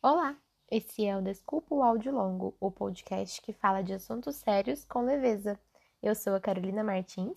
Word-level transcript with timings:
Olá, 0.00 0.36
esse 0.70 1.04
é 1.04 1.16
o 1.16 1.20
Desculpa 1.20 1.74
o 1.74 1.82
Áudio 1.82 2.12
Longo, 2.12 2.54
o 2.60 2.70
podcast 2.70 3.42
que 3.42 3.52
fala 3.52 3.82
de 3.82 3.92
assuntos 3.92 4.36
sérios 4.36 4.84
com 4.84 5.00
leveza. 5.00 5.58
Eu 6.00 6.14
sou 6.14 6.36
a 6.36 6.40
Carolina 6.40 6.84
Martins. 6.84 7.36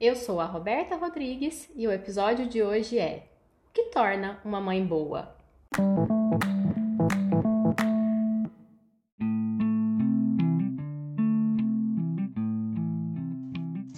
Eu 0.00 0.16
sou 0.16 0.40
a 0.40 0.46
Roberta 0.46 0.96
Rodrigues 0.96 1.70
e 1.76 1.86
o 1.86 1.92
episódio 1.92 2.48
de 2.48 2.62
hoje 2.62 2.98
é 2.98 3.28
O 3.68 3.72
que 3.74 3.90
torna 3.90 4.40
uma 4.42 4.58
mãe 4.58 4.86
boa? 4.86 5.36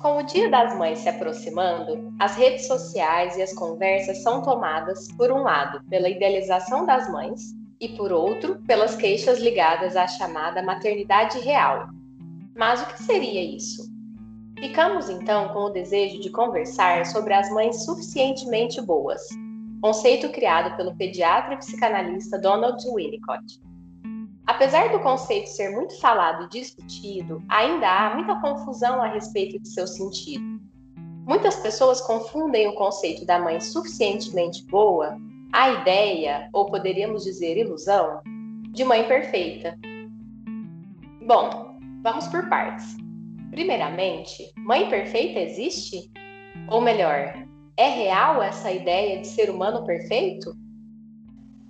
Com 0.02 0.16
o 0.16 0.22
Dia 0.24 0.50
das 0.50 0.76
Mães 0.76 0.98
se 0.98 1.08
aproximando, 1.08 2.12
as 2.18 2.34
redes 2.34 2.66
sociais 2.66 3.36
e 3.36 3.42
as 3.42 3.52
conversas 3.54 4.20
são 4.24 4.42
tomadas, 4.42 5.06
por 5.12 5.30
um 5.30 5.42
lado, 5.42 5.80
pela 5.88 6.08
idealização 6.08 6.84
das 6.84 7.08
mães 7.08 7.56
e, 7.80 7.88
por 7.90 8.12
outro, 8.12 8.60
pelas 8.66 8.96
queixas 8.96 9.38
ligadas 9.38 9.96
à 9.96 10.06
chamada 10.06 10.62
maternidade 10.62 11.38
real. 11.38 11.88
Mas 12.56 12.82
o 12.82 12.86
que 12.86 13.02
seria 13.02 13.42
isso? 13.42 13.88
Ficamos 14.58 15.08
então 15.08 15.48
com 15.50 15.66
o 15.66 15.70
desejo 15.70 16.20
de 16.20 16.30
conversar 16.30 17.06
sobre 17.06 17.32
as 17.32 17.48
mães 17.52 17.84
suficientemente 17.84 18.80
boas, 18.80 19.22
conceito 19.80 20.28
criado 20.30 20.76
pelo 20.76 20.96
pediatra 20.96 21.54
e 21.54 21.58
psicanalista 21.58 22.38
Donald 22.38 22.84
Winnicott. 22.92 23.60
Apesar 24.44 24.90
do 24.90 24.98
conceito 25.00 25.46
ser 25.46 25.70
muito 25.70 26.00
falado 26.00 26.44
e 26.44 26.48
discutido, 26.48 27.40
ainda 27.48 27.86
há 27.88 28.14
muita 28.16 28.40
confusão 28.40 29.00
a 29.00 29.06
respeito 29.06 29.60
de 29.60 29.68
seu 29.68 29.86
sentido. 29.86 30.60
Muitas 31.26 31.56
pessoas 31.56 32.00
confundem 32.00 32.66
o 32.66 32.74
conceito 32.74 33.24
da 33.24 33.38
mãe 33.38 33.60
suficientemente 33.60 34.64
boa 34.66 35.16
a 35.52 35.70
ideia, 35.70 36.48
ou 36.52 36.66
poderíamos 36.66 37.24
dizer 37.24 37.56
ilusão, 37.56 38.20
de 38.72 38.84
mãe 38.84 39.06
perfeita. 39.08 39.78
Bom, 41.26 41.78
vamos 42.02 42.26
por 42.28 42.48
partes. 42.48 42.96
Primeiramente, 43.50 44.52
mãe 44.58 44.88
perfeita 44.88 45.40
existe? 45.40 46.10
Ou 46.68 46.80
melhor, 46.80 47.34
é 47.76 47.88
real 47.88 48.42
essa 48.42 48.70
ideia 48.70 49.20
de 49.20 49.26
ser 49.26 49.50
humano 49.50 49.84
perfeito? 49.86 50.54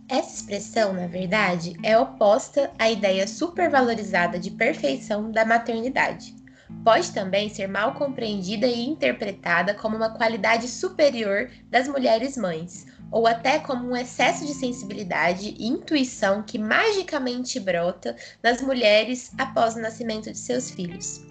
Essa 0.08 0.36
expressão, 0.36 0.92
na 0.92 1.06
verdade, 1.06 1.74
é 1.82 1.96
oposta 1.98 2.72
à 2.78 2.90
ideia 2.90 3.26
supervalorizada 3.26 4.38
de 4.38 4.50
perfeição 4.50 5.30
da 5.30 5.44
maternidade. 5.44 6.34
Pode 6.82 7.12
também 7.12 7.48
ser 7.48 7.66
mal 7.68 7.94
compreendida 7.94 8.66
e 8.66 8.86
interpretada 8.86 9.74
como 9.74 9.96
uma 9.96 10.10
qualidade 10.10 10.66
superior 10.66 11.50
das 11.70 11.86
mulheres 11.88 12.36
mães, 12.36 12.86
ou 13.10 13.26
até 13.26 13.58
como 13.58 13.88
um 13.88 13.96
excesso 13.96 14.46
de 14.46 14.54
sensibilidade 14.54 15.54
e 15.58 15.66
intuição 15.66 16.42
que 16.42 16.58
magicamente 16.58 17.58
brota 17.58 18.16
nas 18.42 18.60
mulheres 18.60 19.30
após 19.38 19.76
o 19.76 19.80
nascimento 19.80 20.30
de 20.30 20.38
seus 20.38 20.70
filhos. 20.70 21.26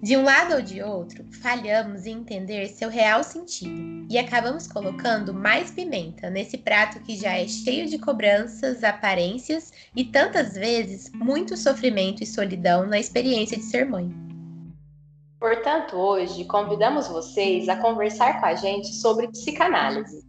De 0.00 0.16
um 0.16 0.22
lado 0.22 0.54
ou 0.54 0.62
de 0.62 0.80
outro, 0.80 1.24
falhamos 1.42 2.06
em 2.06 2.18
entender 2.18 2.68
seu 2.68 2.88
real 2.88 3.24
sentido 3.24 4.06
e 4.08 4.16
acabamos 4.16 4.68
colocando 4.68 5.34
mais 5.34 5.72
pimenta 5.72 6.30
nesse 6.30 6.56
prato 6.56 7.00
que 7.00 7.16
já 7.16 7.36
é 7.36 7.48
cheio 7.48 7.88
de 7.88 7.98
cobranças, 7.98 8.84
aparências 8.84 9.72
e 9.96 10.04
tantas 10.04 10.54
vezes 10.54 11.10
muito 11.12 11.56
sofrimento 11.56 12.22
e 12.22 12.26
solidão 12.26 12.86
na 12.86 13.00
experiência 13.00 13.56
de 13.56 13.64
ser 13.64 13.86
mãe. 13.86 14.08
Portanto, 15.40 15.96
hoje 15.96 16.44
convidamos 16.44 17.08
vocês 17.08 17.68
a 17.68 17.76
conversar 17.76 18.38
com 18.38 18.46
a 18.46 18.54
gente 18.54 18.94
sobre 18.94 19.26
psicanálise 19.28 20.27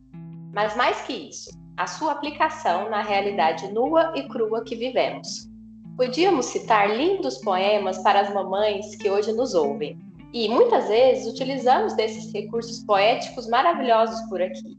mas 0.54 0.76
mais 0.76 1.02
que 1.02 1.14
isso, 1.14 1.52
a 1.78 1.88
sua 1.88 2.12
aplicação 2.12 2.90
na 2.90 3.02
realidade 3.02 3.72
nua 3.72 4.12
e 4.16 4.28
crua 4.28 4.64
que 4.64 4.76
vivemos. 4.76 5.50
Podíamos 5.96 6.48
citar 6.48 6.96
lindos 6.96 7.38
poemas 7.40 7.98
para 8.00 8.22
as 8.22 8.34
mamães 8.34 8.96
que 8.96 9.10
hoje 9.10 9.32
nos 9.34 9.54
ouvem, 9.54 9.98
e 10.34 10.48
muitas 10.48 10.88
vezes 10.88 11.32
utilizamos 11.32 11.94
desses 11.96 12.32
recursos 12.32 12.84
poéticos 12.84 13.48
maravilhosos 13.48 14.20
por 14.30 14.42
aqui. 14.42 14.78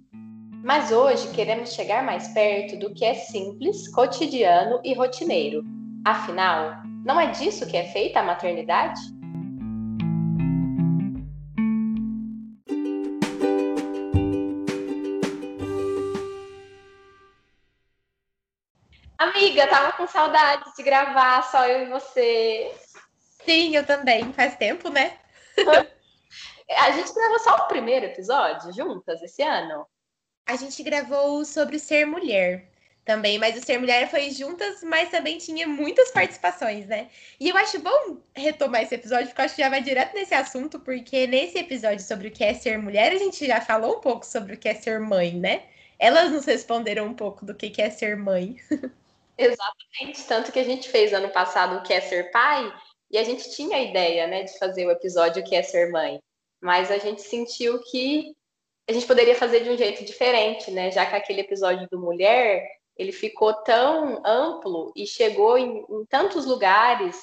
Mas 0.62 0.92
hoje 0.92 1.28
queremos 1.28 1.72
chegar 1.72 2.04
mais 2.04 2.28
perto 2.28 2.78
do 2.78 2.92
que 2.92 3.04
é 3.04 3.14
simples, 3.14 3.88
cotidiano 3.88 4.78
e 4.84 4.94
rotineiro. 4.94 5.64
Afinal, 6.04 6.82
não 7.04 7.18
é 7.18 7.30
disso 7.30 7.66
que 7.66 7.76
é 7.76 7.84
feita 7.84 8.20
a 8.20 8.24
maternidade? 8.24 9.00
Amiga, 19.20 19.66
tava 19.66 19.92
com 19.92 20.06
saudade 20.06 20.64
de 20.74 20.82
gravar 20.82 21.42
só 21.42 21.66
eu 21.66 21.86
e 21.86 21.90
você. 21.90 22.72
Sim, 23.44 23.76
eu 23.76 23.84
também. 23.84 24.32
Faz 24.32 24.56
tempo, 24.56 24.88
né? 24.88 25.18
A 26.78 26.90
gente 26.92 27.12
gravou 27.12 27.38
só 27.40 27.56
o 27.56 27.68
primeiro 27.68 28.06
episódio 28.06 28.72
juntas 28.72 29.20
esse 29.20 29.42
ano? 29.42 29.86
A 30.46 30.56
gente 30.56 30.82
gravou 30.82 31.44
sobre 31.44 31.78
ser 31.78 32.06
mulher 32.06 32.70
também, 33.04 33.38
mas 33.38 33.58
o 33.58 33.60
ser 33.60 33.78
mulher 33.78 34.10
foi 34.10 34.30
juntas, 34.30 34.82
mas 34.82 35.10
também 35.10 35.36
tinha 35.36 35.68
muitas 35.68 36.10
participações, 36.12 36.86
né? 36.86 37.08
E 37.38 37.50
eu 37.50 37.56
acho 37.58 37.78
bom 37.78 38.22
retomar 38.34 38.84
esse 38.84 38.94
episódio, 38.94 39.26
porque 39.26 39.40
eu 39.42 39.44
acho 39.44 39.54
que 39.54 39.62
já 39.62 39.68
vai 39.68 39.82
direto 39.82 40.14
nesse 40.14 40.32
assunto, 40.32 40.80
porque 40.80 41.26
nesse 41.26 41.58
episódio 41.58 42.02
sobre 42.02 42.28
o 42.28 42.30
que 42.30 42.42
é 42.42 42.54
ser 42.54 42.78
mulher, 42.78 43.12
a 43.12 43.18
gente 43.18 43.46
já 43.46 43.60
falou 43.60 43.98
um 43.98 44.00
pouco 44.00 44.24
sobre 44.24 44.54
o 44.54 44.56
que 44.56 44.70
é 44.70 44.74
ser 44.74 44.98
mãe, 44.98 45.34
né? 45.34 45.64
Elas 45.98 46.30
nos 46.30 46.46
responderam 46.46 47.04
um 47.04 47.12
pouco 47.12 47.44
do 47.44 47.54
que 47.54 47.82
é 47.82 47.90
ser 47.90 48.16
mãe. 48.16 48.56
Exatamente, 49.40 50.26
tanto 50.26 50.52
que 50.52 50.58
a 50.58 50.64
gente 50.64 50.88
fez 50.88 51.12
ano 51.12 51.30
passado 51.30 51.76
o 51.76 51.82
que 51.82 51.92
é 51.92 52.00
ser 52.00 52.30
pai, 52.30 52.72
e 53.10 53.18
a 53.18 53.24
gente 53.24 53.50
tinha 53.50 53.76
a 53.76 53.82
ideia, 53.82 54.26
né, 54.26 54.42
de 54.44 54.58
fazer 54.58 54.86
o 54.86 54.90
episódio 54.90 55.42
o 55.42 55.44
que 55.44 55.56
é 55.56 55.62
ser 55.62 55.90
mãe, 55.90 56.20
mas 56.60 56.90
a 56.90 56.98
gente 56.98 57.22
sentiu 57.22 57.80
que 57.82 58.34
a 58.88 58.92
gente 58.92 59.06
poderia 59.06 59.34
fazer 59.34 59.60
de 59.60 59.70
um 59.70 59.76
jeito 59.76 60.04
diferente, 60.04 60.70
né, 60.70 60.90
já 60.90 61.06
que 61.06 61.16
aquele 61.16 61.40
episódio 61.40 61.88
do 61.90 61.98
mulher, 61.98 62.66
ele 62.96 63.12
ficou 63.12 63.54
tão 63.62 64.20
amplo 64.26 64.92
e 64.94 65.06
chegou 65.06 65.56
em, 65.56 65.78
em 65.88 66.04
tantos 66.08 66.44
lugares, 66.44 67.16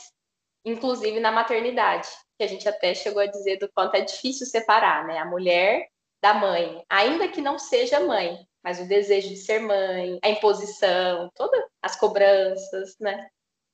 inclusive 0.66 1.20
na 1.20 1.32
maternidade, 1.32 2.08
que 2.38 2.44
a 2.44 2.48
gente 2.48 2.68
até 2.68 2.94
chegou 2.94 3.22
a 3.22 3.28
dizer 3.28 3.58
do 3.58 3.70
quanto 3.72 3.96
é 3.96 4.02
difícil 4.02 4.46
separar, 4.48 5.06
né, 5.06 5.20
a 5.20 5.26
mulher 5.26 5.88
da 6.22 6.34
mãe, 6.34 6.84
ainda 6.90 7.28
que 7.28 7.42
não 7.42 7.60
seja 7.60 8.00
mãe, 8.00 8.40
mas 8.64 8.80
o 8.80 8.88
desejo 8.88 9.30
de 9.30 9.38
ser 9.38 9.60
mãe, 9.60 10.20
a 10.24 10.30
imposição, 10.30 11.30
todas 11.36 11.64
as 11.82 11.96
cobranças, 11.96 12.96
né? 13.00 13.28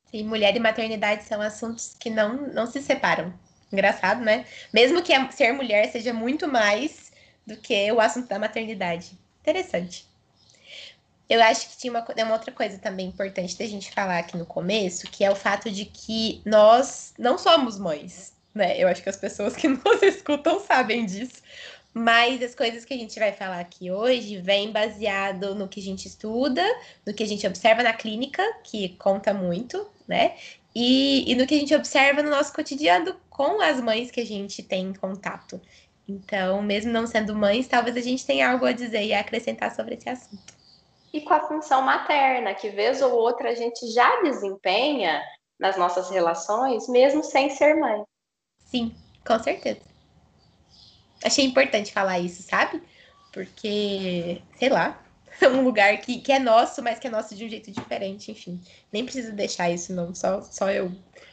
Sim, 0.06 0.24
mulher 0.24 0.56
e 0.56 0.60
maternidade 0.60 1.24
são 1.24 1.42
assuntos 1.42 1.96
que 2.00 2.10
não, 2.10 2.34
não 2.54 2.68
se 2.68 2.82
separam. 2.82 3.34
Engraçado, 3.72 4.22
né? 4.22 4.46
Mesmo 4.72 5.02
que 5.02 5.14
ser 5.32 5.52
mulher 5.52 5.92
seja 5.92 6.14
muito 6.14 6.48
mais 6.48 7.12
do 7.46 7.58
que 7.58 7.92
o 7.92 8.00
assunto 8.00 8.28
da 8.28 8.38
maternidade. 8.38 9.18
Interessante. 9.42 10.08
Eu 11.28 11.42
acho 11.42 11.70
que 11.70 11.78
tinha 11.78 11.92
uma, 11.92 12.06
uma 12.06 12.34
outra 12.34 12.52
coisa 12.52 12.78
também 12.78 13.08
importante 13.08 13.58
da 13.58 13.66
gente 13.66 13.92
falar 13.92 14.20
aqui 14.20 14.38
no 14.38 14.46
começo, 14.46 15.10
que 15.10 15.24
é 15.24 15.32
o 15.32 15.36
fato 15.36 15.72
de 15.72 15.86
que 15.86 16.42
nós 16.46 17.14
não 17.18 17.38
somos 17.38 17.80
mães, 17.80 18.34
né? 18.54 18.78
Eu 18.78 18.88
acho 18.88 19.02
que 19.02 19.10
as 19.10 19.18
pessoas 19.18 19.56
que 19.56 19.68
nos 19.68 20.04
escutam 20.04 20.60
sabem 20.60 21.06
disso. 21.06 21.42
Mas 21.94 22.42
as 22.42 22.56
coisas 22.56 22.84
que 22.84 22.94
a 22.94 22.98
gente 22.98 23.20
vai 23.20 23.32
falar 23.32 23.60
aqui 23.60 23.92
hoje 23.92 24.38
vêm 24.38 24.72
baseado 24.72 25.54
no 25.54 25.68
que 25.68 25.80
a 25.80 25.84
gente 25.84 26.08
estuda, 26.08 26.64
no 27.06 27.14
que 27.14 27.22
a 27.22 27.28
gente 27.28 27.46
observa 27.46 27.84
na 27.84 27.94
clínica, 27.94 28.42
que 28.64 28.90
conta 28.98 29.32
muito, 29.32 29.88
né? 30.08 30.36
E, 30.74 31.32
e 31.32 31.36
no 31.36 31.46
que 31.46 31.54
a 31.54 31.60
gente 31.60 31.76
observa 31.76 32.24
no 32.24 32.32
nosso 32.32 32.52
cotidiano 32.52 33.16
com 33.30 33.62
as 33.62 33.80
mães 33.80 34.10
que 34.10 34.20
a 34.20 34.26
gente 34.26 34.64
tem 34.64 34.88
em 34.88 34.94
contato. 34.94 35.62
Então, 36.10 36.64
mesmo 36.64 36.92
não 36.92 37.06
sendo 37.06 37.36
mães, 37.36 37.68
talvez 37.68 37.96
a 37.96 38.02
gente 38.02 38.26
tenha 38.26 38.52
algo 38.52 38.66
a 38.66 38.72
dizer 38.72 39.04
e 39.04 39.14
a 39.14 39.20
acrescentar 39.20 39.74
sobre 39.76 39.94
esse 39.94 40.10
assunto. 40.10 40.54
E 41.14 41.22
com 41.22 41.34
a 41.34 41.48
função 41.48 41.84
materna, 41.84 42.56
que 42.56 42.70
vez 42.70 43.04
ou 43.04 43.12
outra 43.14 43.52
a 43.52 43.56
gente 43.56 43.86
já 43.92 44.20
desempenha 44.24 45.22
nas 45.60 45.78
nossas 45.78 46.10
relações, 46.10 46.90
mesmo 46.90 47.24
sem 47.24 47.52
ser 47.52 47.76
mãe. 47.76 48.04
Sim, 48.66 48.96
com 49.24 49.38
certeza 49.38 49.93
achei 51.24 51.46
importante 51.46 51.92
falar 51.92 52.20
isso, 52.20 52.44
sabe? 52.44 52.82
Porque, 53.32 54.42
sei 54.58 54.70
lá, 54.70 55.02
é 55.42 55.48
um 55.48 55.64
lugar 55.64 55.98
que, 56.02 56.20
que 56.20 56.32
é 56.32 56.40
nosso, 56.40 56.82
mas 56.82 57.00
que 57.00 57.08
é 57.08 57.10
nosso 57.10 57.36
de 57.36 57.46
um 57.46 57.50
jeito 57.50 57.72
diferente, 57.72 58.32
enfim. 58.32 58.62
Nem 58.92 59.04
preciso 59.04 59.32
deixar 59.32 59.70
isso, 59.70 59.94
não, 59.94 60.14
só, 60.14 60.42
só 60.42 60.70
eu 60.70 60.92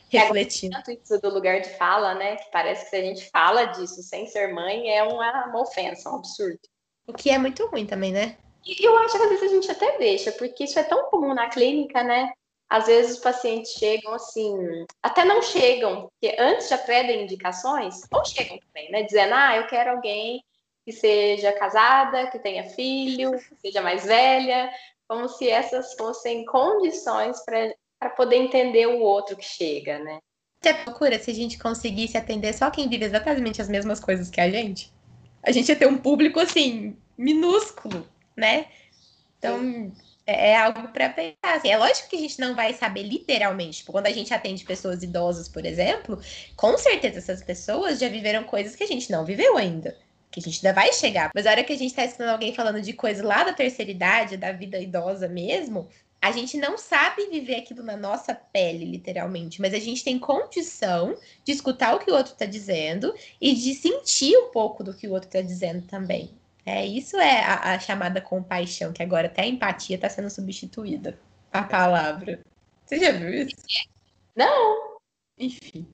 refletindo. 0.08 0.76
É 0.76 0.82
tanto 0.82 1.00
isso 1.02 1.20
do 1.20 1.32
lugar 1.32 1.60
de 1.60 1.70
fala, 1.70 2.14
né? 2.14 2.36
Que 2.36 2.50
parece 2.50 2.84
que 2.84 2.90
se 2.90 2.96
a 2.96 3.02
gente 3.02 3.30
fala 3.30 3.66
disso 3.66 4.02
sem 4.02 4.26
ser 4.26 4.52
mãe 4.52 4.90
é 4.90 5.02
uma, 5.02 5.46
uma 5.46 5.60
ofensa, 5.60 6.10
um 6.10 6.16
absurdo. 6.16 6.58
O 7.06 7.12
que 7.12 7.30
é 7.30 7.38
muito 7.38 7.66
ruim 7.66 7.86
também, 7.86 8.12
né? 8.12 8.36
E 8.64 8.84
eu 8.84 8.96
acho 8.98 9.16
que 9.16 9.22
às 9.22 9.28
vezes 9.28 9.50
a 9.50 9.54
gente 9.54 9.70
até 9.70 9.98
deixa, 9.98 10.32
porque 10.32 10.64
isso 10.64 10.78
é 10.78 10.82
tão 10.82 11.08
comum 11.10 11.32
na 11.32 11.48
clínica, 11.48 12.02
né? 12.02 12.30
Às 12.70 12.86
vezes 12.86 13.16
os 13.16 13.18
pacientes 13.18 13.72
chegam 13.72 14.14
assim, 14.14 14.86
até 15.02 15.24
não 15.24 15.42
chegam, 15.42 16.08
porque 16.08 16.36
antes 16.38 16.68
já 16.68 16.78
pedem 16.78 17.24
indicações, 17.24 18.02
ou 18.12 18.24
chegam 18.24 18.58
também, 18.58 18.90
né? 18.92 19.02
Dizendo, 19.02 19.34
ah, 19.34 19.56
eu 19.56 19.66
quero 19.66 19.90
alguém 19.90 20.44
que 20.84 20.92
seja 20.92 21.52
casada, 21.52 22.30
que 22.30 22.38
tenha 22.38 22.70
filho, 22.70 23.32
que 23.32 23.56
seja 23.60 23.82
mais 23.82 24.04
velha, 24.04 24.70
como 25.08 25.28
se 25.28 25.50
essas 25.50 25.94
fossem 25.94 26.44
condições 26.44 27.44
para 27.44 28.10
poder 28.10 28.36
entender 28.36 28.86
o 28.86 29.00
outro 29.00 29.36
que 29.36 29.44
chega, 29.44 29.98
né? 29.98 30.20
Você 30.62 30.72
procura 30.74 31.18
se 31.18 31.30
a 31.30 31.34
gente 31.34 31.58
conseguisse 31.58 32.16
atender 32.16 32.52
só 32.52 32.70
quem 32.70 32.88
vive 32.88 33.04
exatamente 33.04 33.60
as 33.60 33.68
mesmas 33.68 33.98
coisas 33.98 34.30
que 34.30 34.40
a 34.40 34.48
gente? 34.48 34.92
A 35.42 35.50
gente 35.50 35.70
ia 35.70 35.76
ter 35.76 35.88
um 35.88 35.98
público, 35.98 36.38
assim, 36.38 36.96
minúsculo, 37.18 38.06
né? 38.36 38.66
Então, 39.38 39.56
é, 39.56 40.09
é 40.30 40.56
algo 40.56 40.88
para 40.88 41.08
pensar. 41.08 41.56
Assim, 41.56 41.68
é 41.68 41.76
lógico 41.76 42.08
que 42.08 42.16
a 42.16 42.20
gente 42.20 42.40
não 42.40 42.54
vai 42.54 42.74
saber 42.74 43.02
literalmente. 43.02 43.78
Tipo, 43.78 43.92
quando 43.92 44.06
a 44.06 44.12
gente 44.12 44.32
atende 44.32 44.64
pessoas 44.64 45.02
idosas, 45.02 45.48
por 45.48 45.64
exemplo, 45.64 46.20
com 46.56 46.76
certeza 46.78 47.18
essas 47.18 47.42
pessoas 47.42 47.98
já 47.98 48.08
viveram 48.08 48.44
coisas 48.44 48.76
que 48.76 48.84
a 48.84 48.86
gente 48.86 49.10
não 49.10 49.24
viveu 49.24 49.56
ainda 49.56 49.96
que 50.30 50.38
a 50.38 50.42
gente 50.42 50.64
ainda 50.64 50.80
vai 50.80 50.92
chegar. 50.92 51.30
Mas 51.34 51.44
a 51.44 51.50
hora 51.50 51.64
que 51.64 51.72
a 51.72 51.76
gente 51.76 51.92
tá 51.92 52.04
escutando 52.04 52.28
alguém 52.28 52.54
falando 52.54 52.80
de 52.80 52.92
coisa 52.92 53.26
lá 53.26 53.42
da 53.42 53.52
terceira 53.52 53.90
idade, 53.90 54.36
da 54.36 54.52
vida 54.52 54.78
idosa 54.78 55.26
mesmo, 55.26 55.88
a 56.22 56.32
gente 56.32 56.58
não 56.58 56.76
sabe 56.76 57.26
viver 57.26 57.56
aquilo 57.56 57.82
na 57.82 57.96
nossa 57.96 58.34
pele, 58.34 58.84
literalmente, 58.84 59.60
mas 59.60 59.72
a 59.72 59.78
gente 59.78 60.04
tem 60.04 60.18
condição 60.18 61.16
de 61.44 61.52
escutar 61.52 61.94
o 61.94 61.98
que 61.98 62.10
o 62.10 62.14
outro 62.14 62.32
está 62.32 62.44
dizendo 62.44 63.14
e 63.40 63.54
de 63.54 63.74
sentir 63.74 64.36
um 64.36 64.50
pouco 64.50 64.84
do 64.84 64.94
que 64.94 65.08
o 65.08 65.12
outro 65.12 65.28
está 65.28 65.40
dizendo 65.40 65.86
também. 65.86 66.30
É, 66.64 66.84
isso 66.84 67.16
é 67.16 67.44
a, 67.44 67.74
a, 67.74 67.78
chamada 67.78 68.20
compaixão, 68.20 68.92
que 68.92 69.02
agora 69.02 69.26
até 69.26 69.42
a 69.42 69.46
empatia 69.46 69.96
está 69.96 70.08
sendo 70.08 70.30
substituída. 70.30 71.18
A 71.52 71.62
palavra. 71.62 72.40
Você 72.84 72.98
já 72.98 73.12
viu 73.12 73.30
isso? 73.30 73.56
Não. 74.36 74.98
Enfim, 75.38 75.86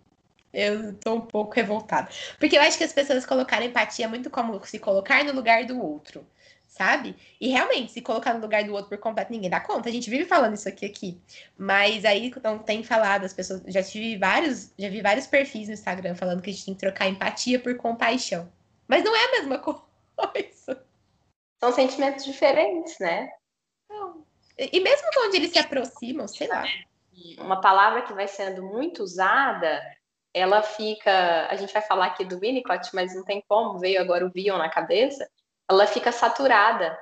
eu 0.52 0.94
tô 0.94 1.14
um 1.14 1.20
pouco 1.20 1.54
revoltada. 1.54 2.08
Porque 2.38 2.56
eu 2.56 2.62
acho 2.62 2.76
que 2.76 2.84
as 2.84 2.92
pessoas 2.92 3.24
colocaram 3.24 3.64
empatia 3.64 4.08
muito 4.08 4.28
como 4.28 4.64
se 4.64 4.78
colocar 4.78 5.24
no 5.24 5.32
lugar 5.32 5.64
do 5.64 5.80
outro 5.80 6.26
sabe? 6.76 7.16
E 7.40 7.48
realmente, 7.48 7.92
se 7.92 8.02
colocar 8.02 8.34
no 8.34 8.40
lugar 8.40 8.62
do 8.64 8.72
outro 8.72 8.90
por 8.90 8.98
completo, 8.98 9.32
ninguém 9.32 9.48
dá 9.48 9.60
conta. 9.60 9.88
A 9.88 9.92
gente 9.92 10.10
vive 10.10 10.26
falando 10.26 10.54
isso 10.54 10.68
aqui 10.68 10.84
aqui. 10.84 11.18
Mas 11.56 12.04
aí 12.04 12.30
não 12.44 12.58
tem 12.58 12.82
falado, 12.82 13.24
as 13.24 13.32
pessoas. 13.32 13.62
Já 13.66 13.82
tive 13.82 14.18
vários, 14.18 14.72
já 14.78 14.88
vi 14.90 15.00
vários 15.00 15.26
perfis 15.26 15.68
no 15.68 15.74
Instagram 15.74 16.14
falando 16.14 16.42
que 16.42 16.50
a 16.50 16.52
gente 16.52 16.66
tem 16.66 16.74
que 16.74 16.80
trocar 16.80 17.08
empatia 17.08 17.58
por 17.58 17.74
compaixão. 17.76 18.50
Mas 18.86 19.02
não 19.02 19.16
é 19.16 19.24
a 19.24 19.32
mesma 19.40 19.58
coisa. 19.58 19.80
São 21.58 21.72
sentimentos 21.72 22.24
diferentes, 22.24 22.98
né? 22.98 23.30
Não. 23.88 24.26
E 24.58 24.80
mesmo 24.80 25.08
onde 25.26 25.36
eles 25.36 25.52
se 25.52 25.58
aproximam, 25.58 26.26
sei 26.28 26.48
lá. 26.48 26.64
Uma 27.38 27.60
palavra 27.60 28.02
que 28.02 28.12
vai 28.12 28.28
sendo 28.28 28.62
muito 28.62 29.02
usada, 29.02 29.82
ela 30.34 30.62
fica. 30.62 31.46
A 31.48 31.56
gente 31.56 31.72
vai 31.72 31.82
falar 31.82 32.06
aqui 32.06 32.24
do 32.24 32.38
Winnicott, 32.38 32.90
mas 32.94 33.14
não 33.14 33.24
tem 33.24 33.42
como, 33.48 33.78
veio 33.78 34.00
agora 34.00 34.26
o 34.26 34.30
Bion 34.30 34.58
na 34.58 34.68
cabeça 34.68 35.26
ela 35.68 35.86
fica 35.86 36.12
saturada. 36.12 36.98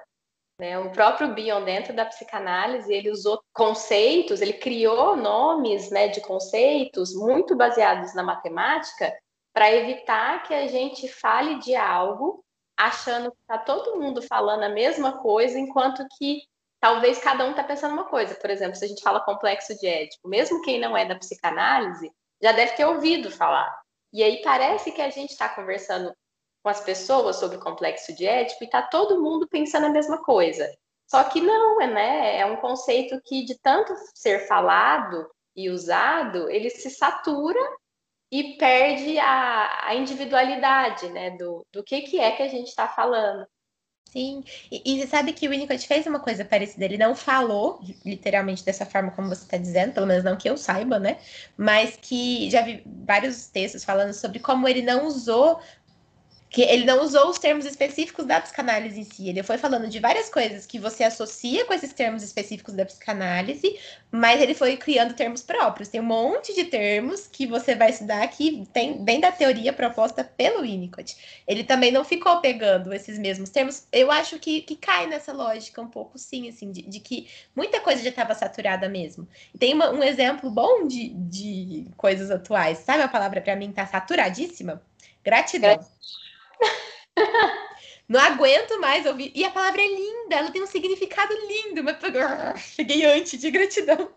Né? 0.59 0.79
O 0.79 0.91
próprio 0.91 1.35
Bion, 1.35 1.65
dentro 1.65 1.95
da 1.95 2.05
psicanálise, 2.05 2.93
ele 2.93 3.11
usou 3.11 3.43
conceitos, 3.53 4.41
ele 4.41 4.55
criou 4.55 5.17
nomes 5.17 5.91
né, 5.91 6.09
de 6.09 6.21
conceitos 6.21 7.15
muito 7.15 7.57
baseados 7.57 8.15
na 8.15 8.23
matemática 8.23 9.13
para 9.53 9.73
evitar 9.73 10.43
que 10.45 10.55
a 10.55 10.67
gente 10.67 11.09
fale 11.09 11.59
de 11.59 11.75
algo 11.75 12.44
achando 12.77 13.31
que 13.31 13.39
está 13.41 13.59
todo 13.59 14.01
mundo 14.01 14.23
falando 14.23 14.65
a 14.65 14.69
mesma 14.69 15.19
coisa, 15.19 15.59
enquanto 15.59 16.07
que 16.19 16.43
talvez 16.81 17.19
cada 17.19 17.45
um 17.45 17.51
está 17.51 17.65
pensando 17.65 17.93
uma 17.93 18.05
coisa. 18.05 18.35
Por 18.35 18.51
exemplo, 18.51 18.77
se 18.77 18.85
a 18.85 18.89
gente 18.89 19.03
fala 19.03 19.21
complexo 19.21 19.79
de 19.79 19.87
ético, 19.87 20.29
mesmo 20.29 20.63
quem 20.63 20.81
não 20.81 20.97
é 20.97 21.05
da 21.05 21.15
psicanálise 21.15 22.13
já 22.43 22.53
deve 22.53 22.73
ter 22.73 22.85
ouvido 22.85 23.31
falar. 23.31 23.75
E 24.13 24.23
aí 24.23 24.43
parece 24.43 24.93
que 24.93 25.01
a 25.01 25.11
gente 25.11 25.31
está 25.31 25.49
conversando 25.49 26.15
com 26.63 26.69
as 26.69 26.81
pessoas 26.81 27.37
sobre 27.37 27.59
complexo 27.59 28.15
de 28.15 28.27
Édipo 28.27 28.63
e 28.63 28.67
está 28.67 28.81
todo 28.81 29.21
mundo 29.21 29.47
pensando 29.49 29.87
a 29.87 29.91
mesma 29.91 30.23
coisa. 30.23 30.71
Só 31.07 31.23
que 31.25 31.41
não, 31.41 31.81
é, 31.81 31.87
né? 31.87 32.39
É 32.39 32.47
um 32.47 32.57
conceito 32.57 33.21
que, 33.25 33.45
de 33.45 33.59
tanto 33.59 33.93
ser 34.15 34.47
falado 34.47 35.29
e 35.55 35.69
usado, 35.69 36.49
ele 36.49 36.71
se 36.71 36.91
satura 36.91 37.61
e 38.31 38.57
perde 38.57 39.19
a, 39.19 39.89
a 39.89 39.95
individualidade, 39.95 41.09
né? 41.09 41.31
Do, 41.31 41.67
do 41.73 41.85
que, 41.85 42.03
que 42.03 42.19
é 42.19 42.33
que 42.33 42.43
a 42.43 42.49
gente 42.49 42.69
está 42.69 42.89
falando. 42.89 43.47
Sim, 44.15 44.45
e, 44.71 44.81
e, 44.85 45.01
você 45.01 45.09
sabe 45.09 45.33
que 45.33 45.49
o 45.49 45.51
Winnicott 45.51 45.89
fez 45.89 46.07
uma 46.07 46.21
coisa 46.21 46.45
parecida. 46.45 46.85
Ele 46.85 46.97
não 46.97 47.17
falou 47.17 47.81
literalmente 48.05 48.65
dessa 48.65 48.87
forma 48.87 49.11
como 49.11 49.29
você 49.29 49.43
está 49.43 49.57
dizendo, 49.57 49.93
pelo 49.93 50.07
menos 50.07 50.23
não 50.23 50.37
que 50.37 50.49
eu 50.49 50.57
saiba, 50.57 51.01
né? 51.01 51.19
Mas 51.57 51.99
que 52.01 52.49
já 52.49 52.63
vi 52.63 52.83
vários 52.87 53.49
textos 53.49 53.83
falando 53.83 54.13
sobre 54.13 54.39
como 54.39 54.69
ele 54.69 54.83
não 54.83 55.07
usou 55.07 55.61
que 56.55 56.63
ele 56.63 56.85
não 56.85 57.03
usou 57.03 57.31
os 57.31 57.39
termos 57.41 57.67
específicos 57.67 58.25
da 58.25 58.41
psicanálise 58.41 59.01
em 59.01 59.03
si. 59.03 59.29
Ele 59.29 59.43
foi 59.43 59.59
falando 59.59 59.89
de 59.89 59.99
várias 59.99 60.31
coisas 60.31 60.65
que 60.65 60.79
você 60.79 61.03
associa 61.03 61.65
com 61.65 61.75
esses 61.75 61.93
termos 61.93 62.23
específicos 62.23 62.75
da 62.75 62.87
psicanálise, 62.87 63.77
mas 64.09 64.41
ele 64.41 64.55
foi 64.55 64.77
criando 64.77 65.15
termos 65.15 65.43
próprios. 65.43 65.89
Tem 65.89 66.01
um 66.01 66.05
monte 66.05 66.55
de 66.55 66.67
termos 66.67 67.27
que 67.27 67.45
você 67.45 67.75
vai 67.75 67.91
estudar 67.91 68.25
que 68.29 68.65
tem 68.73 69.03
bem 69.03 69.19
da 69.19 69.33
teoria 69.33 69.73
proposta 69.73 70.23
pelo 70.23 70.63
Winnicott. 70.63 71.43
Ele 71.45 71.65
também 71.65 71.91
não 71.91 72.05
ficou 72.05 72.41
pegando 72.41 72.95
esses 72.95 73.19
mesmos 73.19 73.51
termos. 73.51 73.89
Eu 73.91 74.13
acho 74.13 74.39
que, 74.39 74.61
que 74.61 74.77
cai 74.77 75.09
nessa 75.09 75.33
lógica 75.33 75.83
um 75.83 75.89
pouco, 75.89 76.17
sim, 76.17 76.49
assim, 76.49 76.71
de, 76.71 76.83
de 76.83 77.01
que 77.01 77.27
muita 77.57 77.81
coisa 77.81 78.01
já 78.01 78.11
estava 78.11 78.33
saturada 78.33 78.89
mesmo. 78.89 79.27
tem 79.59 79.75
uma, 79.75 79.91
um 79.91 80.05
exemplo 80.05 80.49
bom 80.49 80.87
de, 80.87 81.09
de 81.15 81.89
coisas 81.97 82.31
atuais. 82.31 82.79
Sabe 82.79 83.03
a 83.03 83.09
palavra 83.09 83.41
para 83.41 83.57
mim 83.57 83.73
tá 83.73 83.85
saturadíssima? 83.85 84.81
Gratidão. 85.25 85.75
Gratidão. 85.75 86.24
Não 88.09 88.21
aguento 88.21 88.79
mais 88.81 89.07
ouvir. 89.07 89.33
E 89.35 89.45
a 89.45 89.51
palavra 89.51 89.81
é 89.81 89.87
linda, 89.87 90.37
ela 90.37 90.51
tem 90.51 90.63
um 90.63 90.67
significado 90.67 91.33
lindo. 91.47 91.83
Mas 91.83 91.97
cheguei 92.61 93.05
antes 93.05 93.41
de 93.41 93.51
gratidão. 93.51 94.13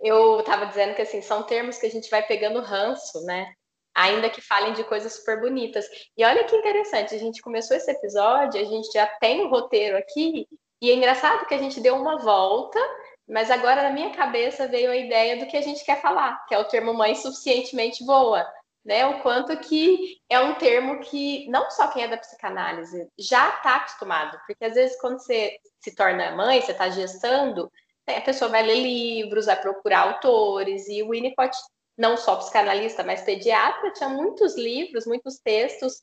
Eu 0.00 0.40
estava 0.40 0.66
dizendo 0.66 0.94
que 0.94 1.02
assim, 1.02 1.22
são 1.22 1.42
termos 1.44 1.78
que 1.78 1.86
a 1.86 1.90
gente 1.90 2.10
vai 2.10 2.26
pegando 2.26 2.60
ranço, 2.60 3.24
né? 3.24 3.52
Ainda 3.94 4.28
que 4.28 4.40
falem 4.40 4.72
de 4.72 4.84
coisas 4.84 5.14
super 5.14 5.40
bonitas. 5.40 5.86
E 6.16 6.24
olha 6.24 6.44
que 6.44 6.56
interessante, 6.56 7.14
a 7.14 7.18
gente 7.18 7.40
começou 7.40 7.76
esse 7.76 7.90
episódio, 7.90 8.60
a 8.60 8.64
gente 8.64 8.92
já 8.92 9.06
tem 9.06 9.42
o 9.42 9.46
um 9.46 9.50
roteiro 9.50 9.96
aqui, 9.96 10.48
e 10.82 10.90
é 10.90 10.94
engraçado 10.94 11.46
que 11.46 11.54
a 11.54 11.58
gente 11.58 11.80
deu 11.80 11.94
uma 11.94 12.18
volta, 12.18 12.78
mas 13.26 13.50
agora 13.50 13.84
na 13.84 13.90
minha 13.90 14.10
cabeça 14.10 14.66
veio 14.66 14.90
a 14.90 14.96
ideia 14.96 15.38
do 15.38 15.46
que 15.46 15.56
a 15.56 15.62
gente 15.62 15.84
quer 15.84 16.02
falar, 16.02 16.44
que 16.46 16.54
é 16.54 16.58
o 16.58 16.64
termo 16.64 16.92
mãe 16.92 17.14
suficientemente 17.14 18.04
boa 18.04 18.44
né? 18.84 19.06
O 19.06 19.22
quanto 19.22 19.56
que 19.58 20.18
é 20.28 20.38
um 20.40 20.54
termo 20.54 21.00
que 21.00 21.48
não 21.48 21.70
só 21.70 21.88
quem 21.88 22.04
é 22.04 22.08
da 22.08 22.18
psicanálise 22.18 23.08
já 23.18 23.48
está 23.56 23.76
acostumado, 23.76 24.38
porque 24.46 24.64
às 24.64 24.74
vezes 24.74 25.00
quando 25.00 25.18
você 25.18 25.56
se 25.80 25.94
torna 25.94 26.32
mãe, 26.32 26.60
você 26.60 26.72
está 26.72 26.90
gestando, 26.90 27.70
né, 28.06 28.18
a 28.18 28.22
pessoa 28.22 28.50
vai 28.50 28.62
ler 28.62 28.82
livros, 28.82 29.46
vai 29.46 29.60
procurar 29.60 30.00
autores, 30.00 30.88
e 30.88 31.02
o 31.02 31.10
Winnicott, 31.10 31.56
não 31.96 32.16
só 32.16 32.36
psicanalista, 32.36 33.02
mas 33.02 33.22
pediatra, 33.22 33.92
tinha 33.92 34.08
muitos 34.08 34.56
livros, 34.56 35.06
muitos 35.06 35.38
textos, 35.38 36.02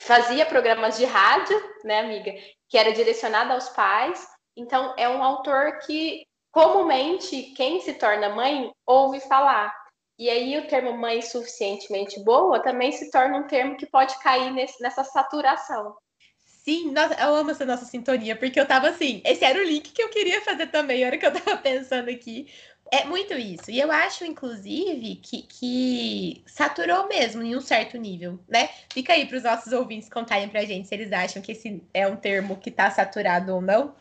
fazia 0.00 0.46
programas 0.46 0.96
de 0.96 1.04
rádio, 1.04 1.60
né, 1.84 2.00
amiga, 2.00 2.32
que 2.68 2.78
era 2.78 2.92
direcionado 2.92 3.52
aos 3.52 3.68
pais. 3.70 4.26
Então, 4.56 4.94
é 4.96 5.08
um 5.08 5.22
autor 5.22 5.78
que 5.80 6.26
comumente 6.52 7.52
quem 7.56 7.80
se 7.80 7.94
torna 7.94 8.28
mãe 8.28 8.72
ouve 8.86 9.20
falar. 9.20 9.74
E 10.18 10.30
aí 10.30 10.58
o 10.58 10.68
termo 10.68 10.96
mãe 10.96 11.20
suficientemente 11.20 12.22
boa 12.22 12.62
também 12.62 12.92
se 12.92 13.10
torna 13.10 13.38
um 13.38 13.46
termo 13.46 13.76
que 13.76 13.86
pode 13.86 14.18
cair 14.20 14.52
nesse, 14.52 14.80
nessa 14.80 15.02
saturação. 15.02 15.96
Sim, 16.64 16.92
nossa, 16.92 17.14
eu 17.20 17.34
amo 17.34 17.50
essa 17.50 17.66
nossa 17.66 17.84
sintonia, 17.84 18.34
porque 18.34 18.58
eu 18.58 18.66
tava 18.66 18.88
assim, 18.88 19.20
esse 19.24 19.44
era 19.44 19.58
o 19.58 19.62
link 19.62 19.92
que 19.92 20.02
eu 20.02 20.08
queria 20.08 20.40
fazer 20.40 20.68
também, 20.68 21.04
a 21.04 21.08
hora 21.08 21.18
que 21.18 21.26
eu 21.26 21.32
tava 21.32 21.56
pensando 21.60 22.08
aqui. 22.08 22.46
É 22.90 23.04
muito 23.04 23.34
isso. 23.34 23.70
E 23.70 23.80
eu 23.80 23.90
acho, 23.90 24.24
inclusive, 24.24 25.16
que, 25.16 25.42
que 25.42 26.42
saturou 26.46 27.08
mesmo 27.08 27.42
em 27.42 27.56
um 27.56 27.60
certo 27.60 27.98
nível, 27.98 28.38
né? 28.48 28.68
Fica 28.92 29.14
aí 29.14 29.26
para 29.26 29.36
os 29.36 29.42
nossos 29.42 29.72
ouvintes 29.72 30.08
contarem 30.08 30.48
pra 30.48 30.64
gente 30.64 30.86
se 30.88 30.94
eles 30.94 31.12
acham 31.12 31.42
que 31.42 31.52
esse 31.52 31.82
é 31.92 32.06
um 32.06 32.16
termo 32.16 32.56
que 32.56 32.70
tá 32.70 32.90
saturado 32.90 33.54
ou 33.54 33.60
não, 33.60 33.94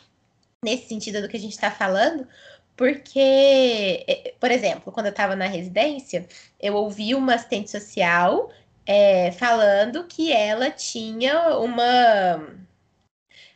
nesse 0.63 0.87
sentido 0.87 1.21
do 1.21 1.27
que 1.27 1.37
a 1.37 1.39
gente 1.39 1.57
tá 1.57 1.71
falando. 1.71 2.27
Porque, 2.75 4.03
é, 4.07 4.33
por 4.39 4.49
exemplo, 4.51 4.91
quando 4.91 5.07
eu 5.07 5.11
estava 5.11 5.35
na 5.35 5.45
residência, 5.45 6.27
eu 6.59 6.75
ouvi 6.75 7.13
uma 7.13 7.35
assistente 7.35 7.69
social 7.69 8.51
é, 8.85 9.31
falando 9.31 10.05
que 10.05 10.31
ela 10.31 10.69
tinha 10.71 11.57
uma. 11.57 12.47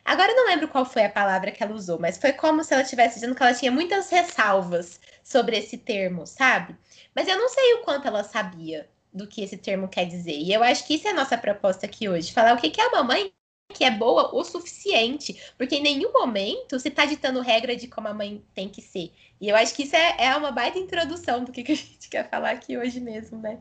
Agora 0.04 0.32
eu 0.32 0.36
não 0.36 0.46
lembro 0.46 0.68
qual 0.68 0.84
foi 0.84 1.04
a 1.04 1.10
palavra 1.10 1.50
que 1.52 1.62
ela 1.62 1.74
usou, 1.74 1.98
mas 1.98 2.16
foi 2.16 2.32
como 2.32 2.64
se 2.64 2.72
ela 2.72 2.82
estivesse 2.82 3.16
dizendo 3.16 3.34
que 3.34 3.42
ela 3.42 3.54
tinha 3.54 3.70
muitas 3.70 4.08
ressalvas 4.10 5.00
sobre 5.22 5.58
esse 5.58 5.76
termo, 5.76 6.26
sabe? 6.26 6.74
Mas 7.14 7.28
eu 7.28 7.36
não 7.36 7.48
sei 7.48 7.74
o 7.74 7.82
quanto 7.82 8.06
ela 8.08 8.24
sabia 8.24 8.88
do 9.12 9.26
que 9.26 9.42
esse 9.42 9.56
termo 9.56 9.88
quer 9.88 10.06
dizer. 10.06 10.32
E 10.38 10.52
eu 10.52 10.62
acho 10.62 10.86
que 10.86 10.94
isso 10.94 11.06
é 11.08 11.10
a 11.10 11.14
nossa 11.14 11.36
proposta 11.36 11.86
aqui 11.86 12.08
hoje: 12.08 12.32
falar 12.32 12.54
o 12.54 12.60
que 12.60 12.80
é 12.80 12.86
uma 12.88 13.04
mãe 13.04 13.32
que 13.72 13.84
é 13.84 13.90
boa 13.90 14.34
o 14.34 14.42
suficiente, 14.44 15.52
porque 15.56 15.76
em 15.76 15.82
nenhum 15.82 16.12
momento 16.12 16.78
se 16.80 16.88
está 16.88 17.04
ditando 17.04 17.40
regra 17.40 17.76
de 17.76 17.86
como 17.86 18.08
a 18.08 18.14
mãe 18.14 18.42
tem 18.54 18.68
que 18.68 18.80
ser. 18.80 19.12
E 19.40 19.48
eu 19.48 19.56
acho 19.56 19.74
que 19.74 19.82
isso 19.82 19.94
é, 19.94 20.16
é 20.18 20.36
uma 20.36 20.50
baita 20.50 20.78
introdução 20.78 21.44
do 21.44 21.52
que, 21.52 21.62
que 21.62 21.72
a 21.72 21.76
gente 21.76 22.08
quer 22.08 22.28
falar 22.28 22.50
aqui 22.50 22.78
hoje 22.78 22.98
mesmo, 22.98 23.38
né? 23.38 23.60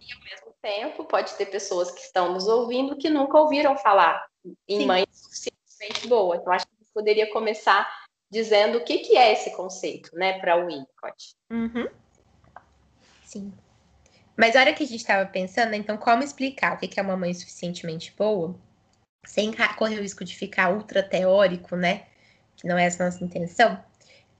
E 0.00 0.12
ao 0.12 0.20
mesmo 0.20 0.54
tempo, 0.62 1.04
pode 1.04 1.34
ter 1.34 1.46
pessoas 1.46 1.90
que 1.90 2.00
estão 2.00 2.32
nos 2.32 2.46
ouvindo 2.46 2.96
que 2.96 3.10
nunca 3.10 3.38
ouviram 3.38 3.76
falar 3.76 4.26
em 4.68 4.80
Sim. 4.80 4.86
mãe 4.86 5.04
suficiente 5.12 5.52
suficientemente 5.82 6.08
boa. 6.08 6.36
Então, 6.36 6.52
acho 6.52 6.66
que 6.66 6.72
a 6.74 6.78
gente 6.78 6.92
poderia 6.92 7.32
começar 7.32 7.88
dizendo 8.30 8.78
o 8.78 8.84
que, 8.84 8.98
que 8.98 9.16
é 9.16 9.32
esse 9.32 9.54
conceito, 9.54 10.14
né, 10.14 10.38
para 10.38 10.56
o 10.56 10.66
Winnicott. 10.66 11.34
Uhum. 11.50 11.88
Sim. 13.24 13.52
Mas 14.36 14.56
a 14.56 14.60
hora 14.60 14.72
que 14.72 14.82
a 14.82 14.86
gente 14.86 15.00
estava 15.00 15.26
pensando, 15.26 15.70
né, 15.70 15.76
então, 15.76 15.96
como 15.96 16.22
explicar 16.22 16.74
o 16.74 16.78
que 16.78 16.98
é 16.98 17.02
uma 17.02 17.16
mãe 17.16 17.34
suficientemente 17.34 18.14
boa, 18.16 18.54
sem 19.24 19.52
correr 19.76 19.98
o 19.98 20.02
risco 20.02 20.24
de 20.24 20.34
ficar 20.34 20.72
ultra 20.72 21.02
teórico, 21.02 21.76
né? 21.76 22.02
Que 22.56 22.66
não 22.66 22.76
é 22.78 22.84
essa 22.84 23.02
a 23.02 23.06
nossa 23.06 23.24
intenção. 23.24 23.82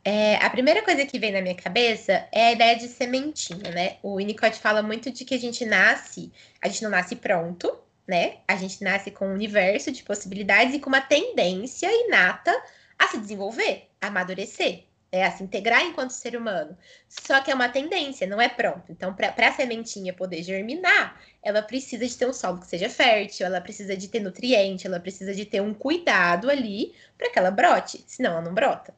É, 0.05 0.37
a 0.37 0.51
primeira 0.51 0.83
coisa 0.83 1.07
que 1.07 1.19
vem 1.19 1.31
na 1.31 1.41
minha 1.41 1.55
cabeça 1.55 2.27
é 2.33 2.49
a 2.49 2.53
ideia 2.53 2.77
de 2.77 2.89
sementinha, 2.89 3.71
né? 3.71 3.97
O 4.03 4.17
Winnicott 4.17 4.59
fala 4.59 4.83
muito 4.83 5.11
de 5.13 5.25
que 5.25 5.35
a 5.35 5.39
gente 5.39 5.65
nasce, 5.65 6.33
a 6.61 6.69
gente 6.69 6.83
não 6.83 6.91
nasce 6.91 7.15
pronto, 7.15 7.79
né? 8.07 8.39
A 8.49 8.57
gente 8.57 8.83
nasce 8.83 9.11
com 9.13 9.29
um 9.29 9.35
universo 9.35 9.93
de 9.93 10.03
possibilidades 10.03 10.75
e 10.75 10.81
com 10.81 10.89
uma 10.89 11.01
tendência 11.01 11.89
inata 12.07 12.53
a 12.99 13.07
se 13.09 13.19
desenvolver, 13.19 13.89
a 14.01 14.09
amadurecer, 14.09 14.85
é, 15.13 15.25
a 15.25 15.31
se 15.31 15.45
integrar 15.45 15.83
enquanto 15.85 16.11
ser 16.11 16.35
humano. 16.35 16.77
Só 17.07 17.41
que 17.43 17.51
é 17.51 17.55
uma 17.55 17.69
tendência, 17.69 18.27
não 18.27 18.41
é 18.41 18.49
pronto. 18.49 18.91
Então, 18.91 19.15
para 19.15 19.33
a 19.37 19.53
sementinha 19.53 20.15
poder 20.15 20.43
germinar, 20.43 21.21
ela 21.43 21.61
precisa 21.61 22.07
de 22.07 22.17
ter 22.17 22.27
um 22.27 22.33
solo 22.33 22.59
que 22.59 22.67
seja 22.67 22.89
fértil, 22.89 23.47
ela 23.47 23.61
precisa 23.61 23.95
de 23.95 24.09
ter 24.09 24.21
nutriente, 24.21 24.87
ela 24.87 24.99
precisa 24.99 25.35
de 25.35 25.45
ter 25.45 25.61
um 25.61 25.75
cuidado 25.75 26.51
ali 26.51 26.95
para 27.19 27.31
que 27.31 27.39
ela 27.39 27.51
brote, 27.51 28.03
senão 28.09 28.33
ela 28.33 28.41
não 28.41 28.55
brota. 28.55 28.95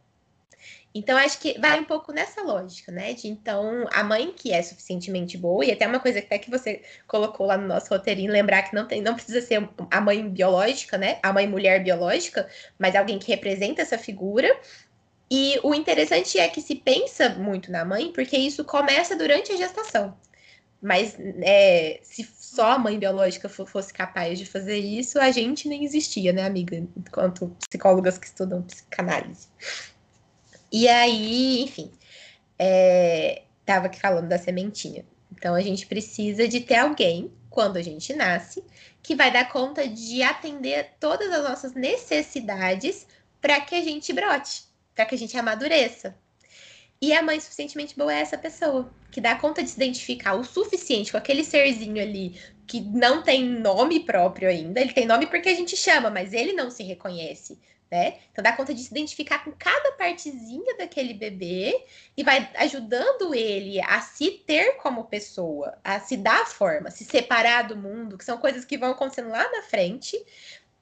Então, 0.96 1.18
acho 1.18 1.40
que 1.40 1.58
vai 1.58 1.80
um 1.80 1.84
pouco 1.84 2.12
nessa 2.12 2.40
lógica, 2.40 2.92
né? 2.92 3.14
De 3.14 3.26
então, 3.26 3.84
a 3.92 4.04
mãe 4.04 4.32
que 4.32 4.52
é 4.52 4.62
suficientemente 4.62 5.36
boa, 5.36 5.64
e 5.64 5.72
até 5.72 5.88
uma 5.88 5.98
coisa 5.98 6.20
até 6.20 6.38
que 6.38 6.48
você 6.48 6.82
colocou 7.08 7.46
lá 7.46 7.56
no 7.58 7.66
nosso 7.66 7.88
roteirinho, 7.90 8.30
lembrar 8.30 8.62
que 8.62 8.76
não 8.76 8.86
tem, 8.86 9.02
não 9.02 9.14
precisa 9.14 9.40
ser 9.40 9.68
a 9.90 10.00
mãe 10.00 10.28
biológica, 10.28 10.96
né? 10.96 11.18
A 11.20 11.32
mãe 11.32 11.48
mulher 11.48 11.82
biológica, 11.82 12.48
mas 12.78 12.94
alguém 12.94 13.18
que 13.18 13.32
representa 13.32 13.82
essa 13.82 13.98
figura. 13.98 14.56
E 15.30 15.58
o 15.62 15.74
interessante 15.74 16.38
é 16.38 16.48
que 16.48 16.60
se 16.60 16.74
pensa 16.74 17.30
muito 17.30 17.72
na 17.72 17.84
mãe, 17.84 18.12
porque 18.12 18.36
isso 18.36 18.64
começa 18.64 19.16
durante 19.16 19.52
a 19.52 19.56
gestação. 19.56 20.16
Mas 20.80 21.16
é, 21.42 21.98
se 22.02 22.28
só 22.38 22.72
a 22.72 22.78
mãe 22.78 22.98
biológica 22.98 23.48
fosse 23.48 23.92
capaz 23.92 24.38
de 24.38 24.44
fazer 24.44 24.78
isso, 24.78 25.18
a 25.18 25.30
gente 25.30 25.66
nem 25.66 25.82
existia, 25.84 26.32
né, 26.32 26.44
amiga? 26.44 26.76
Enquanto 26.76 27.56
psicólogas 27.68 28.18
que 28.18 28.26
estudam 28.26 28.62
psicanálise. 28.62 29.48
E 30.70 30.86
aí, 30.86 31.62
enfim, 31.62 31.90
é, 32.58 33.42
tava 33.64 33.86
aqui 33.86 33.98
falando 33.98 34.28
da 34.28 34.38
sementinha. 34.38 35.04
Então 35.32 35.54
a 35.54 35.60
gente 35.60 35.86
precisa 35.86 36.46
de 36.46 36.60
ter 36.60 36.76
alguém, 36.76 37.32
quando 37.48 37.76
a 37.76 37.82
gente 37.82 38.12
nasce, 38.12 38.62
que 39.02 39.14
vai 39.14 39.32
dar 39.32 39.48
conta 39.48 39.86
de 39.88 40.22
atender 40.22 40.92
todas 41.00 41.30
as 41.32 41.48
nossas 41.48 41.74
necessidades 41.74 43.06
para 43.40 43.60
que 43.60 43.74
a 43.74 43.82
gente 43.82 44.12
brote, 44.12 44.64
para 44.94 45.06
que 45.06 45.14
a 45.14 45.18
gente 45.18 45.36
amadureça. 45.36 46.16
E 47.00 47.12
a 47.12 47.22
mãe 47.22 47.38
suficientemente 47.40 47.96
boa 47.96 48.14
é 48.14 48.20
essa 48.20 48.38
pessoa, 48.38 48.90
que 49.10 49.20
dá 49.20 49.34
conta 49.34 49.62
de 49.62 49.68
se 49.68 49.76
identificar 49.76 50.34
o 50.34 50.44
suficiente 50.44 51.10
com 51.10 51.18
aquele 51.18 51.44
serzinho 51.44 52.00
ali 52.00 52.40
que 52.66 52.80
não 52.80 53.22
tem 53.22 53.44
nome 53.44 54.00
próprio 54.00 54.48
ainda. 54.48 54.80
Ele 54.80 54.92
tem 54.92 55.06
nome 55.06 55.26
porque 55.26 55.48
a 55.48 55.54
gente 55.54 55.76
chama, 55.76 56.08
mas 56.08 56.32
ele 56.32 56.52
não 56.52 56.70
se 56.70 56.82
reconhece 56.82 57.58
né? 57.94 58.18
Então 58.32 58.42
dá 58.42 58.52
conta 58.52 58.74
de 58.74 58.82
se 58.82 58.90
identificar 58.90 59.44
com 59.44 59.52
cada 59.52 59.92
partezinha 59.92 60.76
daquele 60.76 61.14
bebê 61.14 61.84
e 62.16 62.24
vai 62.24 62.50
ajudando 62.56 63.32
ele 63.32 63.80
a 63.80 64.00
se 64.00 64.32
ter 64.32 64.78
como 64.78 65.04
pessoa, 65.04 65.78
a 65.84 66.00
se 66.00 66.16
dar 66.16 66.44
forma, 66.44 66.90
se 66.90 67.04
separar 67.04 67.68
do 67.68 67.76
mundo, 67.76 68.18
que 68.18 68.24
são 68.24 68.36
coisas 68.36 68.64
que 68.64 68.76
vão 68.76 68.90
acontecendo 68.90 69.28
lá 69.28 69.48
na 69.52 69.62
frente, 69.62 70.20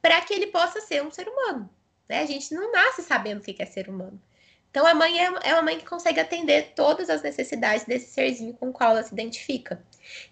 para 0.01 0.23
que 0.23 0.33
ele 0.33 0.47
possa 0.47 0.81
ser 0.81 1.03
um 1.03 1.11
ser 1.11 1.29
humano. 1.29 1.69
Né? 2.09 2.21
A 2.21 2.27
gente 2.27 2.55
não 2.55 2.71
nasce 2.73 3.03
sabendo 3.03 3.39
o 3.39 3.43
que 3.43 3.63
é 3.63 3.67
ser 3.67 3.89
humano. 3.89 4.21
Então 4.73 4.87
a 4.87 4.95
mãe 4.95 5.21
é, 5.21 5.31
é 5.45 5.53
uma 5.53 5.63
mãe 5.63 5.79
que 5.79 5.85
consegue 5.85 6.19
atender 6.19 6.73
todas 6.75 7.11
as 7.11 7.21
necessidades 7.21 7.85
desse 7.85 8.07
serzinho 8.07 8.55
com 8.55 8.71
o 8.71 8.73
qual 8.73 8.93
ela 8.93 9.03
se 9.03 9.13
identifica. 9.13 9.83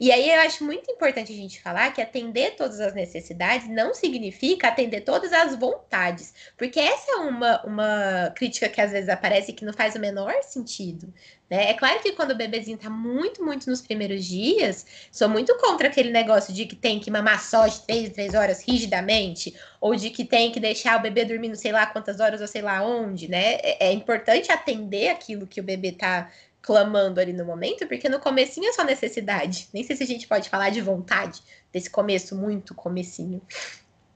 E 0.01 0.11
aí 0.11 0.31
eu 0.31 0.41
acho 0.41 0.65
muito 0.65 0.91
importante 0.91 1.31
a 1.31 1.37
gente 1.37 1.61
falar 1.61 1.93
que 1.93 2.01
atender 2.01 2.57
todas 2.57 2.81
as 2.81 2.95
necessidades 2.95 3.69
não 3.69 3.93
significa 3.93 4.69
atender 4.69 5.03
todas 5.03 5.31
as 5.35 5.55
vontades, 5.55 6.33
porque 6.57 6.81
essa 6.81 7.13
é 7.13 7.17
uma, 7.17 7.63
uma 7.65 8.33
crítica 8.35 8.69
que 8.71 8.81
às 8.81 8.91
vezes 8.91 9.11
aparece 9.11 9.53
que 9.53 9.65
não 9.65 9.75
faz 9.75 9.95
o 9.95 10.01
menor 10.01 10.33
sentido. 10.43 11.13
Né? 11.51 11.71
É 11.71 11.75
claro 11.75 12.01
que 12.01 12.13
quando 12.13 12.31
o 12.31 12.37
bebezinho 12.37 12.79
tá 12.79 12.89
muito, 12.89 13.45
muito 13.45 13.69
nos 13.69 13.83
primeiros 13.83 14.25
dias, 14.25 14.87
sou 15.11 15.29
muito 15.29 15.57
contra 15.59 15.89
aquele 15.89 16.11
negócio 16.11 16.55
de 16.55 16.65
que 16.65 16.77
tem 16.77 17.01
que 17.01 17.11
mamar 17.11 17.43
só 17.43 17.67
de 17.67 17.81
três, 17.81 18.11
três 18.11 18.35
horas 18.35 18.63
rigidamente, 18.67 19.55
ou 19.81 19.97
de 19.97 20.11
que 20.11 20.25
tem 20.25 20.53
que 20.53 20.61
deixar 20.61 20.97
o 20.99 21.03
bebê 21.03 21.25
dormindo 21.25 21.57
sei 21.57 21.73
lá 21.73 21.87
quantas 21.87 22.21
horas 22.21 22.41
ou 22.41 22.47
sei 22.47 22.63
lá 22.63 22.83
onde, 22.83 23.29
né? 23.29 23.55
É, 23.57 23.89
é 23.89 23.93
importante 23.93 24.53
atender 24.53 25.09
aquilo 25.09 25.47
que 25.47 25.61
o 25.61 25.65
bebê 25.65 25.91
tá 25.91 26.31
clamando 26.63 27.19
ali 27.19 27.33
no 27.33 27.45
momento, 27.45 27.87
porque 27.89 28.09
no 28.09 28.21
comecinho 28.21 28.69
é 28.69 28.73
só 28.73 28.85
necessidade. 28.85 29.69
Nem 29.73 29.83
sei 29.83 29.97
se 29.97 30.05
a 30.05 30.07
gente 30.07 30.29
pode 30.29 30.49
falar 30.49 30.71
de 30.71 30.81
vontade 30.81 31.43
desse 31.73 31.91
começo 31.91 32.37
muito 32.37 32.75
comecinho. 32.75 33.43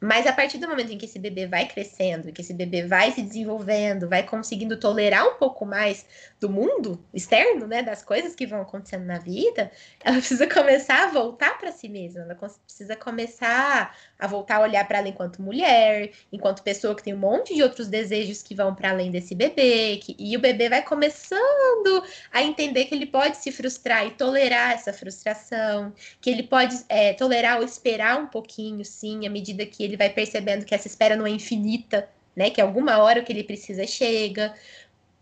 Mas 0.05 0.27
a 0.27 0.35
partir 0.35 0.59
do 0.59 0.69
momento 0.69 0.93
em 0.93 0.99
que 0.99 1.07
esse 1.07 1.19
bebê 1.19 1.47
vai 1.47 1.67
crescendo, 1.67 2.31
que 2.31 2.43
esse 2.43 2.53
bebê 2.53 2.87
vai 2.87 3.11
se 3.13 3.23
desenvolvendo, 3.23 4.07
vai 4.07 4.23
conseguindo 4.23 4.79
tolerar 4.79 5.27
um 5.27 5.37
pouco 5.37 5.65
mais 5.65 6.05
do 6.39 6.51
mundo 6.51 7.03
externo, 7.15 7.67
né, 7.67 7.83
das 7.83 8.03
coisas 8.03 8.35
que 8.35 8.47
vão 8.47 8.61
acontecendo 8.61 9.07
na 9.07 9.19
vida, 9.19 9.73
ela 10.01 10.17
precisa 10.21 10.47
começar 10.47 11.05
a 11.05 11.07
voltar 11.07 11.57
para 11.59 11.73
si 11.73 11.89
mesma, 11.89 12.21
ela 12.21 12.35
precisa 12.35 12.95
começar 12.95 13.97
a 14.19 14.27
voltar 14.27 14.57
a 14.57 14.63
olhar 14.63 14.87
para 14.87 14.99
ela 14.99 15.09
enquanto 15.09 15.43
mulher, 15.43 16.11
enquanto 16.33 16.63
pessoa 16.63 16.95
que 16.95 17.03
tem 17.03 17.15
um 17.15 17.19
monte 17.19 17.55
de 17.55 17.63
outros 17.63 17.89
desejos 17.89 18.43
que 18.43 18.55
vão 18.55 18.75
para 18.75 18.91
além 18.91 19.11
desse 19.11 19.35
bebê, 19.35 19.99
que, 20.03 20.15
e 20.19 20.37
o 20.37 20.41
bebê 20.41 20.69
vai 20.69 20.83
começando 20.83 22.05
a 22.33 22.43
entender 22.43 22.85
que 22.87 22.95
ele 22.95 23.07
pode 23.07 23.37
se 23.37 23.51
frustrar 23.51 24.07
e 24.07 24.13
tolerar 24.13 24.73
essa 24.73 24.93
frustração, 24.93 25.93
que 26.21 26.31
ele 26.31 26.43
pode 26.43 26.85
é, 26.89 27.13
tolerar 27.13 27.59
ou 27.59 27.65
esperar 27.65 28.19
um 28.19 28.27
pouquinho, 28.27 28.85
sim, 28.85 29.27
à 29.27 29.31
medida 29.31 29.67
que 29.67 29.83
ele 29.83 29.97
vai 29.97 30.11
percebendo 30.11 30.65
que 30.65 30.75
essa 30.75 30.87
espera 30.87 31.17
não 31.17 31.27
é 31.27 31.31
infinita, 31.31 32.09
né? 32.37 32.51
Que 32.51 32.61
alguma 32.61 32.99
hora 32.99 33.21
o 33.21 33.25
que 33.25 33.33
ele 33.33 33.45
precisa 33.45 33.87
chega. 33.87 34.55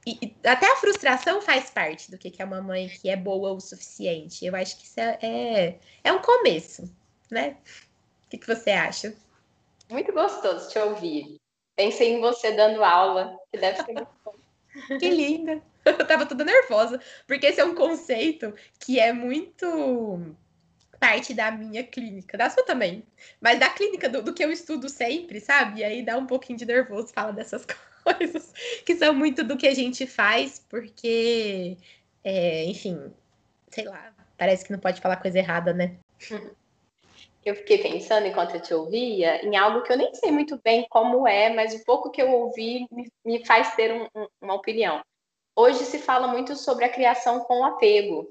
E, 0.06 0.34
até 0.44 0.66
a 0.72 0.76
frustração 0.76 1.40
faz 1.40 1.70
parte 1.70 2.10
do 2.10 2.18
que 2.18 2.32
é 2.40 2.44
uma 2.44 2.60
mãe 2.60 2.88
que 2.88 3.08
é 3.08 3.16
boa 3.16 3.52
o 3.52 3.60
suficiente. 3.60 4.44
Eu 4.44 4.56
acho 4.56 4.76
que 4.76 4.84
isso 4.84 4.98
é, 5.00 5.18
é, 5.22 5.78
é 6.04 6.12
um 6.12 6.20
começo, 6.20 6.90
né? 7.30 7.56
O 8.32 8.34
que, 8.34 8.38
que 8.38 8.46
você 8.46 8.70
acha? 8.70 9.14
Muito 9.90 10.10
gostoso 10.10 10.70
te 10.70 10.78
ouvir. 10.78 11.36
Pensei 11.76 12.14
em 12.14 12.20
você 12.20 12.52
dando 12.52 12.82
aula, 12.82 13.38
que 13.52 13.60
deve 13.60 13.76
ser 13.76 13.92
muito 13.92 14.08
bom. 14.24 14.34
que 14.98 15.10
linda! 15.10 15.62
Eu 15.84 16.06
tava 16.06 16.24
toda 16.24 16.42
nervosa, 16.42 16.98
porque 17.26 17.44
esse 17.44 17.60
é 17.60 17.64
um 17.64 17.74
conceito 17.74 18.54
que 18.80 18.98
é 18.98 19.12
muito 19.12 20.34
parte 20.98 21.34
da 21.34 21.50
minha 21.50 21.84
clínica, 21.84 22.38
da 22.38 22.48
sua 22.48 22.64
também, 22.64 23.04
mas 23.38 23.60
da 23.60 23.68
clínica, 23.68 24.08
do, 24.08 24.22
do 24.22 24.32
que 24.32 24.42
eu 24.42 24.50
estudo 24.50 24.88
sempre, 24.88 25.38
sabe? 25.38 25.80
E 25.80 25.84
aí 25.84 26.02
dá 26.02 26.16
um 26.16 26.26
pouquinho 26.26 26.58
de 26.58 26.64
nervoso 26.64 27.12
falar 27.12 27.32
dessas 27.32 27.66
coisas, 28.02 28.50
que 28.86 28.96
são 28.96 29.12
muito 29.12 29.44
do 29.44 29.58
que 29.58 29.68
a 29.68 29.74
gente 29.74 30.06
faz, 30.06 30.64
porque, 30.70 31.76
é, 32.24 32.64
enfim, 32.64 33.12
sei 33.68 33.84
lá, 33.84 34.10
parece 34.38 34.64
que 34.64 34.72
não 34.72 34.78
pode 34.78 35.02
falar 35.02 35.16
coisa 35.16 35.38
errada, 35.38 35.74
né? 35.74 35.98
Eu 37.44 37.56
fiquei 37.56 37.78
pensando 37.78 38.26
enquanto 38.26 38.54
eu 38.54 38.60
te 38.60 38.72
ouvia 38.72 39.44
em 39.44 39.56
algo 39.56 39.82
que 39.82 39.92
eu 39.92 39.96
nem 39.96 40.14
sei 40.14 40.30
muito 40.30 40.60
bem 40.62 40.86
como 40.88 41.26
é, 41.26 41.52
mas 41.52 41.74
o 41.74 41.84
pouco 41.84 42.10
que 42.10 42.22
eu 42.22 42.30
ouvi 42.30 42.86
me, 42.90 43.10
me 43.24 43.44
faz 43.44 43.74
ter 43.74 43.92
um, 43.92 44.06
um, 44.14 44.26
uma 44.40 44.54
opinião. 44.54 45.02
Hoje 45.56 45.84
se 45.84 45.98
fala 45.98 46.28
muito 46.28 46.54
sobre 46.54 46.84
a 46.84 46.88
criação 46.88 47.40
com 47.40 47.64
apego, 47.64 48.28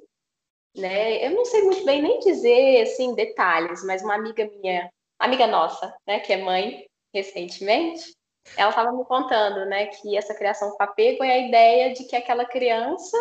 né? 0.76 1.26
Eu 1.26 1.32
não 1.32 1.46
sei 1.46 1.64
muito 1.64 1.84
bem 1.84 2.02
nem 2.02 2.20
dizer 2.20 2.84
assim 2.84 3.14
detalhes, 3.14 3.84
mas 3.84 4.02
uma 4.02 4.16
amiga 4.16 4.50
minha, 4.50 4.90
amiga 5.20 5.46
nossa, 5.46 5.94
né, 6.08 6.20
que 6.20 6.32
é 6.32 6.38
mãe 6.38 6.88
recentemente, 7.14 8.16
ela 8.58 8.70
estava 8.70 8.92
me 8.92 9.04
contando, 9.06 9.66
né, 9.66 9.88
que 9.88 10.18
essa 10.18 10.34
criação 10.34 10.72
com 10.72 10.84
apego 10.84 11.24
é 11.24 11.32
a 11.34 11.48
ideia 11.48 11.94
de 11.94 12.06
que 12.06 12.16
aquela 12.16 12.46
criança 12.46 13.18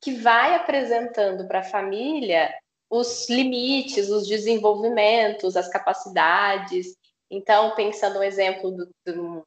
que 0.00 0.12
vai 0.14 0.54
apresentando 0.54 1.46
para 1.46 1.60
a 1.60 1.64
família 1.64 2.52
os 2.90 3.28
limites, 3.28 4.08
os 4.08 4.26
desenvolvimentos, 4.26 5.56
as 5.56 5.68
capacidades. 5.68 6.96
Então, 7.30 7.74
pensando 7.74 8.14
no 8.14 8.22
exemplo 8.22 8.70
do, 8.70 8.88
do, 9.06 9.46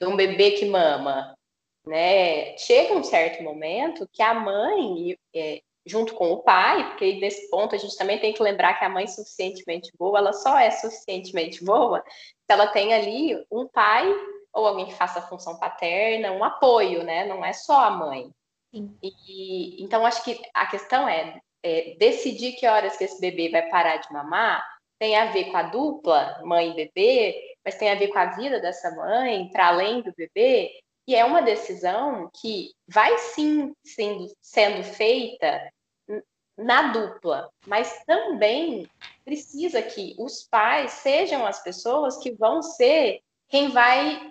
de 0.00 0.06
um 0.06 0.16
bebê 0.16 0.52
que 0.52 0.64
mama, 0.64 1.36
né? 1.86 2.56
Chega 2.56 2.94
um 2.94 3.04
certo 3.04 3.42
momento 3.42 4.08
que 4.12 4.22
a 4.22 4.34
mãe 4.34 5.16
é, 5.34 5.60
junto 5.86 6.14
com 6.14 6.30
o 6.32 6.42
pai, 6.42 6.88
porque 6.90 7.14
nesse 7.14 7.48
ponto 7.50 7.74
a 7.74 7.78
gente 7.78 7.96
também 7.96 8.18
tem 8.18 8.32
que 8.32 8.42
lembrar 8.42 8.78
que 8.78 8.84
a 8.84 8.88
mãe 8.88 9.06
suficientemente 9.06 9.90
boa, 9.98 10.18
ela 10.18 10.32
só 10.32 10.58
é 10.58 10.70
suficientemente 10.70 11.64
boa 11.64 12.04
se 12.06 12.52
ela 12.52 12.66
tem 12.68 12.94
ali 12.94 13.44
um 13.50 13.66
pai 13.66 14.06
ou 14.52 14.66
alguém 14.66 14.86
que 14.86 14.94
faça 14.94 15.18
a 15.18 15.26
função 15.26 15.58
paterna, 15.58 16.32
um 16.32 16.44
apoio, 16.44 17.02
né? 17.02 17.26
Não 17.26 17.44
é 17.44 17.52
só 17.52 17.84
a 17.84 17.90
mãe. 17.90 18.30
E, 18.72 19.82
então 19.82 20.04
acho 20.04 20.22
que 20.24 20.40
a 20.52 20.66
questão 20.66 21.08
é, 21.08 21.40
é 21.68 21.96
decidir 21.98 22.52
que 22.52 22.66
horas 22.66 22.96
que 22.96 23.04
esse 23.04 23.20
bebê 23.20 23.50
vai 23.50 23.68
parar 23.68 23.96
de 23.98 24.12
mamar 24.12 24.64
tem 24.98 25.16
a 25.16 25.26
ver 25.26 25.50
com 25.50 25.56
a 25.56 25.62
dupla 25.62 26.40
mãe 26.44 26.70
e 26.70 26.74
bebê, 26.74 27.54
mas 27.64 27.76
tem 27.76 27.90
a 27.90 27.94
ver 27.94 28.08
com 28.08 28.18
a 28.18 28.36
vida 28.36 28.58
dessa 28.60 28.90
mãe, 28.90 29.48
para 29.50 29.68
além 29.68 30.02
do 30.02 30.12
bebê, 30.16 30.72
e 31.06 31.14
é 31.14 31.24
uma 31.24 31.40
decisão 31.40 32.30
que 32.40 32.72
vai 32.86 33.16
sim 33.16 33.72
sendo, 33.84 34.26
sendo 34.42 34.82
feita 34.82 35.70
na 36.58 36.90
dupla, 36.92 37.48
mas 37.66 38.02
também 38.04 38.90
precisa 39.24 39.80
que 39.80 40.16
os 40.18 40.42
pais 40.42 40.90
sejam 40.92 41.46
as 41.46 41.62
pessoas 41.62 42.18
que 42.18 42.32
vão 42.32 42.60
ser 42.60 43.20
quem 43.48 43.68
vai. 43.70 44.30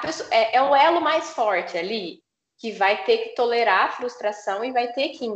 Pessoa, 0.00 0.28
é, 0.30 0.56
é, 0.56 0.62
o 0.62 0.74
elo 0.74 1.00
mais 1.00 1.30
forte 1.30 1.76
ali, 1.76 2.22
que 2.56 2.70
vai 2.72 3.04
ter 3.04 3.18
que 3.18 3.34
tolerar 3.34 3.86
a 3.86 3.92
frustração 3.92 4.64
e 4.64 4.70
vai 4.70 4.92
ter 4.92 5.08
que 5.10 5.26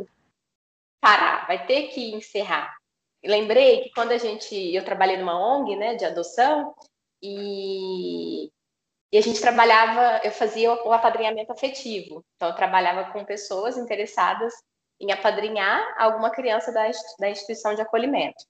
parar, 1.02 1.46
vai 1.46 1.66
ter 1.66 1.88
que 1.88 2.14
encerrar. 2.14 2.74
lembrei 3.24 3.82
que 3.82 3.90
quando 3.90 4.12
a 4.12 4.18
gente. 4.18 4.54
Eu 4.74 4.84
trabalhei 4.84 5.18
numa 5.18 5.38
ONG 5.38 5.76
né, 5.76 5.96
de 5.96 6.04
adoção 6.04 6.74
e 7.22 8.50
e 9.12 9.18
a 9.18 9.20
gente 9.20 9.42
trabalhava, 9.42 10.22
eu 10.24 10.32
fazia 10.32 10.72
o 10.72 10.90
apadrinhamento 10.90 11.52
afetivo. 11.52 12.24
Então, 12.34 12.48
eu 12.48 12.54
trabalhava 12.56 13.12
com 13.12 13.22
pessoas 13.26 13.76
interessadas 13.76 14.54
em 14.98 15.12
apadrinhar 15.12 15.94
alguma 15.98 16.30
criança 16.30 16.72
da, 16.72 16.90
da 17.18 17.28
instituição 17.28 17.74
de 17.74 17.82
acolhimento. 17.82 18.42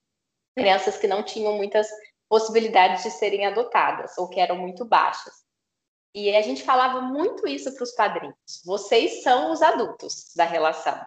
Crianças 0.57 0.97
que 0.97 1.09
não 1.09 1.25
tinham 1.25 1.55
muitas 1.55 1.89
possibilidades 2.29 3.03
de 3.03 3.11
serem 3.11 3.45
adotadas 3.45 4.17
ou 4.17 4.29
que 4.29 4.39
eram 4.39 4.57
muito 4.57 4.85
baixas. 4.85 5.35
E 6.15 6.35
a 6.37 6.43
gente 6.43 6.63
falava 6.63 7.01
muito 7.01 7.45
isso 7.49 7.75
para 7.75 7.83
os 7.83 7.93
padrinhos. 7.93 8.63
Vocês 8.65 9.23
são 9.25 9.51
os 9.51 9.63
adultos 9.63 10.33
da 10.37 10.45
relação. 10.45 11.05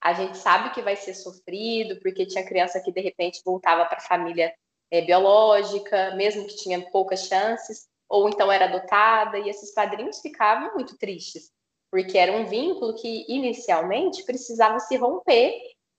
A 0.00 0.12
gente 0.12 0.38
sabe 0.38 0.70
que 0.70 0.82
vai 0.82 0.96
ser 0.96 1.14
sofrido, 1.14 2.00
porque 2.00 2.26
tinha 2.26 2.46
criança 2.46 2.80
que 2.80 2.92
de 2.92 3.00
repente 3.00 3.42
voltava 3.44 3.84
para 3.84 3.98
a 3.98 4.02
família 4.02 4.52
é, 4.90 5.00
biológica, 5.02 6.14
mesmo 6.14 6.46
que 6.46 6.56
tinha 6.56 6.80
poucas 6.90 7.26
chances, 7.26 7.88
ou 8.08 8.28
então 8.28 8.50
era 8.50 8.66
adotada, 8.66 9.38
e 9.38 9.48
esses 9.48 9.72
padrinhos 9.72 10.20
ficavam 10.20 10.74
muito 10.74 10.96
tristes, 10.96 11.50
porque 11.90 12.16
era 12.16 12.32
um 12.32 12.46
vínculo 12.46 12.94
que 12.94 13.26
inicialmente 13.28 14.24
precisava 14.24 14.78
se 14.80 14.96
romper 14.96 15.52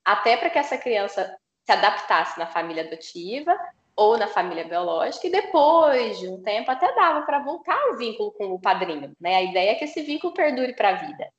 até 0.03 0.37
para 0.37 0.49
que 0.49 0.57
essa 0.57 0.77
criança 0.77 1.37
se 1.65 1.71
adaptasse 1.71 2.39
na 2.39 2.47
família 2.47 2.83
adotiva 2.83 3.55
ou 3.95 4.17
na 4.17 4.27
família 4.27 4.63
biológica, 4.63 5.27
e 5.27 5.31
depois 5.31 6.17
de 6.17 6.29
um 6.29 6.41
tempo 6.41 6.71
até 6.71 6.95
dava 6.95 7.25
para 7.25 7.39
voltar 7.39 7.77
o 7.89 7.97
vínculo 7.97 8.31
com 8.31 8.45
o 8.53 8.59
padrinho. 8.59 9.11
Né? 9.19 9.35
A 9.35 9.43
ideia 9.43 9.71
é 9.71 9.75
que 9.75 9.83
esse 9.83 10.01
vínculo 10.01 10.33
perdure 10.33 10.73
para 10.73 10.89
a 10.89 10.93
vida. 10.93 11.29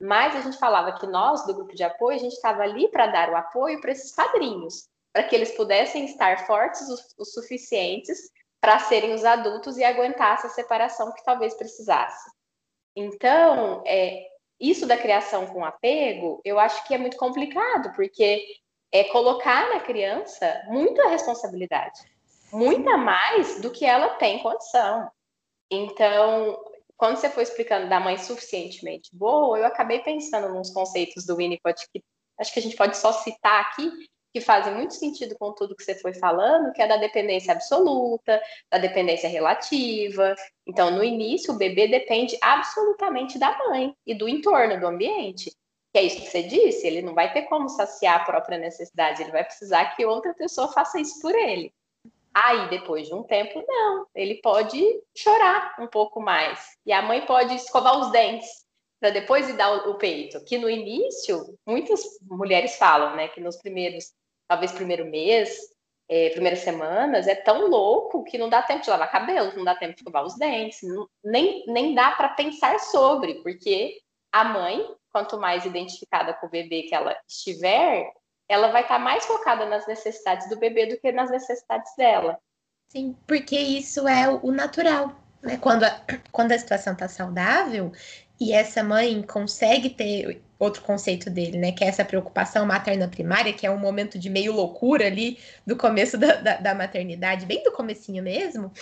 Mas 0.00 0.36
a 0.36 0.40
gente 0.40 0.58
falava 0.58 0.98
que 0.98 1.06
nós, 1.06 1.46
do 1.46 1.54
grupo 1.54 1.74
de 1.74 1.82
apoio, 1.82 2.16
a 2.16 2.20
gente 2.20 2.34
estava 2.34 2.62
ali 2.62 2.88
para 2.88 3.06
dar 3.06 3.30
o 3.30 3.36
apoio 3.36 3.80
para 3.80 3.92
esses 3.92 4.14
padrinhos, 4.14 4.88
para 5.12 5.22
que 5.22 5.34
eles 5.34 5.52
pudessem 5.56 6.04
estar 6.04 6.46
fortes 6.46 6.82
o, 6.88 7.22
o 7.22 7.24
suficientes 7.24 8.18
para 8.60 8.78
serem 8.78 9.14
os 9.14 9.24
adultos 9.24 9.78
e 9.78 9.84
aguentar 9.84 10.34
essa 10.34 10.48
separação 10.48 11.12
que 11.12 11.24
talvez 11.24 11.54
precisasse. 11.54 12.30
Então, 12.94 13.82
é, 13.86 14.26
isso 14.58 14.86
da 14.86 14.96
criação 14.96 15.46
com 15.46 15.64
apego, 15.64 16.40
eu 16.44 16.58
acho 16.58 16.86
que 16.86 16.94
é 16.94 16.98
muito 16.98 17.16
complicado, 17.16 17.92
porque 17.94 18.42
é 18.90 19.04
colocar 19.04 19.68
na 19.72 19.80
criança 19.80 20.62
muita 20.68 21.08
responsabilidade, 21.08 22.00
muita 22.52 22.96
mais 22.96 23.60
do 23.60 23.70
que 23.70 23.84
ela 23.84 24.10
tem 24.10 24.42
condição. 24.42 25.10
Então, 25.70 26.58
quando 26.96 27.16
você 27.16 27.28
foi 27.28 27.42
explicando 27.42 27.88
da 27.88 28.00
mãe 28.00 28.16
suficientemente 28.16 29.10
boa, 29.14 29.58
eu 29.58 29.66
acabei 29.66 30.00
pensando 30.00 30.52
nos 30.54 30.70
conceitos 30.70 31.26
do 31.26 31.36
Winnicott 31.36 31.86
que 31.92 32.02
acho 32.38 32.52
que 32.52 32.58
a 32.58 32.62
gente 32.62 32.76
pode 32.76 32.96
só 32.96 33.12
citar 33.12 33.62
aqui, 33.62 33.90
que 34.32 34.40
fazem 34.40 34.74
muito 34.74 34.94
sentido 34.94 35.34
com 35.38 35.54
tudo 35.54 35.74
que 35.74 35.82
você 35.82 35.94
foi 35.94 36.12
falando, 36.12 36.72
que 36.72 36.82
é 36.82 36.86
da 36.86 36.98
dependência 36.98 37.52
absoluta, 37.52 38.40
da 38.70 38.76
dependência 38.76 39.28
relativa. 39.28 40.34
Então, 40.66 40.90
no 40.90 41.02
início, 41.02 41.54
o 41.54 41.56
bebê 41.56 41.88
depende 41.88 42.36
absolutamente 42.42 43.38
da 43.38 43.56
mãe 43.56 43.94
e 44.06 44.14
do 44.14 44.28
entorno, 44.28 44.78
do 44.78 44.86
ambiente. 44.86 45.50
Que 45.90 46.00
é 46.00 46.02
isso 46.02 46.20
que 46.20 46.30
você 46.30 46.42
disse, 46.42 46.86
ele 46.86 47.00
não 47.00 47.14
vai 47.14 47.32
ter 47.32 47.42
como 47.42 47.70
saciar 47.70 48.20
a 48.20 48.24
própria 48.24 48.58
necessidade, 48.58 49.22
ele 49.22 49.32
vai 49.32 49.42
precisar 49.42 49.96
que 49.96 50.04
outra 50.04 50.34
pessoa 50.34 50.70
faça 50.70 51.00
isso 51.00 51.18
por 51.22 51.34
ele. 51.34 51.72
Aí, 52.38 52.68
depois 52.68 53.08
de 53.08 53.14
um 53.14 53.22
tempo, 53.22 53.64
não, 53.66 54.06
ele 54.14 54.34
pode 54.42 54.78
chorar 55.16 55.74
um 55.80 55.86
pouco 55.86 56.20
mais. 56.20 56.76
E 56.84 56.92
a 56.92 57.00
mãe 57.00 57.24
pode 57.24 57.54
escovar 57.54 57.98
os 57.98 58.10
dentes 58.12 58.46
para 59.00 59.08
depois 59.08 59.48
ir 59.48 59.56
dar 59.56 59.88
o 59.88 59.94
peito. 59.94 60.44
Que 60.44 60.58
no 60.58 60.68
início, 60.68 61.58
muitas 61.66 62.02
mulheres 62.22 62.76
falam, 62.76 63.16
né, 63.16 63.28
que 63.28 63.40
nos 63.40 63.56
primeiros 63.56 64.12
talvez 64.46 64.70
primeiro 64.70 65.06
mês, 65.06 65.56
é, 66.10 66.28
primeiras 66.30 66.60
semanas, 66.60 67.26
é 67.26 67.34
tão 67.34 67.68
louco 67.68 68.22
que 68.24 68.36
não 68.36 68.50
dá 68.50 68.62
tempo 68.62 68.82
de 68.82 68.90
lavar 68.90 69.10
cabelo, 69.10 69.56
não 69.56 69.64
dá 69.64 69.74
tempo 69.74 69.94
de 69.94 70.00
escovar 70.00 70.24
os 70.24 70.36
dentes, 70.36 70.82
não, 70.82 71.08
nem, 71.24 71.64
nem 71.66 71.94
dá 71.94 72.12
para 72.12 72.28
pensar 72.28 72.78
sobre, 72.78 73.36
porque 73.42 73.98
a 74.30 74.44
mãe, 74.44 74.86
quanto 75.10 75.38
mais 75.38 75.64
identificada 75.64 76.34
com 76.34 76.46
o 76.46 76.50
bebê 76.50 76.82
que 76.82 76.94
ela 76.94 77.16
estiver, 77.26 78.12
ela 78.48 78.68
vai 78.68 78.82
estar 78.82 78.98
tá 78.98 79.04
mais 79.04 79.24
focada 79.24 79.66
nas 79.66 79.86
necessidades 79.86 80.48
do 80.48 80.56
bebê 80.56 80.86
do 80.86 80.98
que 80.98 81.10
nas 81.12 81.30
necessidades 81.30 81.92
dela. 81.96 82.38
Sim, 82.88 83.16
porque 83.26 83.58
isso 83.58 84.06
é 84.06 84.28
o 84.28 84.50
natural. 84.52 85.12
Né? 85.42 85.58
Quando, 85.58 85.84
a, 85.84 86.00
quando 86.30 86.52
a 86.52 86.58
situação 86.58 86.92
está 86.92 87.08
saudável 87.08 87.92
e 88.40 88.52
essa 88.52 88.82
mãe 88.82 89.22
consegue 89.22 89.90
ter 89.90 90.42
outro 90.58 90.82
conceito 90.82 91.28
dele, 91.28 91.58
né? 91.58 91.72
Que 91.72 91.84
é 91.84 91.88
essa 91.88 92.04
preocupação 92.04 92.64
materna 92.64 93.08
primária, 93.08 93.52
que 93.52 93.66
é 93.66 93.70
um 93.70 93.78
momento 93.78 94.18
de 94.18 94.30
meio 94.30 94.52
loucura 94.52 95.06
ali 95.06 95.38
do 95.66 95.76
começo 95.76 96.16
da, 96.16 96.36
da, 96.36 96.56
da 96.56 96.74
maternidade, 96.74 97.46
bem 97.46 97.62
do 97.62 97.72
comecinho 97.72 98.22
mesmo 98.22 98.72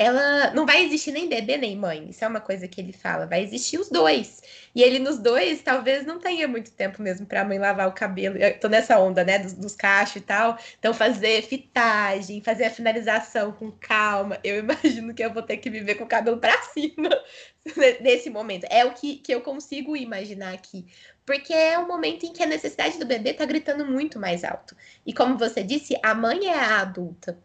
ela 0.00 0.50
não 0.54 0.64
vai 0.64 0.82
existir 0.82 1.12
nem 1.12 1.28
bebê 1.28 1.58
nem 1.58 1.76
mãe. 1.76 2.08
Isso 2.08 2.24
é 2.24 2.26
uma 2.26 2.40
coisa 2.40 2.66
que 2.66 2.80
ele 2.80 2.90
fala. 2.90 3.26
Vai 3.26 3.42
existir 3.42 3.78
os 3.78 3.90
dois. 3.90 4.42
E 4.74 4.82
ele 4.82 4.98
nos 4.98 5.18
dois 5.18 5.60
talvez 5.60 6.06
não 6.06 6.18
tenha 6.18 6.48
muito 6.48 6.70
tempo 6.72 7.02
mesmo 7.02 7.26
para 7.26 7.42
a 7.42 7.44
mãe 7.44 7.58
lavar 7.58 7.86
o 7.86 7.92
cabelo. 7.92 8.38
Eu 8.38 8.58
tô 8.58 8.66
nessa 8.66 8.98
onda, 8.98 9.22
né, 9.22 9.38
dos, 9.38 9.52
dos 9.52 9.76
cachos 9.76 10.16
e 10.16 10.20
tal. 10.22 10.58
Então 10.78 10.94
fazer 10.94 11.42
fitagem, 11.42 12.40
fazer 12.40 12.64
a 12.64 12.70
finalização 12.70 13.52
com 13.52 13.70
calma. 13.72 14.38
Eu 14.42 14.60
imagino 14.64 15.12
que 15.12 15.22
eu 15.22 15.34
vou 15.34 15.42
ter 15.42 15.58
que 15.58 15.68
viver 15.68 15.96
com 15.96 16.04
o 16.04 16.08
cabelo 16.08 16.38
para 16.38 16.62
cima 16.62 17.10
nesse 18.00 18.30
momento. 18.30 18.64
É 18.70 18.86
o 18.86 18.94
que, 18.94 19.16
que 19.16 19.34
eu 19.34 19.42
consigo 19.42 19.94
imaginar 19.94 20.54
aqui. 20.54 20.86
Porque 21.26 21.52
é 21.52 21.78
um 21.78 21.86
momento 21.86 22.24
em 22.24 22.32
que 22.32 22.42
a 22.42 22.46
necessidade 22.46 22.98
do 22.98 23.04
bebê 23.04 23.34
tá 23.34 23.44
gritando 23.44 23.84
muito 23.84 24.18
mais 24.18 24.44
alto. 24.44 24.74
E 25.04 25.12
como 25.12 25.36
você 25.36 25.62
disse, 25.62 25.94
a 26.02 26.14
mãe 26.14 26.46
é 26.46 26.58
a 26.58 26.80
adulta. 26.80 27.38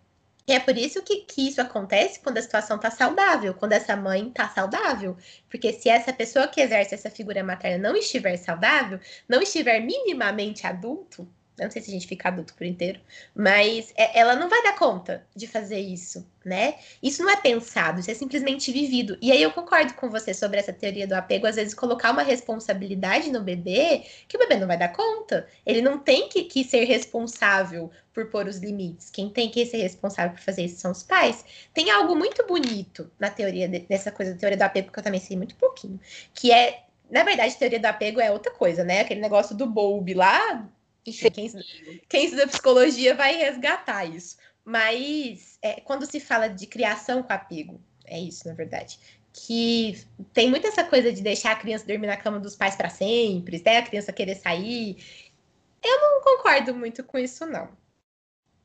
E 0.48 0.54
é 0.54 0.60
por 0.60 0.78
isso 0.78 1.02
que, 1.04 1.22
que 1.22 1.48
isso 1.48 1.60
acontece 1.62 2.20
quando 2.20 2.38
a 2.38 2.42
situação 2.42 2.78
está 2.78 2.92
saudável, 2.92 3.54
quando 3.56 3.74
essa 3.74 3.96
mãe 3.96 4.28
está 4.28 4.48
saudável. 4.50 5.18
Porque 5.50 5.74
se 5.74 5.90
essa 5.90 6.14
pessoa 6.14 6.48
que 6.48 6.62
exerce 6.62 6.94
essa 6.94 7.10
figura 7.10 7.44
materna 7.44 7.90
não 7.90 7.98
estiver 7.98 8.38
saudável, 8.38 9.00
não 9.28 9.42
estiver 9.42 9.80
minimamente 9.80 10.68
adulto, 10.68 11.28
não 11.58 11.72
sei 11.72 11.82
se 11.82 11.90
a 11.90 11.94
gente 11.94 12.08
fica 12.08 12.28
adulto 12.28 12.54
por 12.54 12.66
inteiro, 12.66 13.00
mas 13.34 13.94
é, 13.96 14.20
ela 14.20 14.36
não 14.36 14.50
vai 14.50 14.62
dar 14.64 14.76
conta 14.76 15.26
de 15.36 15.48
fazer 15.48 15.80
isso, 15.80 16.28
né? 16.44 16.76
Isso 17.02 17.24
não 17.24 17.30
é 17.30 17.38
pensado, 17.38 18.00
isso 18.00 18.12
é 18.12 18.14
simplesmente 18.14 18.72
vivido. 18.72 19.18
E 19.22 19.32
aí 19.32 19.42
eu 19.42 19.52
concordo 19.52 19.94
com 19.94 20.10
você 20.10 20.34
sobre 20.34 20.60
essa 20.60 20.74
teoria 20.74 21.08
do 21.08 21.14
apego, 21.14 21.48
às 21.48 21.56
vezes 21.56 21.74
colocar 21.74 22.12
uma 22.12 22.24
responsabilidade 22.24 23.32
no 23.32 23.42
bebê 23.42 24.04
que 24.28 24.36
o 24.36 24.40
bebê 24.40 24.58
não 24.58 24.68
vai 24.68 24.78
dar 24.78 24.90
conta. 24.90 25.48
Ele 25.66 25.82
não 25.82 25.98
tem 25.98 26.28
que, 26.28 26.44
que 26.44 26.64
ser 26.64 26.84
responsável 26.84 27.90
por 28.14 28.26
pôr 28.28 28.48
os 28.48 28.58
limites. 28.58 29.10
Quem 29.10 29.30
tem 29.30 29.50
que 29.50 29.66
ser 29.66 29.78
responsável 29.78 30.34
por 30.34 30.42
fazer 30.42 30.66
isso 30.66 30.80
são 30.80 30.92
os 30.92 31.04
pais. 31.04 31.46
Tem 31.74 31.90
algo 31.90 32.16
muito 32.16 32.46
bonito 32.46 33.10
na 33.18 33.30
teoria 33.30 33.68
dessa 33.68 34.12
coisa 34.12 34.34
da 34.34 34.40
teoria 34.40 34.58
do 34.58 34.64
apego, 34.64 34.92
que 34.92 35.00
eu 35.00 35.04
também 35.04 35.20
sei 35.20 35.38
muito 35.38 35.56
pouquinho, 35.56 36.00
que 36.34 36.52
é 36.52 36.86
na 37.10 37.24
verdade, 37.24 37.56
teoria 37.56 37.80
do 37.80 37.86
apego 37.86 38.20
é 38.20 38.32
outra 38.32 38.52
coisa, 38.52 38.84
né? 38.84 39.02
Aquele 39.02 39.22
negócio 39.22 39.56
do 39.56 39.68
Bowlby 39.68 40.14
lá, 40.16 40.68
quem 41.14 41.52
quem 42.10 42.26
estuda 42.26 42.48
psicologia 42.48 43.16
vai 43.16 43.36
resgatar 43.36 44.06
isso. 44.06 44.38
Mas 44.64 45.60
é, 45.62 45.80
quando 45.82 46.10
se 46.10 46.20
fala 46.20 46.48
de 46.48 46.66
criação 46.66 47.22
com 47.22 47.32
apego, 47.32 47.80
é 48.06 48.20
isso, 48.20 48.48
na 48.48 48.54
verdade. 48.54 49.00
Que 49.32 50.04
tem 50.34 50.50
muito 50.50 50.66
essa 50.66 50.84
coisa 50.84 51.12
de 51.12 51.22
deixar 51.22 51.52
a 51.52 51.56
criança 51.56 51.86
dormir 51.86 52.08
na 52.08 52.18
cama 52.18 52.40
dos 52.40 52.56
pais 52.56 52.76
para 52.76 52.90
sempre, 52.90 53.58
até 53.58 53.78
a 53.78 53.84
criança 53.84 54.12
querer 54.12 54.36
sair. 54.36 54.98
Eu 55.84 56.02
não 56.02 56.22
concordo 56.22 56.74
muito 56.74 57.04
com 57.04 57.18
isso, 57.20 57.46
não. 57.46 57.70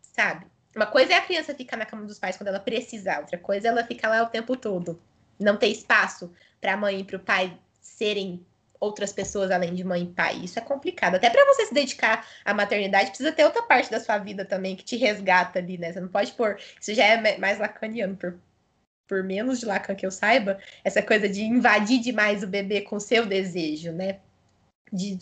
Sabe? 0.01 0.47
Uma 0.75 0.87
coisa 0.87 1.13
é 1.13 1.17
a 1.17 1.23
criança 1.23 1.55
ficar 1.55 1.77
na 1.77 1.85
cama 1.85 2.07
dos 2.07 2.19
pais 2.19 2.37
quando 2.37 2.49
ela 2.49 2.61
precisar, 2.61 3.21
outra 3.21 3.37
coisa 3.37 3.69
é 3.69 3.71
ela 3.71 3.85
ficar 3.85 4.09
lá 4.09 4.23
o 4.23 4.31
tempo 4.31 4.57
todo. 4.57 5.03
Não 5.39 5.57
ter 5.57 5.69
espaço 5.69 6.33
para 6.61 6.75
a 6.75 6.77
mãe 6.77 7.01
e 7.01 7.05
para 7.05 7.17
o 7.17 7.21
pai 7.21 7.59
serem 7.81 8.47
outras 8.81 9.13
pessoas 9.13 9.51
além 9.51 9.75
de 9.75 9.85
mãe 9.85 10.05
e 10.05 10.07
pai. 10.07 10.41
Isso 10.43 10.59
é 10.59 10.63
complicado. 10.63 11.17
Até 11.17 11.29
para 11.29 11.45
você 11.45 11.67
se 11.67 11.75
dedicar 11.75 12.27
à 12.45 12.55
maternidade, 12.55 13.11
precisa 13.11 13.31
ter 13.31 13.45
outra 13.45 13.63
parte 13.63 13.91
da 13.91 14.01
sua 14.01 14.19
vida 14.19 14.45
também 14.45 14.75
que 14.75 14.83
te 14.83 14.97
resgata 14.97 15.59
ali, 15.59 15.77
né? 15.77 15.93
Você 15.93 16.01
não 16.01 16.09
pode 16.09 16.33
pôr. 16.33 16.59
Isso 16.81 16.95
já 16.95 17.05
é 17.05 17.39
mais 17.39 17.59
lacaniano, 17.59 18.17
por, 18.17 18.41
por 19.07 19.23
menos 19.23 19.61
de 19.61 19.67
Lacan 19.67 19.95
que 19.95 20.07
eu 20.07 20.11
saiba, 20.11 20.59
essa 20.83 21.03
coisa 21.03 21.29
de 21.29 21.43
invadir 21.43 22.01
demais 22.01 22.43
o 22.43 22.47
bebê 22.47 22.81
com 22.81 22.99
seu 22.99 23.27
desejo, 23.27 23.93
né? 23.93 24.19
De 24.91 25.19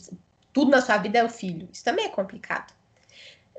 tudo 0.52 0.70
na 0.70 0.80
sua 0.80 0.96
vida 0.96 1.18
é 1.18 1.24
o 1.24 1.28
filho. 1.28 1.68
Isso 1.72 1.84
também 1.84 2.06
é 2.06 2.08
complicado. 2.08 2.72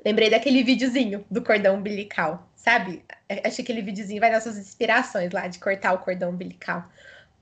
Lembrei 0.04 0.30
daquele 0.30 0.62
videozinho 0.62 1.24
do 1.30 1.42
cordão 1.42 1.76
umbilical, 1.76 2.48
sabe? 2.56 3.04
Acho 3.44 3.56
que 3.56 3.62
aquele 3.62 3.82
videozinho 3.82 4.20
vai 4.20 4.30
dar 4.30 4.40
suas 4.40 4.56
inspirações 4.56 5.30
lá 5.30 5.46
de 5.46 5.58
cortar 5.58 5.92
o 5.92 5.98
cordão 5.98 6.30
umbilical. 6.30 6.90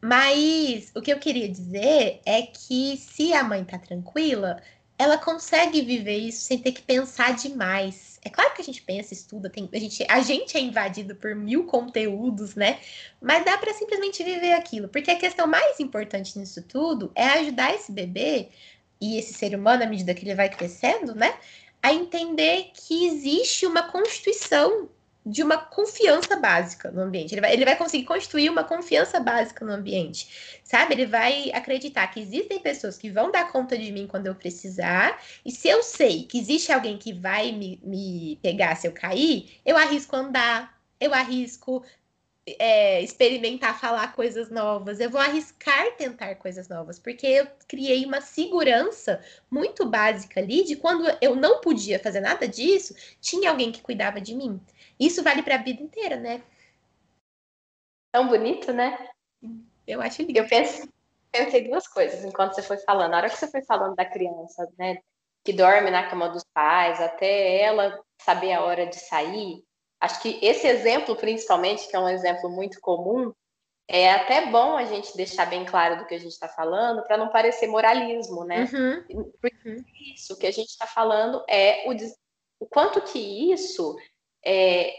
Mas 0.00 0.92
o 0.94 1.02
que 1.02 1.12
eu 1.12 1.18
queria 1.18 1.48
dizer 1.48 2.20
é 2.24 2.42
que 2.42 2.96
se 2.96 3.32
a 3.32 3.42
mãe 3.42 3.64
tá 3.64 3.78
tranquila, 3.78 4.62
ela 4.98 5.16
consegue 5.16 5.82
viver 5.82 6.18
isso 6.18 6.42
sem 6.42 6.58
ter 6.58 6.72
que 6.72 6.82
pensar 6.82 7.34
demais. 7.34 8.18
É 8.22 8.28
claro 8.28 8.52
que 8.52 8.60
a 8.60 8.64
gente 8.64 8.82
pensa, 8.82 9.14
estuda, 9.14 9.48
tem, 9.48 9.68
a, 9.72 9.78
gente, 9.78 10.06
a 10.08 10.20
gente 10.20 10.56
é 10.56 10.60
invadido 10.60 11.14
por 11.14 11.34
mil 11.34 11.64
conteúdos, 11.66 12.54
né? 12.56 12.80
Mas 13.20 13.44
dá 13.44 13.56
para 13.56 13.72
simplesmente 13.74 14.24
viver 14.24 14.52
aquilo. 14.52 14.88
Porque 14.88 15.10
a 15.10 15.18
questão 15.18 15.46
mais 15.46 15.78
importante 15.78 16.38
nisso 16.38 16.62
tudo 16.62 17.12
é 17.14 17.24
ajudar 17.24 17.74
esse 17.74 17.92
bebê 17.92 18.48
e 19.00 19.18
esse 19.18 19.34
ser 19.34 19.54
humano, 19.54 19.84
à 19.84 19.86
medida 19.86 20.14
que 20.14 20.24
ele 20.24 20.34
vai 20.34 20.48
crescendo, 20.48 21.14
né? 21.14 21.36
A 21.80 21.92
entender 21.92 22.72
que 22.74 23.06
existe 23.06 23.66
uma 23.66 23.84
constituição 23.84 24.88
de 25.28 25.42
uma 25.42 25.58
confiança 25.58 26.36
básica 26.36 26.90
no 26.90 27.02
ambiente. 27.02 27.34
Ele 27.34 27.40
vai, 27.42 27.52
ele 27.52 27.64
vai 27.64 27.76
conseguir 27.76 28.04
construir 28.04 28.48
uma 28.48 28.64
confiança 28.64 29.20
básica 29.20 29.64
no 29.64 29.72
ambiente, 29.72 30.60
sabe? 30.64 30.94
Ele 30.94 31.06
vai 31.06 31.50
acreditar 31.52 32.06
que 32.08 32.18
existem 32.18 32.58
pessoas 32.58 32.96
que 32.96 33.10
vão 33.10 33.30
dar 33.30 33.52
conta 33.52 33.76
de 33.76 33.92
mim 33.92 34.06
quando 34.06 34.26
eu 34.26 34.34
precisar, 34.34 35.20
e 35.44 35.52
se 35.52 35.68
eu 35.68 35.82
sei 35.82 36.22
que 36.24 36.38
existe 36.38 36.72
alguém 36.72 36.96
que 36.96 37.12
vai 37.12 37.52
me, 37.52 37.78
me 37.82 38.38
pegar 38.42 38.74
se 38.74 38.88
eu 38.88 38.92
cair, 38.92 39.60
eu 39.66 39.76
arrisco 39.76 40.16
andar, 40.16 40.78
eu 40.98 41.12
arrisco 41.12 41.84
é, 42.58 43.02
experimentar 43.02 43.78
falar 43.78 44.14
coisas 44.14 44.50
novas, 44.50 45.00
eu 45.00 45.10
vou 45.10 45.20
arriscar 45.20 45.94
tentar 45.96 46.34
coisas 46.36 46.68
novas, 46.68 46.98
porque 46.98 47.26
eu 47.26 47.46
criei 47.66 48.06
uma 48.06 48.20
segurança 48.20 49.20
muito 49.50 49.84
básica 49.84 50.40
ali 50.40 50.64
de 50.64 50.76
quando 50.76 51.04
eu 51.20 51.36
não 51.36 51.60
podia 51.60 51.98
fazer 51.98 52.20
nada 52.20 52.48
disso, 52.48 52.94
tinha 53.20 53.50
alguém 53.50 53.70
que 53.70 53.82
cuidava 53.82 54.20
de 54.20 54.34
mim. 54.34 54.58
Isso 54.98 55.22
vale 55.22 55.42
para 55.42 55.56
a 55.56 55.62
vida 55.62 55.82
inteira, 55.82 56.16
né? 56.16 56.42
Tão 58.12 58.28
bonito, 58.28 58.72
né? 58.72 59.08
Eu 59.86 60.00
acho 60.02 60.22
lindo. 60.22 60.38
Eu 60.38 60.48
penso, 60.48 60.88
pensei 61.30 61.68
duas 61.68 61.86
coisas 61.86 62.24
enquanto 62.24 62.54
você 62.54 62.62
foi 62.62 62.78
falando. 62.78 63.10
Na 63.10 63.18
hora 63.18 63.30
que 63.30 63.36
você 63.36 63.48
foi 63.50 63.62
falando 63.62 63.94
da 63.94 64.04
criança, 64.04 64.68
né, 64.78 64.98
que 65.44 65.52
dorme 65.52 65.90
na 65.90 66.08
cama 66.08 66.28
dos 66.28 66.44
pais, 66.52 67.00
até 67.00 67.60
ela 67.60 67.98
saber 68.20 68.52
a 68.52 68.62
hora 68.62 68.86
de 68.86 68.96
sair, 68.96 69.64
acho 70.00 70.20
que 70.20 70.38
esse 70.42 70.66
exemplo, 70.66 71.16
principalmente, 71.16 71.88
que 71.88 71.96
é 71.96 71.98
um 71.98 72.08
exemplo 72.08 72.50
muito 72.50 72.80
comum, 72.80 73.32
é 73.90 74.12
até 74.12 74.46
bom 74.50 74.76
a 74.76 74.84
gente 74.84 75.16
deixar 75.16 75.46
bem 75.46 75.64
claro 75.64 75.96
do 75.96 76.06
que 76.06 76.14
a 76.14 76.18
gente 76.18 76.32
está 76.32 76.48
falando, 76.48 77.02
para 77.04 77.16
não 77.16 77.30
parecer 77.30 77.66
moralismo, 77.66 78.44
né? 78.44 78.68
Uhum. 78.70 79.32
Porque 79.40 79.68
uhum. 79.68 79.84
isso 80.14 80.36
que 80.36 80.46
a 80.46 80.50
gente 80.50 80.68
está 80.68 80.86
falando 80.86 81.42
é 81.48 81.88
o, 81.88 81.96
o 82.60 82.66
quanto 82.66 83.00
que 83.00 83.52
isso 83.52 83.96
é, 84.44 84.94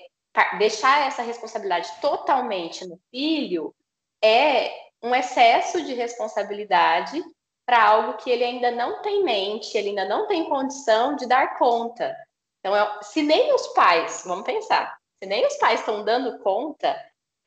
deixar 0.58 1.08
essa 1.08 1.22
responsabilidade 1.22 1.90
totalmente 2.02 2.86
no 2.88 3.00
filho 3.12 3.74
é 4.22 4.72
um 5.02 5.16
excesso 5.16 5.84
de 5.84 5.94
responsabilidade 5.94 7.24
para 7.66 7.84
algo 7.84 8.18
que 8.18 8.30
ele 8.30 8.44
ainda 8.44 8.72
não 8.72 9.02
tem 9.02 9.24
mente, 9.24 9.78
ele 9.78 9.90
ainda 9.90 10.06
não 10.06 10.28
tem 10.28 10.50
condição 10.50 11.16
de 11.16 11.28
dar 11.28 11.58
conta. 11.58 12.16
Então, 12.60 12.76
é, 12.76 13.04
se 13.04 13.22
nem 13.22 13.54
os 13.54 13.68
pais, 13.68 14.24
vamos 14.26 14.44
pensar, 14.44 14.98
se 15.22 15.30
nem 15.30 15.46
os 15.46 15.56
pais 15.58 15.80
estão 15.80 16.04
dando 16.04 16.40
conta, 16.40 17.00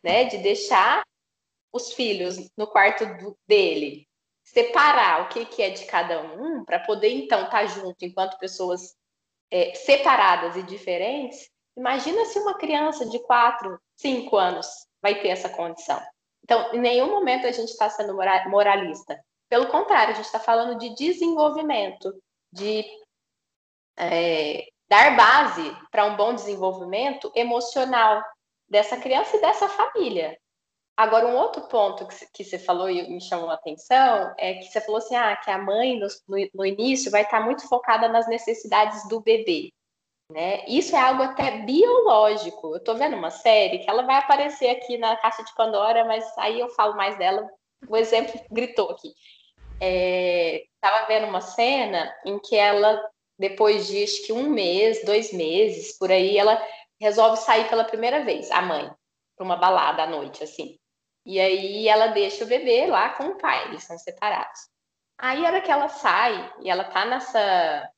né, 0.03 0.25
de 0.25 0.39
deixar 0.39 1.03
os 1.73 1.93
filhos 1.93 2.51
no 2.57 2.67
quarto 2.67 3.07
do, 3.17 3.37
dele, 3.47 4.07
separar 4.45 5.23
o 5.23 5.29
que, 5.29 5.47
que 5.47 5.63
é 5.63 5.71
de 5.71 5.85
cada 5.87 6.23
um, 6.23 6.65
para 6.65 6.81
poder 6.81 7.11
então 7.11 7.45
estar 7.45 7.61
tá 7.61 7.67
junto 7.67 8.05
enquanto 8.05 8.39
pessoas 8.39 8.95
é, 9.51 9.75
separadas 9.75 10.57
e 10.57 10.63
diferentes, 10.63 11.51
Imagina 11.77 12.25
se 12.27 12.39
uma 12.39 12.55
criança 12.55 13.07
de 13.07 13.19
4, 13.21 13.81
5 13.97 14.37
anos 14.37 14.67
vai 15.01 15.21
ter 15.21 15.29
essa 15.29 15.49
condição. 15.49 16.01
Então, 16.45 16.73
em 16.75 16.81
nenhum 16.81 17.11
momento 17.11 17.47
a 17.47 17.53
gente 17.53 17.71
está 17.71 17.89
sendo 17.89 18.15
moralista. 18.15 19.19
Pelo 19.49 19.69
contrário, 19.69 20.13
a 20.13 20.17
gente 20.17 20.27
está 20.27 20.39
falando 20.39 20.79
de 20.79 20.95
desenvolvimento, 20.95 22.13
de 22.53 22.85
é, 23.97 24.67
dar 24.89 25.17
base 25.17 25.77
para 25.91 26.05
um 26.05 26.17
bom 26.17 26.35
desenvolvimento 26.35 27.31
emocional 27.35 28.23
dessa 28.69 28.97
criança 28.97 29.37
e 29.37 29.41
dessa 29.41 29.69
família. 29.69 30.39
Agora, 30.97 31.27
um 31.27 31.37
outro 31.37 31.63
ponto 31.69 32.07
que, 32.35 32.45
você 32.45 32.59
falou 32.59 32.91
e 32.91 33.09
me 33.09 33.21
chamou 33.21 33.51
a 33.51 33.55
atenção 33.55 34.35
é 34.39 34.55
que 34.55 34.65
você 34.65 34.81
falou 34.81 34.99
assim, 34.99 35.17
ah, 35.17 35.35
que 35.37 35.51
a 35.51 35.59
mãe 35.59 35.99
no, 35.99 36.07
no, 36.29 36.49
no 36.55 36.67
início 36.67 37.11
vai 37.11 37.23
estar 37.23 37.39
tá 37.39 37.45
muito 37.45 37.67
focada 37.67 38.09
nas 38.09 38.29
necessidades 38.29 39.09
do 39.09 39.21
bebê. 39.21 39.73
Né? 40.33 40.65
Isso 40.67 40.97
é 40.97 40.99
algo 40.99 41.23
até 41.23 41.59
biológico. 41.59 42.69
Eu 42.69 42.79
estou 42.79 42.97
vendo 42.97 43.17
uma 43.17 43.31
série 43.31 43.81
que 43.81 43.91
ela 43.91 44.03
vai 44.03 44.17
aparecer 44.17 44.71
aqui 44.71 44.97
na 44.97 45.15
caixa 45.17 45.45
de 45.45 45.55
Pandora, 45.55 46.07
mas 46.07 46.25
aí 46.39 46.59
eu 46.59 46.71
falo 46.71 46.97
mais 46.97 47.19
dela. 47.19 47.47
O 47.87 47.97
exemplo 47.97 48.41
gritou 48.51 48.91
aqui. 48.91 49.13
É, 49.79 50.63
vendo 51.07 51.27
uma 51.27 51.43
cena 51.43 52.11
em 52.25 52.39
que 52.39 52.57
ela, 52.57 52.99
depois 53.39 53.89
de 53.89 54.03
acho 54.03 54.25
que 54.25 54.33
um 54.33 54.49
mês, 54.49 55.05
dois 55.05 55.35
meses, 55.35 55.99
por 55.99 56.11
aí, 56.11 56.39
ela 56.39 56.61
resolve 56.99 57.37
sair 57.37 57.69
pela 57.69 57.85
primeira 57.85 58.25
vez, 58.25 58.51
a 58.51 58.63
mãe, 58.63 58.91
para 59.37 59.45
uma 59.45 59.57
balada 59.57 60.05
à 60.05 60.07
noite, 60.07 60.43
assim. 60.43 60.79
E 61.27 61.39
aí 61.39 61.87
ela 61.89 62.07
deixa 62.07 62.45
o 62.45 62.47
bebê 62.49 62.87
lá 62.87 63.11
com 63.11 63.25
o 63.25 63.39
pai, 63.39 63.67
eles 63.67 63.85
são 63.85 63.99
separados. 63.99 64.61
Aí, 65.19 65.45
a 65.45 65.49
hora 65.49 65.61
que 65.61 65.71
ela 65.71 65.89
sai 65.89 66.53
e 66.63 66.71
ela 66.71 66.85
tá 66.85 67.05
nessa 67.05 67.91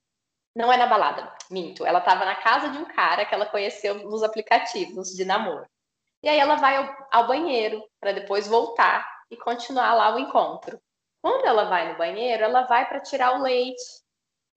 não 0.55 0.73
é 0.73 0.77
na 0.77 0.87
balada, 0.87 1.33
minto. 1.51 1.85
Ela 1.85 1.99
estava 1.99 2.25
na 2.25 2.37
casa 2.37 2.69
de 2.69 2.79
um 2.79 2.85
cara 2.85 3.25
que 3.25 3.35
ela 3.35 3.47
conheceu 3.47 3.95
nos 4.09 4.23
aplicativos 4.23 5.11
de 5.11 5.25
namoro. 5.25 5.67
E 6.23 6.29
aí 6.29 6.39
ela 6.39 6.55
vai 6.57 6.77
ao, 6.77 6.97
ao 7.11 7.27
banheiro 7.27 7.83
para 8.01 8.13
depois 8.13 8.47
voltar 8.47 9.07
e 9.31 9.37
continuar 9.37 9.95
lá 9.95 10.15
o 10.15 10.19
encontro. 10.19 10.81
Quando 11.21 11.47
ela 11.47 11.65
vai 11.65 11.91
no 11.91 11.99
banheiro, 11.99 12.45
ela 12.45 12.63
vai 12.63 12.87
para 12.89 13.01
tirar 13.01 13.39
o 13.39 13.43
leite 13.43 13.83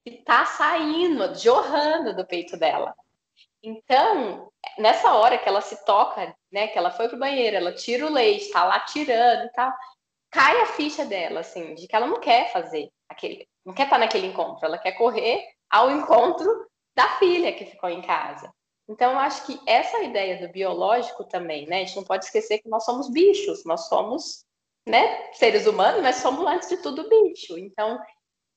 que 0.05 0.15
está 0.15 0.45
saindo, 0.45 1.33
jorrando 1.35 2.15
do 2.15 2.25
peito 2.25 2.55
dela. 2.57 2.93
Então, 3.61 4.51
nessa 4.77 5.13
hora 5.13 5.37
que 5.37 5.49
ela 5.49 5.61
se 5.61 5.83
toca, 5.83 6.33
né, 6.51 6.67
que 6.67 6.77
ela 6.77 6.91
foi 6.91 7.09
pro 7.09 7.17
banheiro, 7.17 7.57
ela 7.57 7.73
tira 7.73 8.05
o 8.05 8.11
leite, 8.11 8.45
está 8.45 8.63
lá 8.63 8.79
tirando 8.81 9.45
e 9.45 9.49
tal, 9.49 9.73
cai 10.29 10.61
a 10.61 10.67
ficha 10.67 11.03
dela, 11.05 11.39
assim, 11.39 11.73
de 11.75 11.87
que 11.87 11.95
ela 11.95 12.07
não 12.07 12.19
quer 12.19 12.51
fazer 12.51 12.89
aquele, 13.09 13.47
não 13.65 13.73
quer 13.73 13.83
estar 13.83 13.97
naquele 13.97 14.27
encontro, 14.27 14.65
ela 14.65 14.77
quer 14.77 14.93
correr 14.93 15.43
ao 15.69 15.91
encontro 15.91 16.67
da 16.95 17.07
filha 17.19 17.53
que 17.53 17.65
ficou 17.65 17.89
em 17.89 18.01
casa. 18.01 18.51
Então, 18.89 19.11
eu 19.11 19.19
acho 19.19 19.45
que 19.45 19.59
essa 19.67 20.01
ideia 20.01 20.39
do 20.39 20.51
biológico 20.51 21.23
também, 21.25 21.67
né? 21.67 21.81
A 21.81 21.85
gente 21.85 21.97
não 21.97 22.03
pode 22.03 22.25
esquecer 22.25 22.59
que 22.59 22.69
nós 22.69 22.85
somos 22.85 23.09
bichos, 23.09 23.65
nós 23.65 23.87
somos, 23.87 24.45
né, 24.87 25.31
seres 25.33 25.67
humanos, 25.67 26.01
mas 26.01 26.17
somos 26.17 26.45
antes 26.45 26.69
de 26.69 26.77
tudo 26.77 27.09
bicho. 27.09 27.57
Então, 27.57 27.99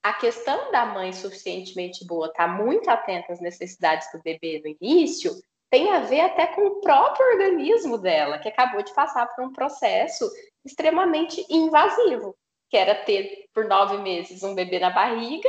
a 0.02 0.12
questão 0.14 0.70
da 0.70 0.86
mãe 0.86 1.12
suficientemente 1.12 2.06
boa 2.06 2.28
estar 2.28 2.46
tá 2.46 2.48
muito 2.48 2.88
atenta 2.88 3.32
às 3.32 3.40
necessidades 3.40 4.10
do 4.12 4.22
bebê 4.22 4.62
no 4.64 4.74
início 4.80 5.32
tem 5.68 5.90
a 5.90 6.00
ver 6.00 6.20
até 6.22 6.46
com 6.46 6.62
o 6.62 6.80
próprio 6.80 7.26
organismo 7.32 7.98
dela, 7.98 8.38
que 8.38 8.48
acabou 8.48 8.82
de 8.82 8.92
passar 8.94 9.26
por 9.26 9.44
um 9.44 9.52
processo 9.52 10.28
extremamente 10.64 11.44
invasivo, 11.48 12.36
que 12.68 12.76
era 12.76 12.94
ter 12.94 13.46
por 13.52 13.66
nove 13.66 13.98
meses 13.98 14.42
um 14.42 14.54
bebê 14.54 14.78
na 14.78 14.90
barriga 14.90 15.48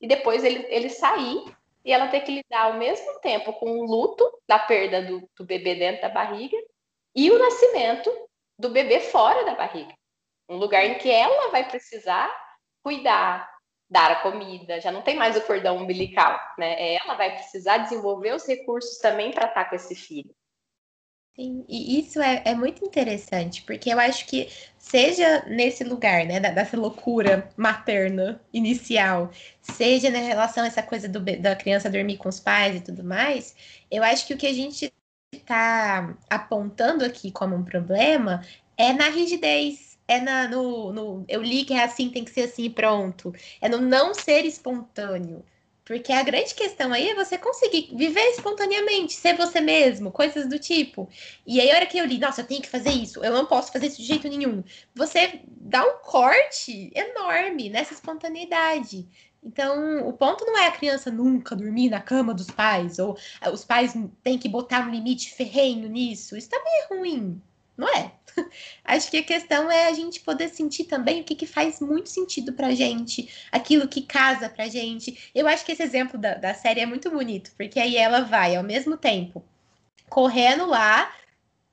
e 0.00 0.06
depois 0.06 0.44
ele, 0.44 0.66
ele 0.68 0.88
sair 0.88 1.44
e 1.84 1.92
ela 1.92 2.08
ter 2.08 2.20
que 2.20 2.32
lidar 2.32 2.64
ao 2.64 2.74
mesmo 2.74 3.20
tempo 3.20 3.52
com 3.54 3.78
o 3.78 3.84
luto 3.84 4.28
da 4.46 4.58
perda 4.58 5.02
do, 5.02 5.28
do 5.36 5.44
bebê 5.44 5.74
dentro 5.76 6.02
da 6.02 6.08
barriga 6.08 6.56
e 7.14 7.30
o 7.30 7.38
nascimento 7.38 8.10
do 8.58 8.70
bebê 8.70 9.00
fora 9.00 9.44
da 9.44 9.54
barriga. 9.54 9.94
Um 10.48 10.56
lugar 10.56 10.84
em 10.84 10.98
que 10.98 11.10
ela 11.10 11.50
vai 11.50 11.68
precisar 11.68 12.30
cuidar, 12.82 13.50
dar 13.90 14.10
a 14.12 14.22
comida, 14.22 14.80
já 14.80 14.92
não 14.92 15.02
tem 15.02 15.16
mais 15.16 15.36
o 15.36 15.40
cordão 15.42 15.76
umbilical, 15.76 16.38
né? 16.58 16.94
Ela 16.94 17.14
vai 17.14 17.34
precisar 17.34 17.78
desenvolver 17.78 18.32
os 18.34 18.46
recursos 18.46 18.98
também 18.98 19.32
para 19.32 19.48
estar 19.48 19.64
com 19.64 19.74
esse 19.74 19.94
filho. 19.94 20.34
Sim, 21.38 21.66
e 21.68 21.98
isso 22.00 22.18
é, 22.20 22.42
é 22.46 22.54
muito 22.54 22.82
interessante, 22.82 23.62
porque 23.62 23.90
eu 23.92 24.00
acho 24.00 24.26
que 24.26 24.48
seja 24.78 25.44
nesse 25.46 25.84
lugar, 25.84 26.24
né, 26.24 26.40
dessa 26.40 26.78
loucura 26.78 27.50
materna 27.58 28.40
inicial, 28.54 29.30
seja 29.60 30.10
na 30.10 30.18
relação 30.18 30.64
essa 30.64 30.82
coisa 30.82 31.06
do, 31.06 31.20
da 31.20 31.54
criança 31.54 31.90
dormir 31.90 32.16
com 32.16 32.30
os 32.30 32.40
pais 32.40 32.76
e 32.76 32.80
tudo 32.80 33.04
mais, 33.04 33.54
eu 33.90 34.02
acho 34.02 34.26
que 34.26 34.32
o 34.32 34.38
que 34.38 34.46
a 34.46 34.52
gente 34.54 34.90
está 35.30 36.16
apontando 36.30 37.04
aqui 37.04 37.30
como 37.30 37.54
um 37.54 37.64
problema 37.64 38.42
é 38.78 38.94
na 38.94 39.10
rigidez, 39.10 39.98
é 40.08 40.18
na, 40.20 40.48
no, 40.48 40.90
no 40.92 41.24
eu 41.28 41.42
li 41.42 41.66
que 41.66 41.74
é 41.74 41.84
assim, 41.84 42.08
tem 42.08 42.24
que 42.24 42.30
ser 42.30 42.42
assim, 42.42 42.70
pronto, 42.70 43.34
é 43.60 43.68
no 43.68 43.78
não 43.78 44.14
ser 44.14 44.46
espontâneo. 44.46 45.44
Porque 45.86 46.12
a 46.12 46.24
grande 46.24 46.52
questão 46.52 46.92
aí 46.92 47.10
é 47.10 47.14
você 47.14 47.38
conseguir 47.38 47.90
viver 47.94 48.30
espontaneamente, 48.30 49.12
ser 49.12 49.36
você 49.36 49.60
mesmo, 49.60 50.10
coisas 50.10 50.48
do 50.48 50.58
tipo. 50.58 51.08
E 51.46 51.60
aí, 51.60 51.70
a 51.70 51.76
hora 51.76 51.86
que 51.86 51.96
eu 51.96 52.04
li, 52.04 52.18
nossa, 52.18 52.40
eu 52.40 52.46
tenho 52.46 52.60
que 52.60 52.68
fazer 52.68 52.90
isso, 52.90 53.24
eu 53.24 53.32
não 53.32 53.46
posso 53.46 53.72
fazer 53.72 53.86
isso 53.86 53.98
de 53.98 54.02
jeito 54.02 54.28
nenhum. 54.28 54.64
Você 54.96 55.40
dá 55.46 55.86
um 55.86 55.98
corte 55.98 56.90
enorme 56.92 57.70
nessa 57.70 57.94
espontaneidade. 57.94 59.08
Então, 59.40 60.08
o 60.08 60.12
ponto 60.12 60.44
não 60.44 60.58
é 60.58 60.66
a 60.66 60.72
criança 60.72 61.08
nunca 61.08 61.54
dormir 61.54 61.88
na 61.88 62.00
cama 62.00 62.34
dos 62.34 62.50
pais, 62.50 62.98
ou 62.98 63.16
ah, 63.40 63.50
os 63.50 63.64
pais 63.64 63.94
têm 64.24 64.36
que 64.36 64.48
botar 64.48 64.88
um 64.88 64.90
limite 64.90 65.32
ferrenho 65.34 65.88
nisso. 65.88 66.36
Isso 66.36 66.50
também 66.50 66.80
é 66.80 66.86
ruim, 66.96 67.40
não 67.76 67.88
é? 67.88 68.10
Acho 68.84 69.10
que 69.10 69.18
a 69.18 69.22
questão 69.22 69.70
é 69.70 69.86
a 69.86 69.92
gente 69.92 70.20
poder 70.20 70.48
sentir 70.48 70.84
também 70.84 71.20
o 71.20 71.24
que, 71.24 71.34
que 71.34 71.46
faz 71.46 71.80
muito 71.80 72.08
sentido 72.08 72.52
pra 72.52 72.74
gente, 72.74 73.28
aquilo 73.50 73.88
que 73.88 74.02
casa 74.02 74.48
pra 74.48 74.68
gente. 74.68 75.30
Eu 75.34 75.46
acho 75.46 75.64
que 75.64 75.72
esse 75.72 75.82
exemplo 75.82 76.18
da, 76.18 76.34
da 76.34 76.54
série 76.54 76.80
é 76.80 76.86
muito 76.86 77.10
bonito, 77.10 77.52
porque 77.56 77.80
aí 77.80 77.96
ela 77.96 78.20
vai, 78.20 78.56
ao 78.56 78.62
mesmo 78.62 78.96
tempo, 78.96 79.44
correndo 80.08 80.66
lá 80.66 81.12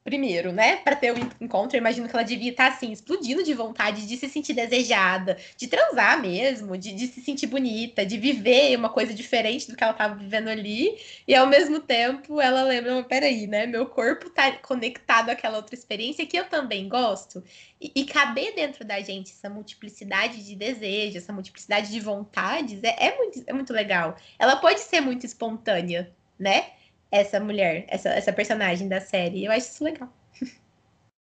primeiro, 0.04 0.52
né? 0.52 0.78
Para 0.78 0.96
ter 0.96 1.13
o 1.13 1.18
encontro, 1.39 1.78
eu 1.78 1.80
imagino 1.80 2.08
que 2.10 2.16
ela 2.16 2.26
devia 2.26 2.52
estar 2.52 2.70
tá, 2.70 2.76
assim, 2.76 2.92
explodindo 2.92 3.44
de 3.44 3.54
vontade 3.54 4.06
de 4.06 4.18
se 4.18 4.28
sentir 4.28 4.54
desejada, 4.54 5.38
de 5.56 5.68
transar 5.68 6.22
mesmo, 6.22 6.78
de, 6.78 6.94
de, 6.94 7.08
se 7.08 7.22
sentir 7.22 7.48
bonita, 7.48 8.06
de 8.06 8.18
viver 8.18 8.78
uma 8.78 8.89
coisa 8.89 9.13
diferente 9.13 9.72
do 9.72 9.78
que 9.78 9.84
ela 9.84 9.94
estava 9.94 10.16
vivendo 10.16 10.50
ali. 10.50 10.98
E 11.28 11.34
ao 11.34 11.48
mesmo 11.48 11.80
tempo, 11.80 12.42
ela 12.42 12.63
lembra: 12.63 13.04
peraí, 13.04 13.48
né? 13.48 13.66
Meu 13.66 13.86
corpo 13.86 14.30
tá 14.30 14.52
conectado 14.58 15.30
àquela 15.30 15.58
outra 15.58 15.76
experiência 15.76 16.26
que 16.26 16.38
eu 16.38 16.46
também 16.46 16.89
gosto. 16.89 17.42
E, 17.80 17.92
e 17.96 18.06
caber 18.06 18.56
dentro 18.56 18.84
da 18.86 19.00
gente 19.00 19.32
essa 19.32 19.50
multiplicidade 19.50 20.46
de 20.46 20.56
desejos, 20.56 21.18
essa 21.18 21.34
multiplicidade 21.34 21.89
de 21.89 22.00
vontades 22.00 22.84
é, 22.84 23.08
é, 23.08 23.18
muito, 23.18 23.44
é 23.48 23.54
muito 23.54 23.72
legal. 23.72 24.18
Ela 24.38 24.58
pode 24.58 24.82
ser 24.82 25.00
muito 25.00 25.26
espontânea, 25.26 26.12
né? 26.38 26.72
Essa 27.13 27.39
mulher, 27.39 27.86
essa, 27.88 28.10
essa 28.10 28.34
personagem 28.34 28.89
da 28.89 28.99
série. 28.99 29.45
Eu 29.45 29.52
acho 29.52 29.67
isso 29.67 29.84
legal. 29.84 30.10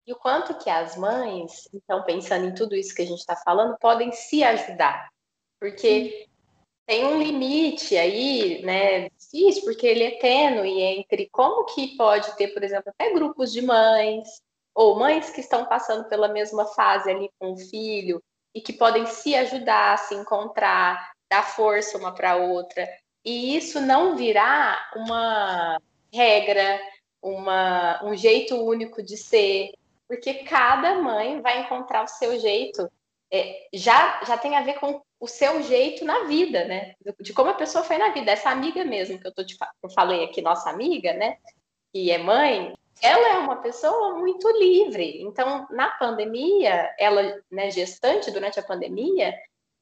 E 0.06 0.12
o 0.12 0.16
quanto 0.16 0.58
que 0.58 0.70
as 0.70 0.96
mães, 0.96 1.68
então, 1.72 2.02
pensando 2.02 2.46
em 2.46 2.54
tudo 2.54 2.74
isso 2.74 2.94
que 2.94 3.02
a 3.02 3.06
gente 3.06 3.20
está 3.20 3.36
falando, 3.36 3.76
podem 3.78 4.10
se 4.10 4.42
ajudar. 4.42 5.10
Porque 5.60 6.26
tem 6.86 7.04
um 7.04 7.22
limite 7.22 7.96
aí, 7.96 8.62
né? 8.64 9.10
Difícil, 9.10 9.64
porque 9.64 9.86
ele 9.86 10.04
é 10.04 10.18
tênue 10.18 10.80
entre 10.80 11.28
como 11.30 11.66
que 11.66 11.94
pode 11.96 12.34
ter, 12.36 12.48
por 12.48 12.64
exemplo, 12.64 12.90
até 12.90 13.12
grupos 13.12 13.52
de 13.52 13.60
mães, 13.60 14.28
ou 14.74 14.98
mães 14.98 15.30
que 15.30 15.40
estão 15.40 15.66
passando 15.66 16.08
pela 16.08 16.26
mesma 16.26 16.64
fase 16.64 17.10
ali 17.10 17.30
com 17.38 17.52
o 17.52 17.58
filho, 17.58 18.20
e 18.54 18.62
que 18.62 18.72
podem 18.72 19.06
se 19.06 19.36
ajudar, 19.36 19.98
se 19.98 20.14
encontrar, 20.14 21.12
dar 21.30 21.42
força 21.42 21.98
uma 21.98 22.14
para 22.14 22.36
outra 22.36 22.88
e 23.24 23.56
isso 23.56 23.80
não 23.80 24.16
virar 24.16 24.90
uma 24.96 25.80
regra, 26.12 26.80
uma, 27.22 28.04
um 28.04 28.16
jeito 28.16 28.56
único 28.56 29.02
de 29.02 29.16
ser, 29.16 29.72
porque 30.08 30.34
cada 30.44 30.96
mãe 30.96 31.40
vai 31.40 31.60
encontrar 31.60 32.04
o 32.04 32.08
seu 32.08 32.38
jeito. 32.38 32.90
É, 33.32 33.68
já, 33.72 34.22
já 34.24 34.36
tem 34.36 34.56
a 34.56 34.62
ver 34.62 34.74
com 34.74 35.00
o 35.18 35.26
seu 35.28 35.62
jeito 35.62 36.04
na 36.04 36.24
vida, 36.24 36.64
né? 36.64 36.94
De 37.20 37.32
como 37.32 37.50
a 37.50 37.54
pessoa 37.54 37.84
foi 37.84 37.96
na 37.96 38.10
vida. 38.10 38.30
Essa 38.30 38.50
amiga 38.50 38.84
mesmo 38.84 39.18
que 39.18 39.26
eu, 39.26 39.32
tô 39.32 39.44
te, 39.44 39.56
eu 39.82 39.88
falei 39.90 40.24
aqui, 40.24 40.42
nossa 40.42 40.68
amiga, 40.68 41.12
né? 41.14 41.38
Que 41.92 42.10
é 42.10 42.18
mãe, 42.18 42.74
ela 43.00 43.28
é 43.28 43.38
uma 43.38 43.56
pessoa 43.56 44.18
muito 44.18 44.48
livre. 44.58 45.22
Então, 45.22 45.66
na 45.70 45.90
pandemia, 45.90 46.94
ela, 46.98 47.40
né, 47.50 47.70
gestante 47.70 48.30
durante 48.30 48.60
a 48.60 48.62
pandemia, 48.62 49.34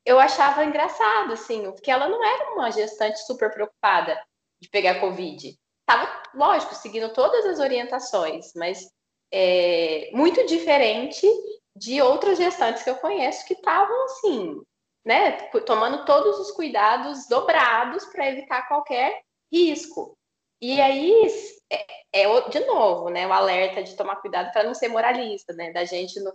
eu 0.05 0.19
achava 0.19 0.65
engraçado, 0.65 1.33
assim, 1.33 1.71
porque 1.73 1.91
ela 1.91 2.09
não 2.09 2.25
era 2.25 2.55
uma 2.55 2.71
gestante 2.71 3.19
super 3.27 3.53
preocupada 3.53 4.21
de 4.61 4.69
pegar 4.69 5.01
Covid. 5.01 5.57
Tava, 5.87 6.23
lógico, 6.35 6.75
seguindo 6.75 7.13
todas 7.13 7.45
as 7.47 7.59
orientações, 7.59 8.53
mas 8.55 8.89
é, 9.33 10.11
muito 10.13 10.45
diferente 10.47 11.27
de 11.75 12.01
outras 12.03 12.39
gestantes 12.39 12.83
que 12.83 12.91
eu 12.91 12.97
conheço 12.97 13.47
que 13.47 13.55
estavam 13.55 14.05
assim, 14.05 14.61
né, 15.05 15.33
tomando 15.67 16.05
todos 16.05 16.39
os 16.39 16.51
cuidados 16.51 17.27
dobrados 17.29 18.05
para 18.07 18.29
evitar 18.29 18.69
qualquer 18.69 19.21
risco. 19.53 20.17
E 20.61 20.81
aí, 20.81 21.27
é, 21.71 21.87
é, 22.23 22.49
de 22.49 22.61
novo, 22.67 23.09
né, 23.09 23.27
o 23.27 23.33
alerta 23.33 23.83
de 23.83 23.97
tomar 23.97 24.17
cuidado 24.17 24.53
para 24.53 24.65
não 24.65 24.75
ser 24.75 24.89
moralista, 24.89 25.53
né, 25.55 25.73
da 25.73 25.85
gente 25.85 26.21
no, 26.21 26.33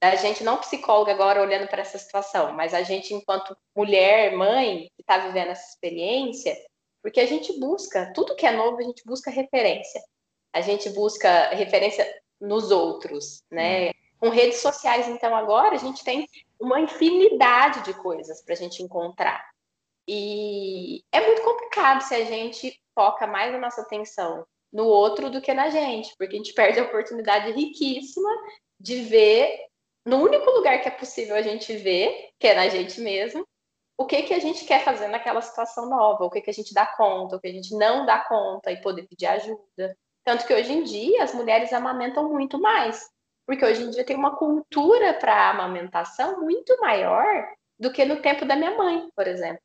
a 0.00 0.16
gente 0.16 0.44
não 0.44 0.58
psicóloga 0.58 1.12
agora 1.12 1.40
olhando 1.40 1.68
para 1.68 1.82
essa 1.82 1.98
situação, 1.98 2.52
mas 2.52 2.74
a 2.74 2.82
gente 2.82 3.14
enquanto 3.14 3.56
mulher, 3.74 4.36
mãe, 4.36 4.88
que 4.94 5.02
está 5.02 5.18
vivendo 5.18 5.48
essa 5.48 5.70
experiência, 5.70 6.56
porque 7.02 7.20
a 7.20 7.26
gente 7.26 7.58
busca, 7.58 8.12
tudo 8.14 8.34
que 8.34 8.46
é 8.46 8.52
novo, 8.52 8.78
a 8.78 8.82
gente 8.82 9.02
busca 9.04 9.30
referência. 9.30 10.02
A 10.52 10.60
gente 10.60 10.88
busca 10.90 11.48
referência 11.50 12.06
nos 12.40 12.70
outros, 12.70 13.42
né? 13.50 13.88
Hum. 13.88 13.92
Com 14.20 14.28
redes 14.30 14.58
sociais, 14.58 15.08
então, 15.08 15.34
agora 15.34 15.74
a 15.74 15.78
gente 15.78 16.02
tem 16.02 16.26
uma 16.58 16.80
infinidade 16.80 17.82
de 17.82 17.92
coisas 17.94 18.42
para 18.42 18.54
a 18.54 18.56
gente 18.56 18.82
encontrar. 18.82 19.44
E 20.08 21.02
é 21.12 21.20
muito 21.26 21.42
complicado 21.42 22.00
se 22.00 22.14
a 22.14 22.24
gente 22.24 22.78
foca 22.94 23.26
mais 23.26 23.54
a 23.54 23.58
nossa 23.58 23.82
atenção 23.82 24.46
no 24.72 24.86
outro 24.86 25.30
do 25.30 25.40
que 25.40 25.52
na 25.52 25.68
gente, 25.68 26.14
porque 26.16 26.34
a 26.34 26.38
gente 26.38 26.54
perde 26.54 26.80
a 26.80 26.84
oportunidade 26.84 27.52
riquíssima 27.52 28.30
de 28.84 29.00
ver 29.00 29.66
no 30.04 30.22
único 30.22 30.50
lugar 30.50 30.78
que 30.82 30.88
é 30.88 30.90
possível 30.90 31.34
a 31.34 31.40
gente 31.40 31.74
ver, 31.74 32.28
que 32.38 32.46
é 32.46 32.54
na 32.54 32.68
gente 32.68 33.00
mesmo, 33.00 33.46
o 33.96 34.04
que 34.04 34.22
que 34.24 34.34
a 34.34 34.38
gente 34.38 34.66
quer 34.66 34.84
fazer 34.84 35.08
naquela 35.08 35.40
situação 35.40 35.88
nova, 35.88 36.24
o 36.24 36.30
que 36.30 36.42
que 36.42 36.50
a 36.50 36.52
gente 36.52 36.74
dá 36.74 36.84
conta, 36.84 37.36
o 37.36 37.40
que 37.40 37.48
a 37.48 37.52
gente 37.52 37.74
não 37.74 38.04
dá 38.04 38.18
conta 38.18 38.70
e 38.70 38.82
poder 38.82 39.06
pedir 39.08 39.26
ajuda. 39.26 39.96
Tanto 40.22 40.46
que 40.46 40.52
hoje 40.52 40.70
em 40.70 40.82
dia 40.82 41.24
as 41.24 41.32
mulheres 41.32 41.72
amamentam 41.72 42.28
muito 42.28 42.60
mais, 42.60 43.08
porque 43.46 43.64
hoje 43.64 43.84
em 43.84 43.90
dia 43.90 44.04
tem 44.04 44.16
uma 44.16 44.36
cultura 44.36 45.14
para 45.14 45.50
amamentação 45.50 46.42
muito 46.42 46.78
maior 46.80 47.24
do 47.78 47.90
que 47.90 48.04
no 48.04 48.20
tempo 48.20 48.44
da 48.44 48.56
minha 48.56 48.76
mãe, 48.76 49.08
por 49.16 49.26
exemplo. 49.26 49.62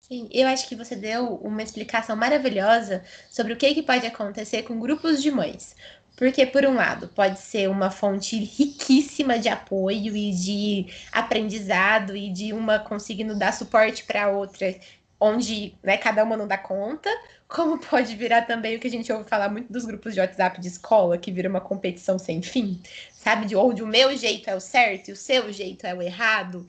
Sim, 0.00 0.28
eu 0.32 0.48
acho 0.48 0.66
que 0.66 0.76
você 0.76 0.96
deu 0.96 1.34
uma 1.36 1.62
explicação 1.62 2.16
maravilhosa 2.16 3.04
sobre 3.28 3.52
o 3.52 3.56
que, 3.56 3.74
que 3.74 3.82
pode 3.82 4.06
acontecer 4.06 4.62
com 4.62 4.80
grupos 4.80 5.20
de 5.20 5.30
mães. 5.30 5.76
Porque, 6.18 6.44
por 6.44 6.66
um 6.66 6.74
lado, 6.74 7.06
pode 7.06 7.38
ser 7.38 7.70
uma 7.70 7.92
fonte 7.92 8.36
riquíssima 8.36 9.38
de 9.38 9.48
apoio 9.48 10.16
e 10.16 10.32
de 10.32 10.86
aprendizado 11.12 12.16
e 12.16 12.28
de 12.28 12.52
uma 12.52 12.80
conseguindo 12.80 13.38
dar 13.38 13.52
suporte 13.52 14.02
para 14.02 14.28
outra, 14.28 14.74
onde 15.20 15.78
né, 15.80 15.96
cada 15.96 16.24
uma 16.24 16.36
não 16.36 16.48
dá 16.48 16.58
conta, 16.58 17.08
como 17.46 17.78
pode 17.86 18.16
virar 18.16 18.42
também 18.42 18.76
o 18.76 18.80
que 18.80 18.88
a 18.88 18.90
gente 18.90 19.12
ouve 19.12 19.28
falar 19.28 19.48
muito 19.48 19.72
dos 19.72 19.84
grupos 19.84 20.12
de 20.12 20.18
WhatsApp 20.18 20.60
de 20.60 20.66
escola, 20.66 21.16
que 21.16 21.30
vira 21.30 21.48
uma 21.48 21.60
competição 21.60 22.18
sem 22.18 22.42
fim, 22.42 22.82
sabe? 23.12 23.46
De 23.46 23.54
onde 23.54 23.80
o 23.80 23.86
meu 23.86 24.16
jeito 24.16 24.50
é 24.50 24.56
o 24.56 24.60
certo 24.60 25.10
e 25.10 25.12
o 25.12 25.16
seu 25.16 25.52
jeito 25.52 25.86
é 25.86 25.94
o 25.94 26.02
errado. 26.02 26.66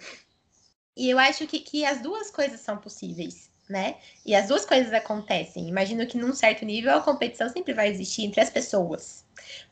E 0.95 1.09
eu 1.09 1.17
acho 1.17 1.47
que, 1.47 1.59
que 1.59 1.83
as 1.83 1.99
duas 2.01 2.29
coisas 2.29 2.59
são 2.59 2.77
possíveis 2.77 3.48
né? 3.69 3.97
E 4.25 4.35
as 4.35 4.47
duas 4.47 4.65
coisas 4.65 4.91
acontecem. 4.91 5.69
Imagino 5.69 6.05
que 6.07 6.17
num 6.17 6.33
certo 6.33 6.65
nível 6.65 6.95
a 6.95 7.01
competição 7.01 7.47
sempre 7.47 7.73
vai 7.73 7.87
existir 7.87 8.23
entre 8.23 8.41
as 8.41 8.49
pessoas. 8.49 9.23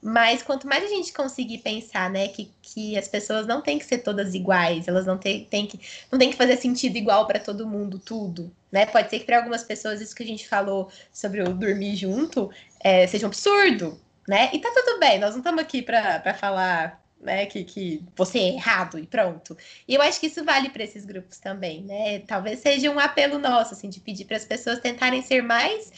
Mas 0.01 0.43
quanto 0.43 0.67
mais 0.67 0.83
a 0.83 0.87
gente 0.87 1.11
conseguir 1.11 1.57
pensar, 1.59 2.09
né, 2.09 2.27
que, 2.27 2.51
que 2.61 2.97
as 2.97 3.07
pessoas 3.07 3.47
não 3.47 3.61
têm 3.61 3.79
que 3.79 3.85
ser 3.85 3.99
todas 3.99 4.35
iguais, 4.35 4.87
elas 4.87 5.05
não 5.05 5.17
têm, 5.17 5.45
que 5.45 5.79
não 6.11 6.19
tem 6.19 6.29
que 6.29 6.37
fazer 6.37 6.57
sentido 6.57 6.95
igual 6.95 7.25
para 7.25 7.39
todo 7.39 7.67
mundo 7.67 7.99
tudo, 7.99 8.51
né? 8.71 8.85
Pode 8.85 9.09
ser 9.09 9.19
que 9.19 9.25
para 9.25 9.37
algumas 9.37 9.63
pessoas 9.63 9.99
isso 9.99 10.15
que 10.15 10.23
a 10.23 10.27
gente 10.27 10.47
falou 10.47 10.89
sobre 11.11 11.41
o 11.41 11.53
dormir 11.53 11.95
junto 11.95 12.51
é, 12.79 13.07
seja 13.07 13.25
um 13.25 13.29
absurdo, 13.29 13.99
né? 14.27 14.49
E 14.53 14.59
tá 14.59 14.71
tudo 14.73 14.99
bem, 14.99 15.19
nós 15.19 15.31
não 15.31 15.39
estamos 15.39 15.61
aqui 15.61 15.81
para 15.81 16.33
falar 16.35 17.03
né, 17.19 17.45
que, 17.45 17.63
que 17.63 18.03
você 18.15 18.39
é 18.39 18.53
errado 18.53 18.99
e 18.99 19.07
pronto. 19.07 19.57
E 19.87 19.95
eu 19.95 20.01
acho 20.01 20.19
que 20.19 20.27
isso 20.27 20.43
vale 20.43 20.69
para 20.69 20.83
esses 20.83 21.05
grupos 21.05 21.39
também, 21.39 21.83
né? 21.83 22.19
Talvez 22.19 22.59
seja 22.59 22.91
um 22.91 22.99
apelo 22.99 23.39
nosso, 23.39 23.73
assim, 23.73 23.89
de 23.89 23.99
pedir 23.99 24.25
para 24.25 24.37
as 24.37 24.45
pessoas 24.45 24.79
tentarem 24.79 25.21
ser 25.21 25.41
mais 25.41 25.91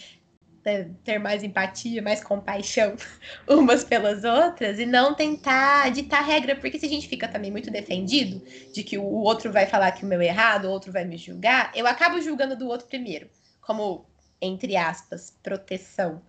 né, 0.65 0.89
ter 1.03 1.19
mais 1.19 1.43
empatia, 1.43 2.01
mais 2.01 2.23
compaixão 2.23 2.95
umas 3.47 3.83
pelas 3.83 4.23
outras 4.23 4.79
e 4.79 4.85
não 4.85 5.13
tentar 5.13 5.89
ditar 5.91 6.23
regra, 6.23 6.55
porque 6.55 6.79
se 6.79 6.85
a 6.85 6.89
gente 6.89 7.07
fica 7.07 7.27
também 7.27 7.51
muito 7.51 7.71
defendido 7.71 8.41
de 8.73 8.83
que 8.83 8.97
o 8.97 9.03
outro 9.03 9.51
vai 9.51 9.65
falar 9.65 9.91
que 9.91 10.03
o 10.03 10.07
meu 10.07 10.21
é 10.21 10.27
errado, 10.27 10.65
o 10.65 10.71
outro 10.71 10.91
vai 10.91 11.05
me 11.05 11.17
julgar, 11.17 11.71
eu 11.75 11.87
acabo 11.87 12.21
julgando 12.21 12.55
do 12.55 12.67
outro 12.67 12.87
primeiro, 12.87 13.29
como 13.61 14.05
entre 14.41 14.75
aspas, 14.77 15.37
proteção. 15.43 16.21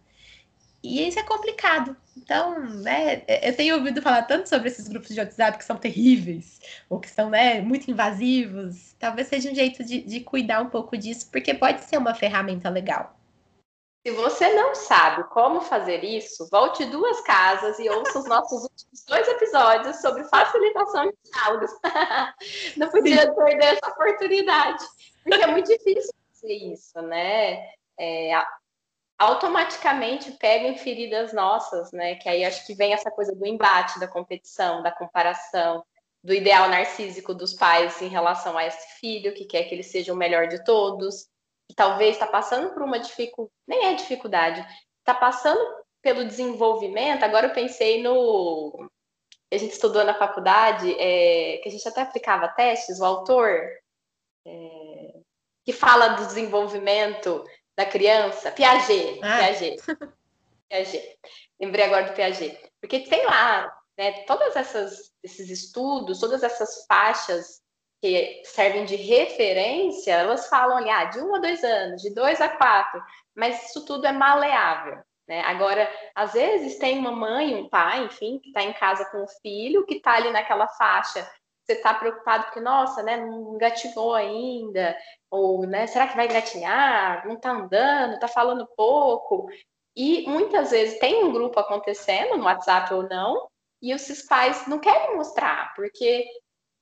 E 0.83 1.07
isso 1.07 1.19
é 1.19 1.23
complicado. 1.23 1.97
Então, 2.17 2.59
né, 2.61 3.23
eu 3.43 3.55
tenho 3.55 3.77
ouvido 3.77 4.01
falar 4.01 4.23
tanto 4.23 4.49
sobre 4.49 4.69
esses 4.69 4.89
grupos 4.89 5.11
de 5.15 5.21
WhatsApp 5.21 5.59
que 5.59 5.65
são 5.65 5.77
terríveis, 5.77 6.61
ou 6.89 6.99
que 6.99 7.09
são 7.09 7.29
né, 7.29 7.61
muito 7.61 7.91
invasivos. 7.91 8.95
Talvez 8.99 9.29
seja 9.29 9.51
um 9.51 9.55
jeito 9.55 9.85
de, 9.85 10.01
de 10.01 10.21
cuidar 10.21 10.63
um 10.63 10.71
pouco 10.71 10.97
disso, 10.97 11.29
porque 11.31 11.53
pode 11.53 11.83
ser 11.85 11.99
uma 11.99 12.15
ferramenta 12.15 12.69
legal. 12.71 13.15
Se 14.07 14.13
você 14.13 14.55
não 14.55 14.75
sabe 14.75 15.25
como 15.25 15.61
fazer 15.61 16.03
isso, 16.03 16.49
volte 16.51 16.87
duas 16.87 17.21
casas 17.21 17.79
e 17.79 17.89
ouça 17.91 18.19
os 18.19 18.27
nossos 18.27 18.63
últimos 18.63 19.05
dois 19.07 19.29
episódios 19.29 19.97
sobre 20.01 20.25
facilitação 20.25 21.05
de 21.07 21.17
diálogos. 21.31 21.71
não 22.79 22.89
podia 22.89 23.23
Sim. 23.23 23.35
perder 23.35 23.65
essa 23.75 23.91
oportunidade, 23.91 24.85
porque 25.23 25.43
é 25.43 25.47
muito 25.49 25.67
difícil 25.67 26.15
fazer 26.33 26.55
isso, 26.55 27.03
né? 27.03 27.73
É, 27.99 28.35
automaticamente 29.21 30.33
pega 30.33 30.67
em 30.67 30.79
feridas 30.79 31.31
nossas, 31.35 31.93
né? 31.93 32.15
Que 32.15 32.27
aí 32.27 32.43
acho 32.43 32.67
que 32.67 32.75
vem 32.75 32.95
essa 32.95 33.11
coisa 33.11 33.37
do 33.37 33.47
embate, 33.47 34.01
da 34.01 34.09
competição, 34.09 34.83
da 34.83 34.91
comparação. 34.91 35.85
do 36.23 36.35
ideal 36.35 36.69
narcísico 36.69 37.33
dos 37.33 37.55
pais 37.55 38.03
em 38.03 38.09
relação 38.09 38.57
a 38.59 38.67
esse 38.67 39.01
filho, 39.01 39.33
que 39.33 39.47
quer 39.47 39.65
que 39.65 39.75
ele 39.75 39.83
seja 39.83 40.13
o 40.13 40.17
melhor 40.17 40.49
de 40.49 40.63
todos, 40.65 41.27
que 41.69 41.75
talvez 41.75 42.13
está 42.13 42.27
passando 42.27 42.75
por 42.75 42.83
uma 42.83 42.99
dificuldade, 42.99 43.55
nem 43.67 43.87
é 43.87 43.95
dificuldade, 43.95 44.61
está 44.99 45.15
passando 45.15 45.61
pelo 46.03 46.27
desenvolvimento. 46.27 47.25
Agora 47.25 47.47
eu 47.47 47.55
pensei 47.55 48.03
no. 48.03 48.91
A 49.53 49.57
gente 49.57 49.73
estudou 49.73 50.05
na 50.05 50.15
faculdade, 50.15 50.93
é, 50.99 51.59
que 51.63 51.69
a 51.69 51.73
gente 51.73 51.89
até 51.89 52.03
aplicava 52.03 52.49
testes, 52.49 53.01
o 53.01 53.05
autor 53.05 53.49
é, 54.47 55.21
que 55.65 55.73
fala 55.73 56.09
do 56.09 56.27
desenvolvimento 56.27 57.45
da 57.77 57.87
criança, 57.87 58.51
Piaget, 58.53 59.21
ah. 59.23 59.39
Piaget. 59.39 59.83
Piaget. 60.69 61.19
Lembrei 61.61 61.85
agora 61.85 62.07
do 62.07 62.15
Piaget. 62.15 62.59
Porque 62.81 63.01
tem 63.01 63.25
lá, 63.27 63.73
né, 63.99 64.25
todas 64.25 64.57
essas 64.57 65.11
esses 65.23 65.51
estudos, 65.51 66.19
todas 66.19 66.43
essas 66.43 66.85
faixas 66.87 67.61
que 68.03 68.43
servem 68.45 68.87
de 68.87 68.97
referência, 68.97 70.13
elas 70.13 70.49
falam 70.49 70.79
ali, 70.79 70.89
ah, 70.89 71.05
de 71.05 71.21
um 71.21 71.35
a 71.35 71.39
dois 71.39 71.63
anos, 71.63 72.01
de 72.01 72.15
dois 72.15 72.41
a 72.41 72.49
quatro, 72.49 73.03
mas 73.35 73.69
isso 73.69 73.85
tudo 73.85 74.07
é 74.07 74.13
maleável. 74.13 74.99
Né? 75.29 75.43
Agora, 75.43 75.89
às 76.15 76.33
vezes 76.33 76.79
tem 76.79 76.99
uma 76.99 77.13
mãe, 77.13 77.55
um 77.55 77.69
pai, 77.69 78.05
enfim, 78.05 78.39
que 78.39 78.49
está 78.49 78.63
em 78.63 78.73
casa 78.73 79.05
com 79.11 79.23
o 79.23 79.29
filho, 79.43 79.85
que 79.85 79.97
está 79.97 80.15
ali 80.15 80.31
naquela 80.31 80.67
faixa, 80.67 81.31
você 81.71 81.75
está 81.75 81.95
preocupado 81.95 82.45
porque, 82.45 82.61
nossa, 82.61 83.03
né, 83.03 83.17
não 83.17 83.55
engatinhou 83.55 84.15
ainda, 84.15 84.97
ou, 85.31 85.67
né, 85.67 85.87
será 85.87 86.09
que 86.09 86.17
vai 86.17 86.27
engatinhar? 86.27 87.27
Não 87.27 87.35
está 87.37 87.51
andando, 87.51 88.15
está 88.15 88.27
falando 88.27 88.69
pouco. 88.77 89.49
E 89.97 90.29
muitas 90.29 90.71
vezes 90.71 90.99
tem 90.99 91.25
um 91.25 91.33
grupo 91.33 91.59
acontecendo, 91.61 92.37
no 92.37 92.45
WhatsApp 92.45 92.93
ou 92.93 93.05
não, 93.09 93.49
e 93.83 93.93
esses 93.93 94.27
pais 94.27 94.67
não 94.67 94.79
querem 94.79 95.17
mostrar, 95.17 95.73
porque 95.75 96.27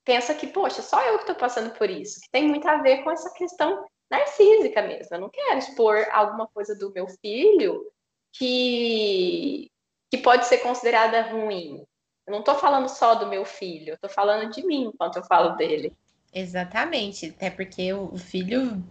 pensa 0.04 0.34
que, 0.34 0.46
poxa, 0.46 0.82
só 0.82 1.02
eu 1.04 1.14
que 1.16 1.24
estou 1.24 1.36
passando 1.36 1.70
por 1.76 1.88
isso, 1.90 2.20
que 2.20 2.30
tem 2.30 2.48
muito 2.48 2.66
a 2.66 2.78
ver 2.78 3.02
com 3.02 3.10
essa 3.10 3.32
questão 3.34 3.84
narcísica 4.10 4.82
mesmo. 4.82 5.14
Eu 5.14 5.20
não 5.20 5.28
quero 5.28 5.58
expor 5.58 6.08
alguma 6.12 6.46
coisa 6.48 6.74
do 6.74 6.90
meu 6.92 7.06
filho 7.20 7.84
que, 8.32 9.70
que 10.10 10.18
pode 10.18 10.46
ser 10.46 10.58
considerada 10.58 11.22
ruim. 11.22 11.84
Eu 12.28 12.32
não 12.32 12.40
estou 12.40 12.56
falando 12.56 12.90
só 12.90 13.14
do 13.14 13.26
meu 13.26 13.46
filho, 13.46 13.94
estou 13.94 14.10
falando 14.10 14.52
de 14.52 14.62
mim 14.62 14.90
enquanto 14.94 15.16
eu 15.16 15.24
falo 15.24 15.56
dele. 15.56 15.96
Exatamente, 16.30 17.34
até 17.34 17.48
porque 17.48 17.90
o 17.94 18.18
filho, 18.18 18.84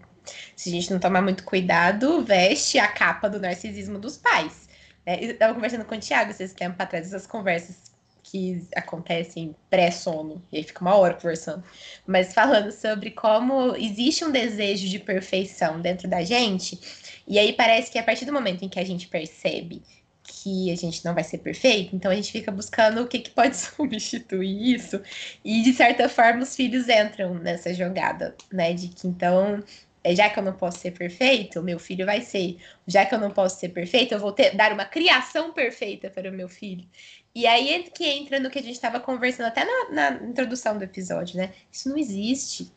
se 0.55 0.69
a 0.69 0.71
gente 0.71 0.91
não 0.91 0.99
tomar 0.99 1.21
muito 1.21 1.43
cuidado, 1.43 2.23
veste 2.23 2.79
a 2.79 2.87
capa 2.87 3.29
do 3.29 3.39
narcisismo 3.39 3.99
dos 3.99 4.17
pais. 4.17 4.67
É, 5.05 5.23
eu 5.23 5.33
estava 5.33 5.53
conversando 5.53 5.85
com 5.85 5.93
o 5.93 5.99
Thiago 5.99 6.31
esses 6.31 6.51
tempos 6.51 6.79
atrás, 6.79 7.05
essas 7.05 7.27
conversas 7.27 7.95
que 8.23 8.67
acontecem 8.75 9.55
pré-sono, 9.69 10.43
e 10.51 10.57
aí 10.57 10.63
fica 10.63 10.81
uma 10.81 10.95
hora 10.95 11.13
conversando, 11.13 11.63
mas 12.07 12.33
falando 12.33 12.71
sobre 12.71 13.11
como 13.11 13.75
existe 13.75 14.25
um 14.25 14.31
desejo 14.31 14.89
de 14.89 14.97
perfeição 14.97 15.79
dentro 15.79 16.09
da 16.09 16.23
gente, 16.23 16.77
e 17.27 17.37
aí 17.37 17.53
parece 17.53 17.91
que 17.91 17.99
a 17.99 18.03
partir 18.03 18.25
do 18.25 18.33
momento 18.33 18.65
em 18.65 18.69
que 18.69 18.79
a 18.79 18.83
gente 18.83 19.07
percebe 19.07 19.83
que 20.43 20.71
a 20.71 20.75
gente 20.75 21.03
não 21.05 21.13
vai 21.13 21.23
ser 21.23 21.39
perfeito, 21.39 21.95
então 21.95 22.11
a 22.11 22.15
gente 22.15 22.31
fica 22.31 22.51
buscando 22.51 23.01
o 23.01 23.07
que, 23.07 23.19
que 23.19 23.31
pode 23.31 23.55
substituir 23.57 24.75
isso, 24.75 25.01
e 25.43 25.61
de 25.61 25.73
certa 25.73 26.07
forma 26.09 26.43
os 26.43 26.55
filhos 26.55 26.87
entram 26.89 27.35
nessa 27.35 27.73
jogada, 27.73 28.35
né, 28.51 28.73
de 28.73 28.89
que 28.89 29.07
então 29.07 29.63
é, 30.07 30.15
já 30.15 30.29
que 30.29 30.39
eu 30.39 30.43
não 30.43 30.53
posso 30.53 30.79
ser 30.79 30.91
perfeito, 30.91 31.61
meu 31.61 31.77
filho 31.77 32.05
vai 32.05 32.21
ser. 32.21 32.57
Já 32.87 33.05
que 33.05 33.13
eu 33.13 33.19
não 33.19 33.29
posso 33.29 33.59
ser 33.59 33.69
perfeito, 33.69 34.13
eu 34.13 34.19
vou 34.19 34.31
ter, 34.31 34.55
dar 34.55 34.71
uma 34.71 34.85
criação 34.85 35.51
perfeita 35.51 36.09
para 36.09 36.29
o 36.29 36.33
meu 36.33 36.47
filho. 36.47 36.87
E 37.35 37.45
aí 37.45 37.73
é 37.73 37.83
que 37.83 38.05
entra 38.05 38.39
no 38.39 38.49
que 38.49 38.57
a 38.59 38.61
gente 38.61 38.75
estava 38.75 39.01
conversando 39.01 39.47
até 39.47 39.65
na, 39.65 40.11
na 40.11 40.23
introdução 40.23 40.77
do 40.77 40.83
episódio, 40.83 41.37
né? 41.37 41.51
Isso 41.71 41.89
não 41.89 41.97
existe. 41.97 42.71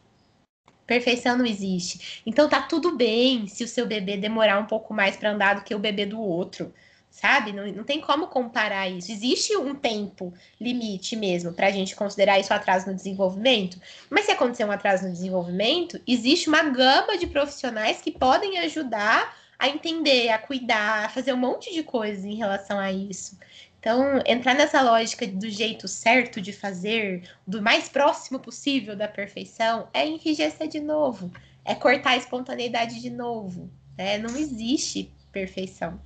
Perfeição 0.86 1.38
não 1.38 1.46
existe. 1.46 2.20
Então 2.26 2.48
tá 2.48 2.62
tudo 2.62 2.96
bem 2.96 3.46
se 3.46 3.62
o 3.62 3.68
seu 3.68 3.86
bebê 3.86 4.16
demorar 4.16 4.58
um 4.58 4.66
pouco 4.66 4.92
mais 4.92 5.16
para 5.16 5.30
andar 5.30 5.54
do 5.54 5.62
que 5.62 5.74
o 5.74 5.78
bebê 5.78 6.04
do 6.04 6.20
outro, 6.20 6.74
sabe? 7.10 7.52
Não, 7.52 7.66
não 7.72 7.84
tem 7.84 8.00
como 8.00 8.28
comparar 8.28 8.88
isso. 8.88 9.10
Existe 9.10 9.56
um 9.56 9.74
tempo 9.74 10.32
limite 10.60 11.16
mesmo 11.16 11.52
para 11.52 11.66
a 11.66 11.70
gente 11.70 11.96
considerar 11.96 12.38
isso 12.38 12.54
atraso 12.54 12.86
no 12.86 12.94
desenvolvimento. 12.94 13.80
Mas 14.08 14.26
se 14.26 14.30
acontecer 14.30 14.64
um 14.64 14.70
atraso 14.70 15.06
no 15.06 15.12
desenvolvimento, 15.12 16.00
existe 16.06 16.48
uma 16.48 16.62
gama 16.62 17.18
de 17.18 17.26
profissionais 17.26 18.00
que 18.00 18.10
podem 18.10 18.58
ajudar 18.58 19.36
a 19.58 19.68
entender, 19.68 20.30
a 20.30 20.38
cuidar, 20.38 21.04
a 21.04 21.08
fazer 21.08 21.34
um 21.34 21.36
monte 21.36 21.74
de 21.74 21.82
coisas 21.82 22.24
em 22.24 22.36
relação 22.36 22.78
a 22.78 22.90
isso. 22.90 23.38
Então, 23.78 24.22
entrar 24.26 24.54
nessa 24.54 24.80
lógica 24.82 25.26
do 25.26 25.48
jeito 25.48 25.88
certo 25.88 26.40
de 26.40 26.52
fazer, 26.52 27.22
do 27.46 27.62
mais 27.62 27.88
próximo 27.88 28.38
possível 28.38 28.94
da 28.94 29.08
perfeição, 29.08 29.88
é 29.92 30.06
enrijecer 30.06 30.68
de 30.68 30.80
novo, 30.80 31.30
é 31.64 31.74
cortar 31.74 32.10
a 32.10 32.16
espontaneidade 32.16 33.00
de 33.00 33.10
novo. 33.10 33.70
Né? 33.96 34.18
Não 34.18 34.36
existe 34.36 35.10
perfeição. 35.32 36.00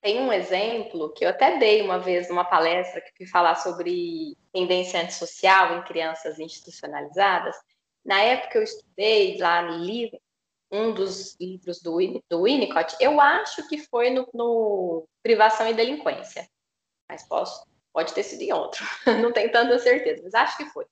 Tem 0.00 0.20
um 0.20 0.32
exemplo 0.32 1.12
que 1.12 1.24
eu 1.24 1.28
até 1.28 1.58
dei 1.58 1.82
uma 1.82 1.98
vez 1.98 2.28
numa 2.28 2.44
palestra 2.44 3.00
que 3.00 3.16
fui 3.16 3.26
falar 3.26 3.56
sobre 3.56 4.36
tendência 4.52 5.00
antissocial 5.00 5.76
em 5.76 5.84
crianças 5.84 6.38
institucionalizadas. 6.38 7.56
Na 8.04 8.20
época 8.20 8.58
eu 8.58 8.62
estudei 8.62 9.36
lá 9.38 9.62
no 9.62 9.78
livro, 9.84 10.18
um 10.70 10.92
dos 10.92 11.36
livros 11.40 11.80
do, 11.80 11.98
do 12.28 12.42
Winnicott, 12.42 12.96
eu 13.00 13.20
acho 13.20 13.66
que 13.68 13.78
foi 13.78 14.10
no, 14.10 14.28
no 14.32 15.08
Privação 15.22 15.66
e 15.68 15.74
Delinquência 15.74 16.48
mas 17.08 17.26
posso, 17.26 17.64
pode 17.92 18.12
ter 18.12 18.22
sido 18.22 18.42
em 18.42 18.52
outro, 18.52 18.84
não 19.22 19.32
tenho 19.32 19.50
tanta 19.50 19.78
certeza, 19.78 20.22
mas 20.22 20.34
acho 20.34 20.56
que 20.58 20.66
foi. 20.66 20.84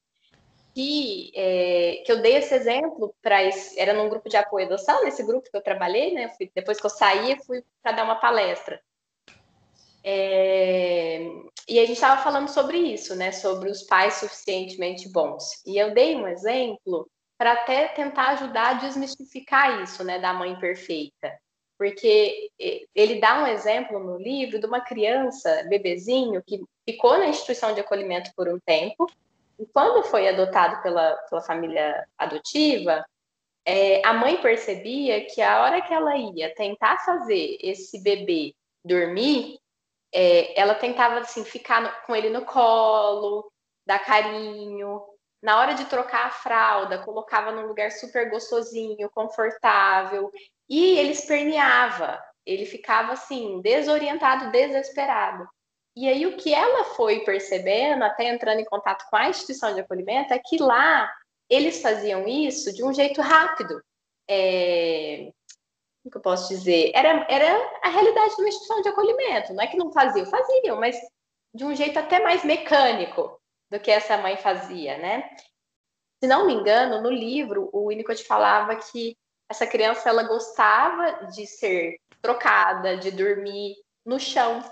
Que, 0.74 1.32
é, 1.34 2.02
que 2.04 2.12
eu 2.12 2.20
dei 2.20 2.36
esse 2.36 2.54
exemplo 2.54 3.14
para 3.22 3.38
era 3.78 3.94
num 3.94 4.10
grupo 4.10 4.28
de 4.28 4.36
apoio 4.36 4.68
à 4.68 5.04
nesse 5.04 5.22
grupo 5.22 5.50
que 5.50 5.56
eu 5.56 5.62
trabalhei, 5.62 6.12
né? 6.12 6.28
Fui, 6.36 6.50
depois 6.54 6.78
que 6.78 6.84
eu 6.84 6.90
saí, 6.90 7.42
fui 7.46 7.64
para 7.82 7.92
dar 7.92 8.04
uma 8.04 8.16
palestra. 8.16 8.78
É, 10.08 11.18
e 11.68 11.80
a 11.80 11.82
gente 11.82 11.94
estava 11.94 12.22
falando 12.22 12.48
sobre 12.48 12.78
isso, 12.78 13.16
né? 13.16 13.32
Sobre 13.32 13.68
os 13.68 13.82
pais 13.82 14.14
suficientemente 14.14 15.08
bons. 15.08 15.62
E 15.66 15.76
eu 15.76 15.92
dei 15.92 16.14
um 16.14 16.28
exemplo 16.28 17.10
para 17.36 17.52
até 17.52 17.88
tentar 17.88 18.28
ajudar 18.28 18.68
a 18.68 18.74
desmistificar 18.74 19.82
isso, 19.82 20.04
né? 20.04 20.20
Da 20.20 20.32
mãe 20.32 20.56
perfeita 20.60 21.36
porque 21.78 22.50
ele 22.94 23.20
dá 23.20 23.42
um 23.42 23.46
exemplo 23.46 23.98
no 23.98 24.18
livro 24.18 24.58
de 24.58 24.66
uma 24.66 24.80
criança, 24.80 25.64
bebezinho, 25.68 26.42
que 26.42 26.62
ficou 26.88 27.18
na 27.18 27.28
instituição 27.28 27.74
de 27.74 27.80
acolhimento 27.80 28.30
por 28.34 28.48
um 28.48 28.58
tempo, 28.60 29.06
e 29.58 29.66
quando 29.66 30.02
foi 30.04 30.28
adotado 30.28 30.82
pela, 30.82 31.14
pela 31.28 31.42
família 31.42 32.06
adotiva, 32.16 33.04
é, 33.64 34.06
a 34.06 34.12
mãe 34.12 34.40
percebia 34.40 35.24
que 35.26 35.42
a 35.42 35.62
hora 35.62 35.82
que 35.82 35.92
ela 35.92 36.16
ia 36.16 36.54
tentar 36.54 36.98
fazer 37.04 37.58
esse 37.60 38.02
bebê 38.02 38.54
dormir, 38.84 39.58
é, 40.18 40.58
ela 40.58 40.74
tentava 40.74 41.18
assim 41.18 41.44
ficar 41.44 41.82
no, 41.82 41.90
com 42.06 42.16
ele 42.16 42.30
no 42.30 42.42
colo, 42.46 43.52
dar 43.86 43.98
carinho. 43.98 45.02
Na 45.42 45.60
hora 45.60 45.74
de 45.74 45.84
trocar 45.84 46.26
a 46.26 46.30
fralda, 46.30 47.04
colocava 47.04 47.52
num 47.52 47.66
lugar 47.66 47.92
super 47.92 48.30
gostosinho, 48.30 49.10
confortável. 49.10 50.32
E 50.70 50.98
ele 50.98 51.10
esperneava, 51.10 52.18
ele 52.46 52.64
ficava 52.64 53.12
assim, 53.12 53.60
desorientado, 53.60 54.50
desesperado. 54.50 55.46
E 55.94 56.08
aí 56.08 56.26
o 56.26 56.38
que 56.38 56.54
ela 56.54 56.84
foi 56.84 57.20
percebendo, 57.20 58.02
até 58.02 58.24
entrando 58.28 58.60
em 58.60 58.64
contato 58.64 59.04
com 59.10 59.16
a 59.16 59.28
instituição 59.28 59.74
de 59.74 59.80
acolhimento, 59.80 60.32
é 60.32 60.40
que 60.42 60.56
lá 60.56 61.12
eles 61.50 61.82
faziam 61.82 62.26
isso 62.26 62.72
de 62.72 62.82
um 62.82 62.92
jeito 62.92 63.20
rápido. 63.20 63.82
É... 64.28 65.30
O 66.06 66.10
que 66.10 66.18
eu 66.18 66.22
posso 66.22 66.48
dizer? 66.48 66.92
Era, 66.94 67.26
era 67.28 67.80
a 67.82 67.88
realidade 67.88 68.36
de 68.36 68.40
uma 68.40 68.48
instituição 68.48 68.80
de 68.80 68.88
acolhimento. 68.88 69.52
Não 69.52 69.64
é 69.64 69.66
que 69.66 69.76
não 69.76 69.90
faziam, 69.90 70.24
faziam, 70.24 70.78
mas 70.78 70.96
de 71.52 71.64
um 71.64 71.74
jeito 71.74 71.98
até 71.98 72.20
mais 72.20 72.44
mecânico 72.44 73.40
do 73.68 73.80
que 73.80 73.90
essa 73.90 74.16
mãe 74.16 74.36
fazia, 74.36 74.96
né? 74.98 75.28
Se 76.22 76.28
não 76.28 76.46
me 76.46 76.54
engano, 76.54 77.02
no 77.02 77.10
livro, 77.10 77.68
o 77.72 77.88
Winnicott 77.88 78.22
falava 78.22 78.76
que 78.76 79.16
essa 79.50 79.66
criança 79.66 80.08
ela 80.08 80.22
gostava 80.22 81.26
de 81.26 81.44
ser 81.44 81.96
trocada, 82.22 82.96
de 82.96 83.10
dormir 83.10 83.74
no 84.04 84.20
chão. 84.20 84.62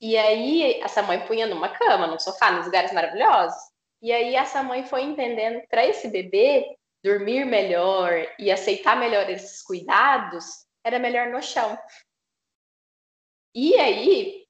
E 0.00 0.16
aí 0.16 0.80
essa 0.80 1.00
mãe 1.00 1.24
punha 1.26 1.46
numa 1.46 1.68
cama, 1.68 2.08
no 2.08 2.18
sofá, 2.18 2.50
nos 2.50 2.66
lugares 2.66 2.92
maravilhosos. 2.92 3.56
E 4.02 4.10
aí 4.10 4.34
essa 4.34 4.64
mãe 4.64 4.84
foi 4.84 5.02
entendendo 5.02 5.62
para 5.68 5.86
esse 5.86 6.08
bebê 6.08 6.76
dormir 7.06 7.44
melhor 7.44 8.26
e 8.36 8.50
aceitar 8.50 8.98
melhor 8.98 9.30
esses 9.30 9.62
cuidados, 9.62 10.66
era 10.82 10.98
melhor 10.98 11.28
no 11.28 11.40
chão. 11.40 11.78
E 13.54 13.74
aí 13.76 14.44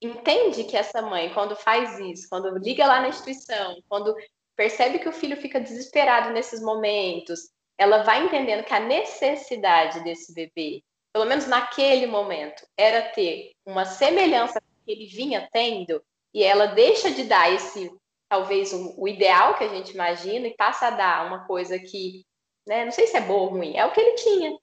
entende 0.00 0.64
que 0.64 0.76
essa 0.76 1.02
mãe, 1.02 1.32
quando 1.34 1.54
faz 1.54 1.98
isso, 1.98 2.26
quando 2.30 2.56
liga 2.56 2.86
lá 2.86 3.00
na 3.02 3.08
instituição, 3.08 3.82
quando 3.88 4.16
percebe 4.56 4.98
que 4.98 5.08
o 5.08 5.12
filho 5.12 5.36
fica 5.36 5.60
desesperado 5.60 6.30
nesses 6.30 6.62
momentos, 6.62 7.50
ela 7.76 8.02
vai 8.02 8.24
entendendo 8.24 8.64
que 8.64 8.74
a 8.74 8.80
necessidade 8.80 10.02
desse 10.02 10.32
bebê, 10.32 10.82
pelo 11.12 11.26
menos 11.26 11.46
naquele 11.46 12.06
momento, 12.06 12.66
era 12.76 13.02
ter 13.10 13.52
uma 13.66 13.84
semelhança 13.84 14.60
que 14.84 14.92
ele 14.92 15.06
vinha 15.06 15.46
tendo, 15.52 16.02
e 16.32 16.42
ela 16.42 16.66
deixa 16.66 17.10
de 17.10 17.24
dar 17.24 17.52
esse 17.52 17.92
talvez 18.28 18.72
o, 18.72 18.94
o, 19.00 19.08
ideal 19.08 19.56
que 19.56 19.64
a 19.64 19.68
gente 19.68 19.92
imagina 19.92 20.46
e 20.46 20.56
passa 20.56 20.88
a 20.88 20.90
dar 20.90 21.26
uma 21.26 21.46
coisa 21.46 21.78
que, 21.78 22.24
né, 22.66 22.84
não 22.84 22.92
sei 22.92 23.06
se 23.06 23.16
é 23.16 23.20
boa 23.20 23.42
ou 23.42 23.48
ruim, 23.50 23.76
é 23.76 23.84
o 23.84 23.92
que 23.92 24.00
ele 24.00 24.14
tinha. 24.16 24.58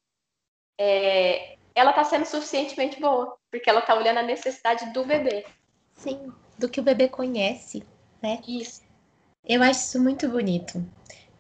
É, 0.80 1.58
ela 1.74 1.90
está 1.90 2.04
sendo 2.04 2.26
suficientemente 2.26 3.00
boa, 3.00 3.38
porque 3.52 3.70
ela 3.70 3.80
está 3.80 3.96
olhando 3.96 4.20
a 4.20 4.24
necessidade 4.24 4.92
do 4.94 5.04
bebê. 5.04 5.46
Sim, 5.94 6.32
do 6.58 6.70
que 6.70 6.80
o 6.80 6.84
bebê 6.84 7.08
conhece, 7.08 7.84
né? 8.22 8.42
Isso. 8.48 8.84
Eu 9.44 9.62
acho 9.62 9.80
isso 9.82 10.02
muito 10.02 10.28
bonito. 10.28 10.84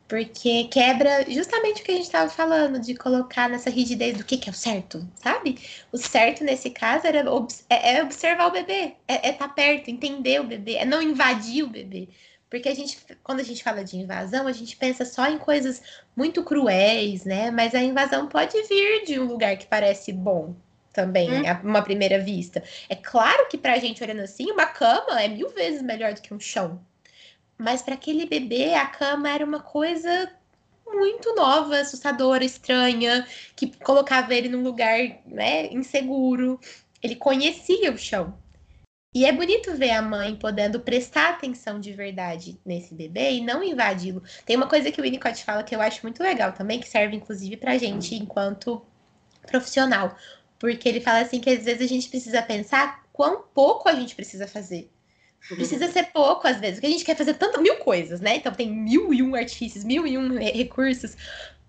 Porque 0.08 0.66
quebra 0.66 1.26
justamente 1.30 1.82
o 1.82 1.86
que 1.86 1.92
a 1.92 1.96
gente 1.96 2.06
estava 2.06 2.30
falando, 2.30 2.80
de 2.80 2.94
colocar 2.94 3.50
nessa 3.50 3.72
rigidez 3.72 4.18
do 4.18 4.24
que, 4.24 4.38
que 4.38 4.50
é 4.50 4.52
o 4.52 4.56
certo, 4.56 5.08
sabe? 5.16 5.58
O 5.92 5.98
certo 5.98 6.44
nesse 6.44 6.70
caso 6.70 7.08
era 7.08 7.26
é, 7.70 7.98
é 7.98 8.04
observar 8.04 8.48
o 8.48 8.52
bebê, 8.52 8.94
é 9.08 9.32
estar 9.32 9.48
tá 9.48 9.50
perto, 9.50 9.90
entender 9.90 10.40
o 10.40 10.44
bebê, 10.44 10.76
é 10.76 10.86
não 10.86 11.02
invadir 11.02 11.64
o 11.64 11.70
bebê. 11.70 12.08
Porque 12.50 12.70
a 12.70 12.76
gente, 12.76 13.00
quando 13.24 13.40
a 13.40 13.44
gente 13.44 13.64
fala 13.64 13.84
de 13.84 13.98
invasão, 13.98 14.48
a 14.48 14.52
gente 14.52 14.78
pensa 14.78 15.04
só 15.04 15.28
em 15.28 15.40
coisas 15.40 15.82
muito 16.16 16.44
cruéis, 16.44 17.26
né? 17.26 17.50
Mas 17.50 17.74
a 17.74 17.82
invasão 17.82 18.28
pode 18.28 18.62
vir 18.64 19.06
de 19.06 19.20
um 19.20 19.26
lugar 19.26 19.58
que 19.58 19.66
parece 19.66 20.14
bom 20.14 20.56
também, 20.94 21.30
hum. 21.30 21.44
a 21.46 21.60
uma 21.64 21.82
primeira 21.82 22.20
vista. 22.20 22.64
É 22.88 22.96
claro 22.96 23.48
que 23.50 23.58
pra 23.58 23.78
gente 23.80 24.02
olhando 24.04 24.22
assim, 24.22 24.50
uma 24.52 24.68
cama 24.68 25.22
é 25.22 25.28
mil 25.28 25.50
vezes 25.50 25.82
melhor 25.82 26.14
do 26.14 26.22
que 26.22 26.34
um 26.34 26.40
chão, 26.40 26.80
mas 27.58 27.82
para 27.82 27.96
aquele 27.96 28.26
bebê, 28.26 28.74
a 28.74 28.86
cama 28.86 29.30
era 29.30 29.46
uma 29.46 29.60
coisa 29.60 30.32
muito 30.86 31.34
nova, 31.36 31.78
assustadora, 31.78 32.44
estranha, 32.44 33.28
que 33.56 33.76
colocava 33.78 34.34
ele 34.34 34.50
num 34.50 34.64
lugar 34.64 35.00
né, 35.26 35.68
inseguro. 35.74 36.60
Ele 37.02 37.16
conhecia 37.16 37.92
o 37.92 37.98
chão. 37.98 38.38
E 39.14 39.26
é 39.26 39.32
bonito 39.32 39.74
ver 39.74 39.92
a 39.92 40.02
mãe 40.02 40.36
podendo 40.36 40.80
prestar 40.80 41.30
atenção 41.30 41.80
de 41.80 41.94
verdade 41.94 42.60
nesse 42.66 42.94
bebê 42.94 43.32
e 43.32 43.42
não 43.42 43.64
invadi-lo. 43.64 44.22
Tem 44.46 44.58
uma 44.58 44.68
coisa 44.68 44.92
que 44.92 45.00
o 45.00 45.04
Winnicott 45.04 45.42
fala 45.46 45.64
que 45.64 45.74
eu 45.74 45.80
acho 45.80 46.02
muito 46.04 46.22
legal 46.22 46.52
também, 46.52 46.82
que 46.82 46.90
serve 46.90 47.16
inclusive 47.16 47.56
pra 47.56 47.78
gente 47.78 48.14
enquanto 48.14 48.86
profissional. 49.48 50.18
Porque 50.60 50.90
ele 50.90 51.00
fala 51.00 51.20
assim 51.20 51.40
que 51.40 51.50
às 51.50 51.64
vezes 51.64 51.82
a 51.82 51.88
gente 51.88 52.10
precisa 52.10 52.42
pensar 52.42 53.06
quão 53.14 53.44
pouco 53.54 53.88
a 53.88 53.96
gente 53.96 54.16
precisa 54.16 54.48
fazer. 54.50 54.92
Precisa 55.48 55.88
ser 55.92 56.06
pouco, 56.12 56.48
às 56.48 56.60
vezes, 56.60 56.76
porque 56.76 56.88
a 56.88 56.90
gente 56.90 57.06
quer 57.06 57.16
fazer 57.16 57.36
tanto 57.36 57.62
mil 57.62 57.78
coisas, 57.78 58.20
né? 58.20 58.38
Então 58.38 58.52
tem 58.52 58.72
mil 58.72 59.14
e 59.14 59.22
um 59.22 59.36
artifícios, 59.36 59.84
mil 59.84 60.08
e 60.08 60.18
um 60.18 60.40
recursos. 60.40 61.16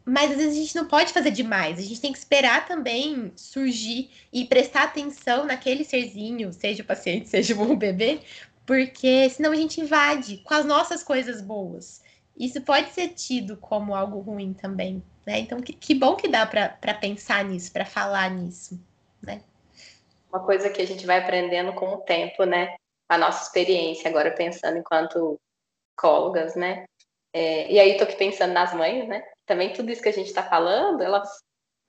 Mas 0.05 0.31
às 0.31 0.37
vezes 0.37 0.57
a 0.57 0.61
gente 0.61 0.77
não 0.77 0.87
pode 0.87 1.12
fazer 1.12 1.31
demais. 1.31 1.79
A 1.79 1.83
gente 1.83 2.01
tem 2.01 2.12
que 2.12 2.18
esperar 2.18 2.66
também 2.66 3.33
surgir 3.37 4.11
e 4.33 4.45
prestar 4.45 4.85
atenção 4.85 5.45
naquele 5.45 5.85
serzinho, 5.85 6.53
seja 6.53 6.83
o 6.83 6.87
paciente, 6.87 7.29
seja 7.29 7.55
o 7.61 7.77
bebê, 7.77 8.20
porque 8.64 9.29
senão 9.31 9.53
a 9.53 9.57
gente 9.57 9.81
invade 9.81 10.39
com 10.39 10.55
as 10.55 10.64
nossas 10.64 11.03
coisas 11.03 11.43
boas. 11.43 12.03
Isso 12.39 12.61
pode 12.61 12.91
ser 12.91 13.09
tido 13.09 13.57
como 13.57 13.95
algo 13.95 14.20
ruim 14.20 14.53
também, 14.55 15.03
né? 15.27 15.39
Então, 15.41 15.61
que, 15.61 15.72
que 15.72 15.95
bom 15.95 16.16
que 16.16 16.29
dá 16.29 16.47
para 16.47 16.95
pensar 16.95 17.45
nisso, 17.45 17.72
para 17.72 17.85
falar 17.85 18.31
nisso, 18.31 18.79
né? 19.22 19.43
Uma 20.31 20.41
coisa 20.41 20.68
que 20.70 20.83
a 20.83 20.87
gente 20.87 21.07
vai 21.07 21.18
aprendendo 21.18 21.72
com 21.72 21.95
o 21.95 21.99
tempo, 21.99 22.45
né? 22.45 22.74
A 23.09 23.19
nossa 23.19 23.45
experiência, 23.45 24.09
agora 24.09 24.31
pensando 24.31 24.79
enquanto 24.79 25.41
psicólogas, 25.97 26.55
né? 26.55 26.85
É, 27.33 27.71
e 27.71 27.79
aí 27.79 27.93
estou 27.93 28.07
aqui 28.07 28.17
pensando 28.17 28.53
nas 28.53 28.73
mães, 28.75 29.07
né? 29.09 29.23
Também 29.45 29.73
tudo 29.73 29.91
isso 29.91 30.03
que 30.03 30.09
a 30.09 30.13
gente 30.13 30.29
está 30.29 30.43
falando, 30.43 31.03
elas 31.03 31.29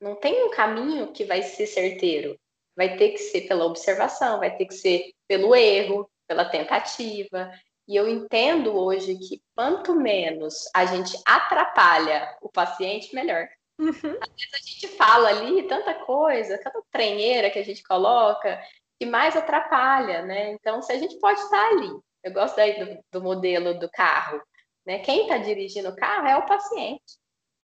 não 0.02 0.16
tem 0.16 0.46
um 0.46 0.52
caminho 0.52 1.12
que 1.12 1.26
vai 1.26 1.42
ser 1.42 1.68
certeiro. 1.68 2.38
Vai 2.76 2.96
ter 2.96 3.10
que 3.10 3.18
ser 3.18 3.48
pela 3.48 3.66
observação, 3.66 4.40
vai 4.40 4.56
ter 4.56 4.66
que 4.66 4.74
ser 4.74 5.12
pelo 5.28 5.56
erro, 5.56 6.10
pela 6.28 6.46
tentativa. 6.46 7.52
E 7.88 7.96
eu 7.96 8.08
entendo 8.08 8.76
hoje 8.76 9.18
que 9.18 9.42
quanto 9.56 9.96
menos 9.96 10.70
a 10.76 10.86
gente 10.86 11.18
atrapalha 11.26 12.38
o 12.42 12.50
paciente, 12.50 13.16
melhor. 13.16 13.48
Uhum. 13.80 13.92
Às 13.94 14.04
vezes 14.04 14.54
a 14.54 14.58
gente 14.58 14.88
fala 14.90 15.30
ali 15.30 15.64
tanta 15.68 15.94
coisa, 15.94 16.58
tanta 16.58 16.82
trenheira 16.92 17.50
que 17.50 17.60
a 17.60 17.64
gente 17.64 17.82
coloca, 17.84 18.60
que 19.00 19.06
mais 19.06 19.36
atrapalha, 19.36 20.24
né? 20.24 20.52
Então, 20.52 20.82
se 20.82 20.92
a 20.92 20.98
gente 20.98 21.20
pode 21.20 21.40
estar 21.40 21.68
ali, 21.70 21.92
eu 22.24 22.34
gosto 22.34 22.60
aí 22.60 22.84
do, 22.84 23.04
do 23.12 23.24
modelo 23.24 23.80
do 23.80 23.90
carro, 23.90 24.42
né? 24.86 25.00
Quem 25.00 25.24
está 25.24 25.38
dirigindo 25.38 25.90
o 25.90 25.96
carro 25.96 26.28
é 26.28 26.38
o 26.38 26.46
paciente. 26.46 27.18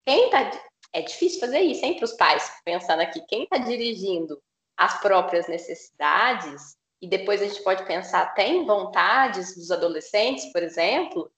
Quem 0.05 0.25
está 0.25 0.51
é 0.91 1.01
difícil 1.01 1.39
fazer 1.39 1.59
isso, 1.59 1.85
hein, 1.85 1.95
para 1.95 2.05
os 2.05 2.13
pais, 2.13 2.51
pensando 2.65 3.01
aqui, 3.01 3.21
quem 3.27 3.43
está 3.43 3.57
dirigindo 3.57 4.41
as 4.75 4.99
próprias 5.01 5.47
necessidades, 5.47 6.75
e 7.01 7.07
depois 7.07 7.41
a 7.41 7.47
gente 7.47 7.63
pode 7.63 7.85
pensar 7.85 8.21
até 8.21 8.47
em 8.47 8.65
vontades 8.65 9.55
dos 9.55 9.71
adolescentes, 9.71 10.51
por 10.51 10.63
exemplo, 10.63 11.31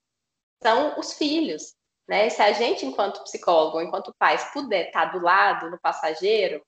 são 0.61 0.99
os 0.99 1.13
filhos. 1.13 1.75
Né? 2.07 2.29
Se 2.29 2.41
a 2.41 2.51
gente, 2.51 2.85
enquanto 2.85 3.23
psicólogo, 3.23 3.81
enquanto 3.81 4.13
pais, 4.17 4.43
puder 4.53 4.87
estar 4.87 5.07
tá 5.07 5.17
do 5.17 5.23
lado, 5.23 5.69
no 5.69 5.79
passageiro. 5.79 6.65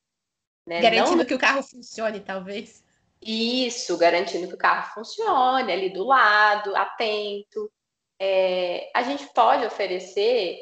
Né? 0.67 0.82
Garantindo 0.82 1.17
Não... 1.17 1.26
que 1.26 1.34
o 1.34 1.39
carro 1.39 1.63
funcione, 1.63 2.19
talvez. 2.19 2.84
Isso, 3.26 3.97
garantindo 3.97 4.47
que 4.47 4.55
o 4.55 4.57
carro 4.57 4.93
funcione 4.93 5.71
ali 5.71 5.89
do 5.89 6.03
lado, 6.03 6.76
atento. 6.76 7.71
É, 8.19 8.91
a 8.93 9.01
gente 9.03 9.28
pode 9.34 9.65
oferecer 9.65 10.59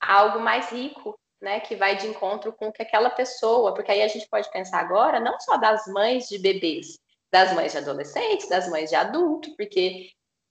algo 0.00 0.40
mais 0.40 0.70
rico, 0.70 1.18
né, 1.40 1.60
que 1.60 1.74
vai 1.74 1.96
de 1.96 2.06
encontro 2.06 2.52
com 2.52 2.70
que 2.72 2.82
aquela 2.82 3.10
pessoa, 3.10 3.74
porque 3.74 3.90
aí 3.90 4.02
a 4.02 4.08
gente 4.08 4.28
pode 4.28 4.50
pensar 4.50 4.80
agora 4.80 5.20
não 5.20 5.38
só 5.40 5.56
das 5.56 5.86
mães 5.86 6.28
de 6.28 6.38
bebês, 6.38 6.98
das 7.30 7.52
mães 7.52 7.72
de 7.72 7.78
adolescentes, 7.78 8.48
das 8.48 8.68
mães 8.68 8.90
de 8.90 8.96
adulto, 8.96 9.54
porque 9.56 10.10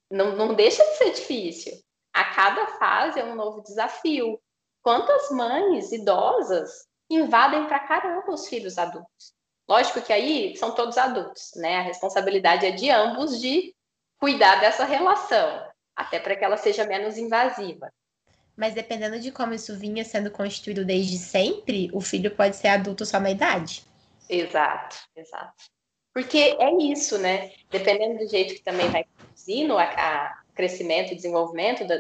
não, 0.10 0.36
não 0.36 0.54
deixa 0.54 0.84
de 0.84 0.98
ser 0.98 1.12
difícil. 1.12 1.74
A 2.14 2.24
cada 2.34 2.68
fase 2.80 3.20
é 3.20 3.26
um 3.26 3.36
novo 3.36 3.62
desafio. 3.62 4.40
Quantas 4.82 5.30
mães 5.32 5.92
idosas 5.92 6.88
invadem 7.10 7.68
pra 7.68 7.80
caramba 7.80 8.32
os 8.32 8.48
filhos 8.48 8.78
adultos? 8.78 9.35
Lógico 9.68 10.02
que 10.02 10.14
aí 10.14 10.56
são 10.58 10.76
todos 10.76 10.98
adultos, 10.98 11.54
né? 11.56 11.78
A 11.78 11.82
responsabilidade 11.82 12.66
é 12.66 12.72
de 12.72 12.90
ambos 12.90 13.40
de 13.40 13.74
cuidar 14.20 14.60
dessa 14.60 14.86
relação, 14.86 15.68
até 15.96 16.20
para 16.20 16.36
que 16.36 16.46
ela 16.46 16.58
seja 16.58 16.86
menos 16.86 17.18
invasiva. 17.18 17.92
Mas 18.56 18.74
dependendo 18.74 19.20
de 19.20 19.32
como 19.32 19.54
isso 19.54 19.78
vinha 19.78 20.06
sendo 20.06 20.32
constituído 20.32 20.86
desde 20.86 21.18
sempre, 21.18 21.90
o 21.94 22.00
filho 22.00 22.32
pode 22.32 22.56
ser 22.56 22.70
adulto 22.70 23.06
só 23.06 23.20
na 23.20 23.32
idade. 23.32 23.84
Exato, 24.30 24.98
exato. 25.16 25.66
Porque 26.14 26.56
é 26.60 26.74
isso, 26.82 27.18
né? 27.18 27.52
Dependendo 27.70 28.20
do 28.20 28.30
jeito 28.30 28.54
que 28.54 28.64
também 28.64 28.90
vai 28.90 29.04
conduzindo 29.04 29.78
a 29.78 30.42
crescimento 30.54 31.12
e 31.12 31.16
desenvolvimento 31.16 31.86
da, 31.86 31.98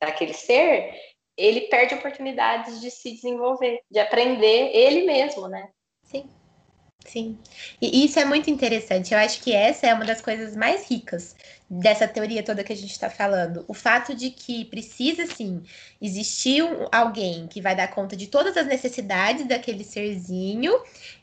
daquele 0.00 0.32
ser, 0.32 0.94
ele 1.36 1.62
perde 1.68 1.94
oportunidades 1.94 2.80
de 2.80 2.90
se 2.90 3.12
desenvolver, 3.12 3.82
de 3.90 3.98
aprender 3.98 4.70
ele 4.74 5.04
mesmo, 5.04 5.46
né? 5.48 5.70
Sim. 6.02 6.30
Sim. 7.04 7.38
E 7.80 8.04
isso 8.04 8.18
é 8.18 8.24
muito 8.24 8.50
interessante. 8.50 9.12
Eu 9.14 9.20
acho 9.20 9.40
que 9.40 9.52
essa 9.52 9.86
é 9.86 9.94
uma 9.94 10.04
das 10.04 10.20
coisas 10.20 10.56
mais 10.56 10.88
ricas 10.88 11.36
dessa 11.68 12.06
teoria 12.06 12.42
toda 12.42 12.64
que 12.64 12.72
a 12.72 12.76
gente 12.76 12.90
está 12.90 13.08
falando. 13.08 13.64
O 13.68 13.74
fato 13.74 14.14
de 14.14 14.30
que 14.30 14.64
precisa, 14.64 15.26
sim, 15.26 15.62
existir 16.00 16.62
um, 16.62 16.88
alguém 16.90 17.46
que 17.46 17.60
vai 17.60 17.76
dar 17.76 17.88
conta 17.88 18.16
de 18.16 18.26
todas 18.26 18.56
as 18.56 18.66
necessidades 18.66 19.46
daquele 19.46 19.84
serzinho 19.84 20.72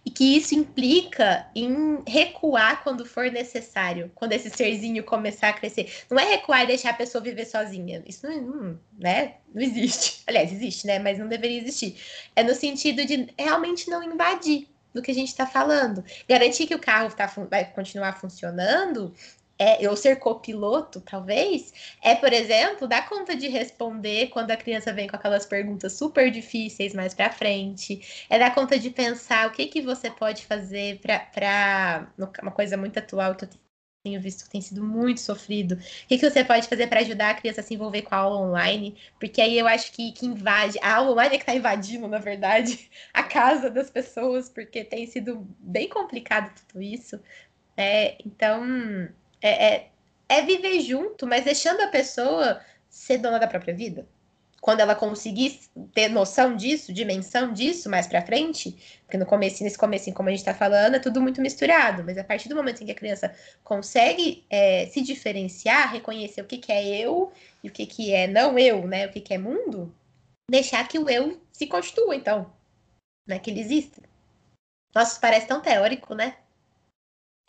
e 0.05 0.09
que 0.09 0.37
isso 0.37 0.55
implica 0.55 1.47
em 1.55 2.01
recuar 2.07 2.83
quando 2.83 3.05
for 3.05 3.29
necessário, 3.31 4.11
quando 4.15 4.33
esse 4.33 4.49
serzinho 4.49 5.03
começar 5.03 5.49
a 5.49 5.53
crescer. 5.53 5.91
Não 6.09 6.19
é 6.19 6.25
recuar 6.25 6.63
e 6.63 6.67
deixar 6.67 6.91
a 6.91 6.93
pessoa 6.93 7.23
viver 7.23 7.45
sozinha. 7.45 8.01
Isso 8.07 8.25
não, 8.27 8.41
não, 8.41 8.79
né? 8.97 9.35
não 9.53 9.61
existe. 9.61 10.23
Aliás, 10.27 10.51
existe, 10.51 10.87
né? 10.87 10.99
Mas 10.99 11.19
não 11.19 11.27
deveria 11.27 11.59
existir. 11.59 11.97
É 12.35 12.43
no 12.43 12.55
sentido 12.55 13.05
de 13.05 13.27
realmente 13.37 13.89
não 13.89 14.01
invadir 14.03 14.72
do 14.93 15.01
que 15.01 15.11
a 15.11 15.13
gente 15.13 15.29
está 15.29 15.45
falando. 15.45 16.03
Garantir 16.27 16.67
que 16.67 16.75
o 16.75 16.79
carro 16.79 17.13
tá, 17.15 17.31
vai 17.49 17.65
continuar 17.65 18.19
funcionando 18.19 19.13
é, 19.57 19.87
ou 19.87 19.95
ser 19.95 20.17
copiloto, 20.17 20.99
talvez, 21.01 21.73
é, 22.01 22.15
por 22.15 22.33
exemplo, 22.33 22.87
dar 22.87 23.07
conta 23.07 23.35
de 23.35 23.47
responder 23.47 24.27
quando 24.27 24.51
a 24.51 24.57
criança 24.57 24.91
vem 24.91 25.07
com 25.07 25.15
aquelas 25.15 25.45
perguntas 25.45 25.93
super 25.93 26.29
difíceis 26.31 26.93
mais 26.93 27.13
para 27.13 27.31
frente, 27.31 28.25
é 28.29 28.39
dar 28.39 28.53
conta 28.53 28.77
de 28.79 28.89
pensar 28.89 29.47
o 29.47 29.51
que, 29.51 29.67
que 29.67 29.81
você 29.81 30.09
pode 30.09 30.45
fazer 30.45 30.99
para. 30.99 32.07
Uma 32.41 32.51
coisa 32.51 32.75
muito 32.75 32.97
atual 32.99 33.35
que 33.35 33.45
eu 33.45 33.49
tenho 34.03 34.19
visto 34.19 34.43
que 34.43 34.49
tem 34.49 34.61
sido 34.61 34.83
muito 34.83 35.21
sofrido. 35.21 35.75
O 35.75 36.07
que, 36.07 36.17
que 36.17 36.29
você 36.29 36.43
pode 36.43 36.67
fazer 36.67 36.87
para 36.87 36.99
ajudar 36.99 37.29
a 37.31 37.33
criança 37.33 37.61
a 37.61 37.63
se 37.63 37.73
envolver 37.73 38.01
com 38.01 38.13
a 38.13 38.17
aula 38.17 38.41
online? 38.41 38.97
Porque 39.17 39.41
aí 39.41 39.57
eu 39.57 39.65
acho 39.65 39.93
que, 39.93 40.11
que 40.11 40.25
invade. 40.25 40.77
A 40.81 40.95
aula 40.95 41.11
online 41.11 41.35
é 41.35 41.37
que 41.37 41.43
está 41.43 41.55
invadindo, 41.55 42.07
na 42.07 42.19
verdade, 42.19 42.91
a 43.13 43.23
casa 43.23 43.69
das 43.69 43.89
pessoas, 43.89 44.49
porque 44.49 44.83
tem 44.83 45.07
sido 45.07 45.47
bem 45.57 45.87
complicado 45.87 46.53
tudo 46.67 46.83
isso. 46.83 47.17
É, 47.77 48.17
então, 48.25 49.09
é, 49.41 49.75
é, 49.75 49.89
é 50.27 50.41
viver 50.41 50.81
junto, 50.81 51.25
mas 51.25 51.45
deixando 51.45 51.81
a 51.81 51.87
pessoa 51.87 52.59
ser 52.89 53.19
dona 53.19 53.39
da 53.39 53.47
própria 53.47 53.73
vida. 53.73 54.05
Quando 54.63 54.79
ela 54.79 54.95
conseguir 54.95 55.59
ter 55.93 56.07
noção 56.07 56.55
disso, 56.55 56.93
dimensão 56.93 57.51
disso 57.51 57.89
mais 57.89 58.07
para 58.07 58.25
frente, 58.25 58.71
porque 59.01 59.17
no 59.17 59.25
começo, 59.25 59.61
nesse 59.61 59.77
começo, 59.77 60.13
como 60.13 60.29
a 60.29 60.31
gente 60.31 60.39
está 60.39 60.53
falando, 60.53 60.95
é 60.95 60.99
tudo 60.99 61.21
muito 61.21 61.41
misturado, 61.41 62.01
mas 62.01 62.17
a 62.17 62.23
partir 62.23 62.47
do 62.47 62.55
momento 62.55 62.81
em 62.81 62.85
que 62.85 62.93
a 62.93 62.95
criança 62.95 63.35
consegue 63.61 64.45
é, 64.49 64.85
se 64.85 65.01
diferenciar, 65.01 65.91
reconhecer 65.91 66.41
o 66.41 66.45
que, 66.45 66.57
que 66.57 66.71
é 66.71 66.97
eu 66.97 67.29
e 67.61 67.67
o 67.67 67.71
que, 67.73 67.85
que 67.85 68.13
é 68.13 68.25
não 68.25 68.57
eu, 68.57 68.87
né, 68.87 69.05
o 69.05 69.11
que, 69.11 69.19
que 69.19 69.33
é 69.33 69.37
mundo, 69.37 69.93
deixar 70.49 70.87
que 70.87 70.97
o 70.97 71.09
eu 71.09 71.41
se 71.51 71.67
constitua, 71.67 72.15
então, 72.15 72.49
né, 73.27 73.39
que 73.39 73.51
ele 73.51 73.59
exista. 73.59 74.01
Nossa, 74.95 75.19
parece 75.19 75.45
tão 75.45 75.59
teórico, 75.59 76.15
né? 76.15 76.37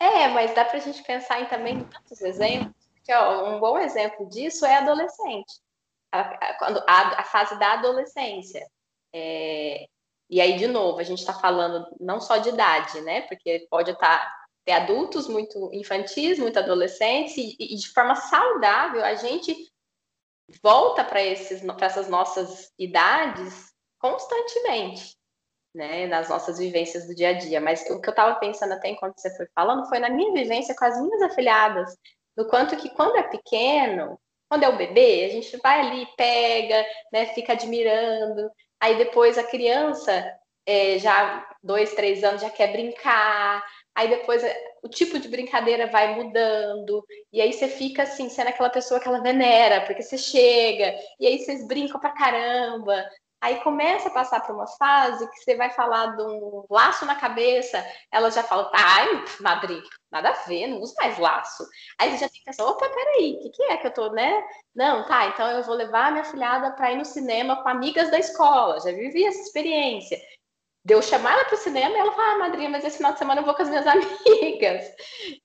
É, 0.01 0.27
mas 0.27 0.53
dá 0.53 0.65
para 0.65 0.79
a 0.79 0.81
gente 0.81 1.01
pensar 1.03 1.39
em 1.39 1.45
também 1.45 1.81
tantos 1.81 2.19
exemplos, 2.19 2.75
que 3.05 3.13
ó, 3.13 3.55
um 3.55 3.59
bom 3.61 3.77
exemplo 3.79 4.27
disso 4.27 4.65
é 4.65 4.75
adolescente 4.75 5.63
a, 6.21 6.71
a, 6.87 7.21
a 7.21 7.23
fase 7.23 7.57
da 7.59 7.73
adolescência. 7.73 8.65
É, 9.13 9.85
e 10.29 10.41
aí, 10.41 10.57
de 10.57 10.67
novo, 10.67 10.99
a 10.99 11.03
gente 11.03 11.19
está 11.19 11.33
falando 11.33 11.85
não 11.99 12.19
só 12.19 12.37
de 12.37 12.49
idade, 12.49 12.99
né? 13.01 13.21
Porque 13.21 13.67
pode 13.69 13.91
estar 13.91 14.19
tá, 14.19 14.35
ter 14.65 14.73
adultos 14.73 15.27
muito 15.27 15.69
infantis, 15.73 16.39
muito 16.39 16.57
adolescentes, 16.57 17.37
e, 17.37 17.55
e 17.59 17.75
de 17.75 17.89
forma 17.89 18.15
saudável 18.15 19.03
a 19.03 19.15
gente 19.15 19.55
volta 20.61 21.03
para 21.03 21.21
essas 21.21 22.09
nossas 22.09 22.71
idades 22.77 23.71
constantemente, 23.99 25.15
né? 25.73 26.07
Nas 26.07 26.29
nossas 26.29 26.57
vivências 26.57 27.07
do 27.07 27.15
dia 27.15 27.29
a 27.29 27.33
dia. 27.33 27.61
Mas 27.61 27.81
o 27.89 28.01
que 28.01 28.09
eu 28.09 28.11
estava 28.11 28.35
pensando 28.39 28.73
até 28.73 28.89
enquanto 28.89 29.19
você 29.19 29.35
foi 29.37 29.47
falando 29.53 29.87
foi 29.87 29.99
na 29.99 30.09
minha 30.09 30.33
vivência 30.33 30.75
com 30.75 30.85
as 30.85 30.99
minhas 30.99 31.21
afiliadas, 31.21 31.95
do 32.35 32.47
quanto 32.47 32.75
que 32.77 32.89
quando 32.89 33.15
é 33.17 33.23
pequeno, 33.23 34.19
quando 34.55 34.63
é 34.63 34.69
o 34.69 34.77
bebê, 34.77 35.25
a 35.25 35.29
gente 35.29 35.57
vai 35.57 35.81
ali, 35.81 36.07
pega, 36.15 36.85
né, 37.11 37.25
fica 37.27 37.51
admirando. 37.51 38.49
Aí 38.79 38.97
depois 38.97 39.37
a 39.37 39.43
criança, 39.43 40.25
é, 40.65 40.97
já 40.97 41.45
dois, 41.61 41.93
três 41.93 42.23
anos, 42.23 42.41
já 42.41 42.49
quer 42.49 42.71
brincar. 42.71 43.61
Aí 43.93 44.07
depois 44.07 44.41
é, 44.45 44.57
o 44.81 44.87
tipo 44.87 45.19
de 45.19 45.27
brincadeira 45.27 45.87
vai 45.87 46.15
mudando. 46.15 47.05
E 47.33 47.41
aí 47.41 47.51
você 47.51 47.67
fica 47.67 48.03
assim, 48.03 48.29
sendo 48.29 48.47
aquela 48.47 48.69
pessoa 48.69 48.97
que 48.97 49.09
ela 49.09 49.21
venera, 49.21 49.81
porque 49.81 50.01
você 50.01 50.17
chega, 50.17 50.95
e 51.19 51.27
aí 51.27 51.37
vocês 51.39 51.67
brincam 51.67 51.99
pra 51.99 52.11
caramba. 52.11 53.05
Aí 53.45 53.61
começa 53.61 54.09
a 54.09 54.11
passar 54.11 54.39
por 54.39 54.55
uma 54.55 54.65
fase 54.65 55.29
que 55.29 55.37
você 55.37 55.55
vai 55.55 55.69
falar 55.69 56.15
de 56.17 56.23
um 56.23 56.65
laço 56.67 57.05
na 57.05 57.13
cabeça, 57.13 57.85
ela 58.11 58.31
já 58.31 58.41
fala, 58.41 58.71
ai, 58.73 59.23
madrinha, 59.39 59.83
nada 60.11 60.31
a 60.31 60.47
ver, 60.47 60.65
não 60.65 60.81
uso 60.81 60.95
mais 60.97 61.19
laço. 61.19 61.63
Aí 61.99 62.09
você 62.09 62.17
já 62.17 62.27
que 62.27 62.43
pensar, 62.43 62.65
opa, 62.65 62.89
peraí, 62.89 63.35
o 63.35 63.39
que, 63.43 63.49
que 63.51 63.63
é 63.65 63.77
que 63.77 63.85
eu 63.85 63.93
tô, 63.93 64.09
né? 64.09 64.43
Não, 64.73 65.05
tá, 65.05 65.27
então 65.27 65.47
eu 65.51 65.61
vou 65.61 65.75
levar 65.75 66.11
minha 66.11 66.23
filhada 66.23 66.71
para 66.71 66.91
ir 66.91 66.95
no 66.97 67.05
cinema 67.05 67.61
com 67.61 67.69
amigas 67.69 68.09
da 68.09 68.17
escola, 68.17 68.79
já 68.79 68.91
vivi 68.91 69.23
essa 69.23 69.41
experiência. 69.41 70.19
Deu 70.83 70.99
chamar 71.03 71.33
ela 71.33 71.45
para 71.45 71.53
o 71.53 71.59
cinema 71.59 71.95
e 71.95 71.99
ela 71.99 72.13
fala, 72.13 72.31
ah, 72.31 72.37
madrinha, 72.39 72.69
mas 72.71 72.83
esse 72.83 72.97
final 72.97 73.13
de 73.13 73.19
semana 73.19 73.41
eu 73.41 73.45
vou 73.45 73.53
com 73.53 73.61
as 73.61 73.69
minhas 73.69 73.85
amigas. 73.85 74.91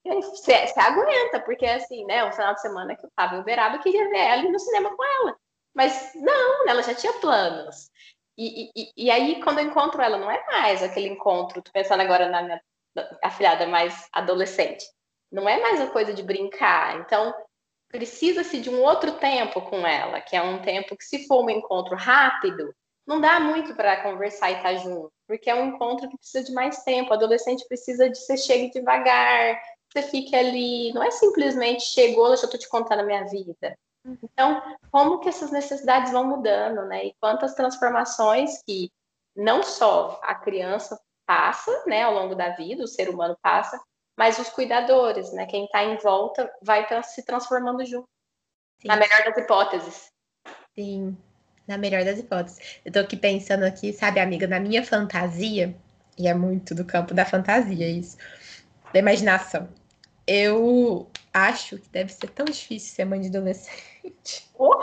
Você, 0.03 0.53
aguenta, 0.75 1.39
porque 1.41 1.67
assim, 1.67 2.03
né, 2.05 2.25
um 2.25 2.31
final 2.31 2.55
de 2.55 2.61
semana 2.61 2.95
que 2.95 3.05
eu 3.05 3.11
tava 3.15 3.35
em 3.35 3.41
Uberaba, 3.41 3.75
eu 3.75 3.81
queria 3.81 4.09
ver 4.09 4.17
ela 4.17 4.41
ir 4.41 4.51
no 4.51 4.59
cinema 4.59 4.89
com 4.89 5.03
ela. 5.03 5.37
Mas 5.73 6.11
não, 6.15 6.67
ela 6.67 6.83
já 6.83 6.93
tinha 6.93 7.13
planos. 7.13 7.89
E, 8.37 8.71
e, 8.75 8.91
e, 8.97 9.11
aí, 9.11 9.41
quando 9.43 9.59
eu 9.59 9.65
encontro 9.65 10.01
ela, 10.01 10.17
não 10.17 10.29
é 10.29 10.43
mais 10.47 10.81
aquele 10.81 11.07
encontro, 11.09 11.61
tô 11.61 11.71
pensando 11.71 12.01
agora 12.01 12.29
na 12.29 12.41
minha 12.41 12.61
afilhada 13.23 13.67
mais 13.67 14.07
adolescente, 14.11 14.85
não 15.31 15.47
é 15.47 15.59
mais 15.61 15.79
a 15.79 15.87
coisa 15.87 16.13
de 16.13 16.23
brincar. 16.23 16.99
Então, 16.99 17.33
precisa-se 17.89 18.59
de 18.59 18.69
um 18.69 18.81
outro 18.81 19.13
tempo 19.13 19.61
com 19.61 19.85
ela, 19.85 20.21
que 20.21 20.35
é 20.35 20.41
um 20.41 20.61
tempo 20.61 20.95
que, 20.97 21.03
se 21.03 21.27
for 21.27 21.43
um 21.43 21.49
encontro 21.49 21.95
rápido, 21.95 22.73
não 23.05 23.19
dá 23.19 23.39
muito 23.39 23.75
para 23.75 24.01
conversar 24.01 24.51
e 24.51 24.55
estar 24.55 24.69
tá 24.69 24.75
junto, 24.75 25.11
porque 25.27 25.49
é 25.49 25.55
um 25.55 25.69
encontro 25.69 26.09
que 26.09 26.17
precisa 26.17 26.43
de 26.43 26.53
mais 26.53 26.83
tempo. 26.83 27.11
O 27.11 27.13
adolescente 27.13 27.67
precisa 27.67 28.09
de 28.09 28.17
você 28.17 28.37
chegue 28.37 28.71
devagar, 28.71 29.61
você 29.91 30.01
fique 30.03 30.35
ali, 30.35 30.93
não 30.93 31.03
é 31.03 31.11
simplesmente 31.11 31.83
chegou, 31.83 32.29
deixa 32.29 32.45
eu 32.45 32.57
te 32.57 32.69
contando 32.69 33.01
a 33.01 33.03
minha 33.03 33.25
vida. 33.25 33.77
Então, 34.05 34.61
como 34.91 35.19
que 35.19 35.29
essas 35.29 35.51
necessidades 35.51 36.11
vão 36.11 36.25
mudando, 36.25 36.85
né? 36.85 37.05
E 37.05 37.15
quantas 37.19 37.53
transformações 37.53 38.61
que 38.63 38.91
não 39.35 39.63
só 39.63 40.19
a 40.23 40.35
criança 40.35 40.99
passa, 41.25 41.71
né, 41.85 42.03
ao 42.03 42.13
longo 42.13 42.35
da 42.35 42.49
vida, 42.49 42.83
o 42.83 42.87
ser 42.87 43.09
humano 43.09 43.37
passa, 43.41 43.79
mas 44.17 44.37
os 44.39 44.49
cuidadores, 44.49 45.31
né? 45.31 45.45
Quem 45.45 45.65
está 45.65 45.83
em 45.83 45.97
volta 45.97 46.51
vai 46.61 46.85
se 47.03 47.23
transformando 47.23 47.85
junto. 47.85 48.09
Sim. 48.81 48.87
Na 48.87 48.95
melhor 48.95 49.23
das 49.23 49.37
hipóteses. 49.37 50.11
Sim, 50.75 51.17
na 51.67 51.77
melhor 51.77 52.03
das 52.03 52.19
hipóteses. 52.19 52.79
Eu 52.83 52.91
tô 52.91 52.99
aqui 52.99 53.15
pensando 53.15 53.63
aqui, 53.63 53.93
sabe, 53.93 54.19
amiga, 54.19 54.47
na 54.47 54.59
minha 54.59 54.83
fantasia, 54.83 55.75
e 56.17 56.27
é 56.27 56.33
muito 56.33 56.75
do 56.75 56.83
campo 56.83 57.13
da 57.13 57.25
fantasia 57.25 57.87
isso, 57.87 58.17
da 58.91 58.99
imaginação. 58.99 59.69
Eu 60.27 61.07
acho 61.33 61.77
que 61.77 61.89
deve 61.89 62.11
ser 62.11 62.29
tão 62.29 62.45
difícil 62.45 62.95
ser 62.95 63.05
mãe 63.05 63.21
de 63.21 63.27
adolescente. 63.27 64.49
Oh. 64.57 64.81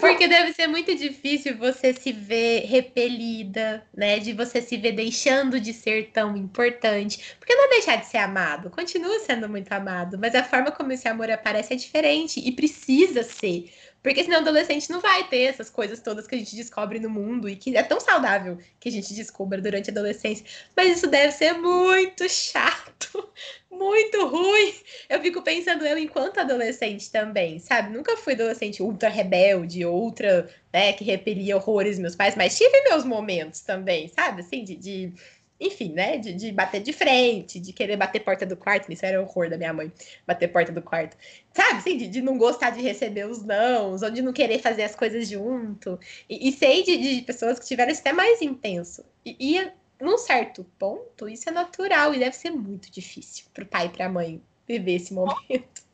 Porque 0.00 0.28
deve 0.28 0.52
ser 0.52 0.66
muito 0.66 0.94
difícil 0.94 1.56
você 1.56 1.94
se 1.94 2.12
ver 2.12 2.66
repelida, 2.66 3.86
né? 3.94 4.18
De 4.18 4.32
você 4.32 4.60
se 4.60 4.76
ver 4.76 4.92
deixando 4.92 5.60
de 5.60 5.72
ser 5.72 6.10
tão 6.10 6.36
importante. 6.36 7.36
Porque 7.38 7.54
não 7.54 7.70
deixar 7.70 7.96
de 7.96 8.06
ser 8.06 8.18
amado, 8.18 8.68
continua 8.68 9.18
sendo 9.20 9.48
muito 9.48 9.72
amado, 9.72 10.18
mas 10.18 10.34
a 10.34 10.44
forma 10.44 10.70
como 10.70 10.92
esse 10.92 11.08
amor 11.08 11.30
aparece 11.30 11.72
é 11.72 11.76
diferente 11.76 12.40
e 12.40 12.52
precisa 12.52 13.22
ser. 13.22 13.72
Porque 14.06 14.22
senão 14.22 14.36
o 14.36 14.42
adolescente 14.42 14.88
não 14.88 15.00
vai 15.00 15.26
ter 15.26 15.46
essas 15.46 15.68
coisas 15.68 15.98
todas 15.98 16.28
que 16.28 16.36
a 16.36 16.38
gente 16.38 16.54
descobre 16.54 17.00
no 17.00 17.10
mundo 17.10 17.48
e 17.48 17.56
que 17.56 17.76
é 17.76 17.82
tão 17.82 17.98
saudável 17.98 18.56
que 18.78 18.88
a 18.88 18.92
gente 18.92 19.12
descubra 19.12 19.60
durante 19.60 19.90
a 19.90 19.92
adolescência. 19.92 20.46
Mas 20.76 20.98
isso 20.98 21.08
deve 21.08 21.32
ser 21.32 21.54
muito 21.54 22.28
chato, 22.28 23.28
muito 23.68 24.28
ruim. 24.28 24.74
Eu 25.08 25.20
fico 25.20 25.42
pensando 25.42 25.84
eu 25.84 25.98
enquanto 25.98 26.38
adolescente 26.38 27.10
também, 27.10 27.58
sabe? 27.58 27.92
Nunca 27.92 28.16
fui 28.16 28.34
adolescente 28.34 28.80
ultra 28.80 29.08
rebelde, 29.08 29.84
ultra, 29.84 30.48
né, 30.72 30.92
que 30.92 31.02
repelia 31.02 31.56
horrores 31.56 31.98
meus 31.98 32.14
pais, 32.14 32.36
mas 32.36 32.56
tive 32.56 32.82
meus 32.82 33.04
momentos 33.04 33.62
também, 33.62 34.06
sabe? 34.06 34.42
Assim, 34.42 34.62
de, 34.62 34.76
de 34.76 35.12
enfim, 35.60 35.92
né? 35.92 36.18
De, 36.18 36.32
de, 36.32 36.52
bater 36.52 36.82
de 36.82 36.92
frente, 36.92 37.58
de 37.58 37.72
querer 37.72 37.96
bater 37.96 38.20
porta 38.20 38.44
do 38.44 38.56
quarto. 38.56 38.92
Isso 38.92 39.04
era 39.04 39.20
o 39.20 39.24
horror 39.24 39.48
da 39.48 39.56
minha 39.56 39.72
mãe, 39.72 39.92
bater 40.26 40.48
porta 40.48 40.72
do 40.72 40.82
quarto. 40.82 41.16
Sabe, 41.54 41.78
assim, 41.78 41.96
de, 41.96 42.08
de 42.08 42.22
não 42.22 42.36
gostar 42.36 42.70
de 42.70 42.82
receber 42.82 43.26
os 43.26 43.44
nãos, 43.44 44.02
ou 44.02 44.10
de 44.10 44.22
não 44.22 44.32
querer 44.32 44.58
fazer 44.58 44.82
as 44.82 44.94
coisas 44.94 45.28
junto. 45.28 45.98
E, 46.28 46.48
e 46.48 46.52
sei 46.52 46.82
de, 46.82 46.96
de, 46.96 47.22
pessoas 47.22 47.58
que 47.58 47.66
tiveram 47.66 47.90
isso 47.90 48.00
até 48.00 48.12
mais 48.12 48.42
intenso. 48.42 49.04
E, 49.24 49.36
e, 49.58 49.72
num 50.00 50.18
certo 50.18 50.64
ponto, 50.78 51.28
isso 51.28 51.48
é 51.48 51.52
natural 51.52 52.14
e 52.14 52.18
deve 52.18 52.36
ser 52.36 52.50
muito 52.50 52.90
difícil 52.90 53.46
para 53.54 53.64
o 53.64 53.66
pai 53.66 53.86
e 53.86 53.90
para 53.90 54.06
a 54.06 54.10
mãe 54.10 54.42
viver 54.68 54.96
esse 54.96 55.14
momento. 55.14 55.86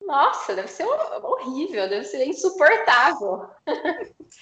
Nossa, 0.00 0.54
deve 0.54 0.68
ser 0.68 0.84
horrível, 0.84 1.88
deve 1.88 2.04
ser 2.04 2.24
insuportável. 2.26 3.48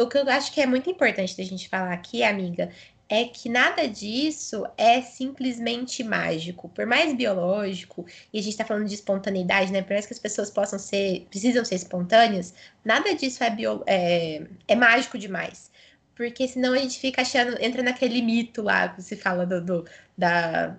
o 0.00 0.08
que 0.08 0.18
eu 0.18 0.28
acho 0.30 0.52
que 0.52 0.60
é 0.60 0.66
muito 0.66 0.88
importante 0.88 1.36
da 1.36 1.44
gente 1.44 1.68
falar 1.68 1.92
aqui, 1.92 2.22
amiga, 2.22 2.70
é 3.08 3.24
que 3.24 3.48
nada 3.48 3.86
disso 3.86 4.66
é 4.76 5.02
simplesmente 5.02 6.02
mágico. 6.02 6.68
Por 6.70 6.86
mais 6.86 7.14
biológico, 7.14 8.06
e 8.32 8.38
a 8.38 8.42
gente 8.42 8.52
está 8.52 8.64
falando 8.64 8.88
de 8.88 8.94
espontaneidade, 8.94 9.72
né? 9.72 9.82
Por 9.82 9.92
mais 9.92 10.06
que 10.06 10.14
as 10.14 10.18
pessoas 10.18 10.50
possam 10.50 10.78
ser, 10.78 11.26
precisam 11.30 11.64
ser 11.64 11.76
espontâneas, 11.76 12.54
nada 12.84 13.14
disso 13.14 13.44
é, 13.44 13.50
bio, 13.50 13.82
é, 13.86 14.46
é 14.68 14.74
mágico 14.74 15.18
demais. 15.18 15.70
Porque 16.14 16.46
senão 16.48 16.72
a 16.72 16.78
gente 16.78 16.98
fica 16.98 17.22
achando, 17.22 17.56
entra 17.60 17.82
naquele 17.82 18.22
mito 18.22 18.62
lá 18.62 18.88
que 18.88 19.02
se 19.02 19.16
fala 19.16 19.46
do, 19.46 19.60
do 19.60 19.84
da 20.16 20.76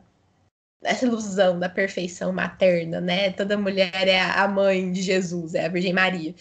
essa 0.83 1.05
ilusão 1.05 1.59
da 1.59 1.69
perfeição 1.69 2.31
materna, 2.31 3.01
né? 3.01 3.31
Toda 3.31 3.57
mulher 3.57 4.07
é 4.07 4.21
a 4.21 4.47
mãe 4.47 4.91
de 4.91 5.01
Jesus, 5.01 5.55
é 5.55 5.65
a 5.65 5.69
Virgem 5.69 5.93
Maria. 5.93 6.35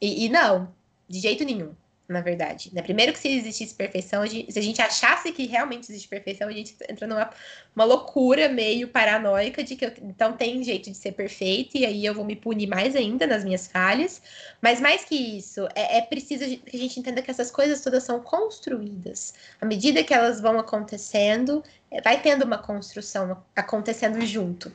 E, 0.00 0.26
e 0.26 0.28
não, 0.28 0.74
de 1.08 1.20
jeito 1.20 1.44
nenhum 1.44 1.74
na 2.08 2.20
verdade. 2.20 2.70
Né? 2.72 2.82
Primeiro 2.82 3.12
que 3.12 3.18
se 3.18 3.28
existisse 3.28 3.74
perfeição, 3.74 4.22
a 4.22 4.26
gente, 4.26 4.52
se 4.52 4.58
a 4.58 4.62
gente 4.62 4.80
achasse 4.80 5.32
que 5.32 5.46
realmente 5.46 5.90
existe 5.90 6.08
perfeição, 6.08 6.48
a 6.48 6.52
gente 6.52 6.76
entra 6.88 7.06
numa 7.06 7.30
uma 7.74 7.84
loucura 7.84 8.48
meio 8.48 8.88
paranoica 8.88 9.62
de 9.62 9.76
que 9.76 9.84
eu, 9.84 9.92
então 10.02 10.32
tem 10.32 10.62
jeito 10.64 10.90
de 10.90 10.96
ser 10.96 11.12
perfeito, 11.12 11.76
e 11.76 11.84
aí 11.84 12.06
eu 12.06 12.14
vou 12.14 12.24
me 12.24 12.34
punir 12.34 12.66
mais 12.66 12.96
ainda 12.96 13.26
nas 13.26 13.44
minhas 13.44 13.66
falhas. 13.66 14.22
Mas 14.62 14.80
mais 14.80 15.04
que 15.04 15.14
isso, 15.14 15.68
é, 15.74 15.98
é 15.98 16.00
preciso 16.00 16.44
que 16.58 16.76
a 16.76 16.80
gente 16.80 16.98
entenda 16.98 17.20
que 17.20 17.30
essas 17.30 17.50
coisas 17.50 17.82
todas 17.82 18.02
são 18.02 18.20
construídas. 18.20 19.34
À 19.60 19.66
medida 19.66 20.02
que 20.02 20.14
elas 20.14 20.40
vão 20.40 20.58
acontecendo, 20.58 21.62
é, 21.90 22.00
vai 22.00 22.20
tendo 22.20 22.44
uma 22.44 22.58
construção 22.58 23.44
acontecendo 23.54 24.24
junto. 24.24 24.72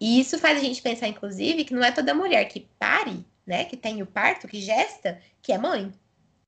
E 0.00 0.20
isso 0.20 0.38
faz 0.38 0.58
a 0.58 0.60
gente 0.60 0.82
pensar, 0.82 1.06
inclusive, 1.06 1.64
que 1.64 1.72
não 1.72 1.84
é 1.84 1.92
toda 1.92 2.12
mulher 2.12 2.44
que 2.46 2.66
pare, 2.78 3.24
né, 3.46 3.64
que 3.64 3.76
tem 3.76 4.02
o 4.02 4.06
parto, 4.06 4.48
que 4.48 4.60
gesta, 4.60 5.18
que 5.40 5.52
é 5.52 5.58
mãe. 5.58 5.92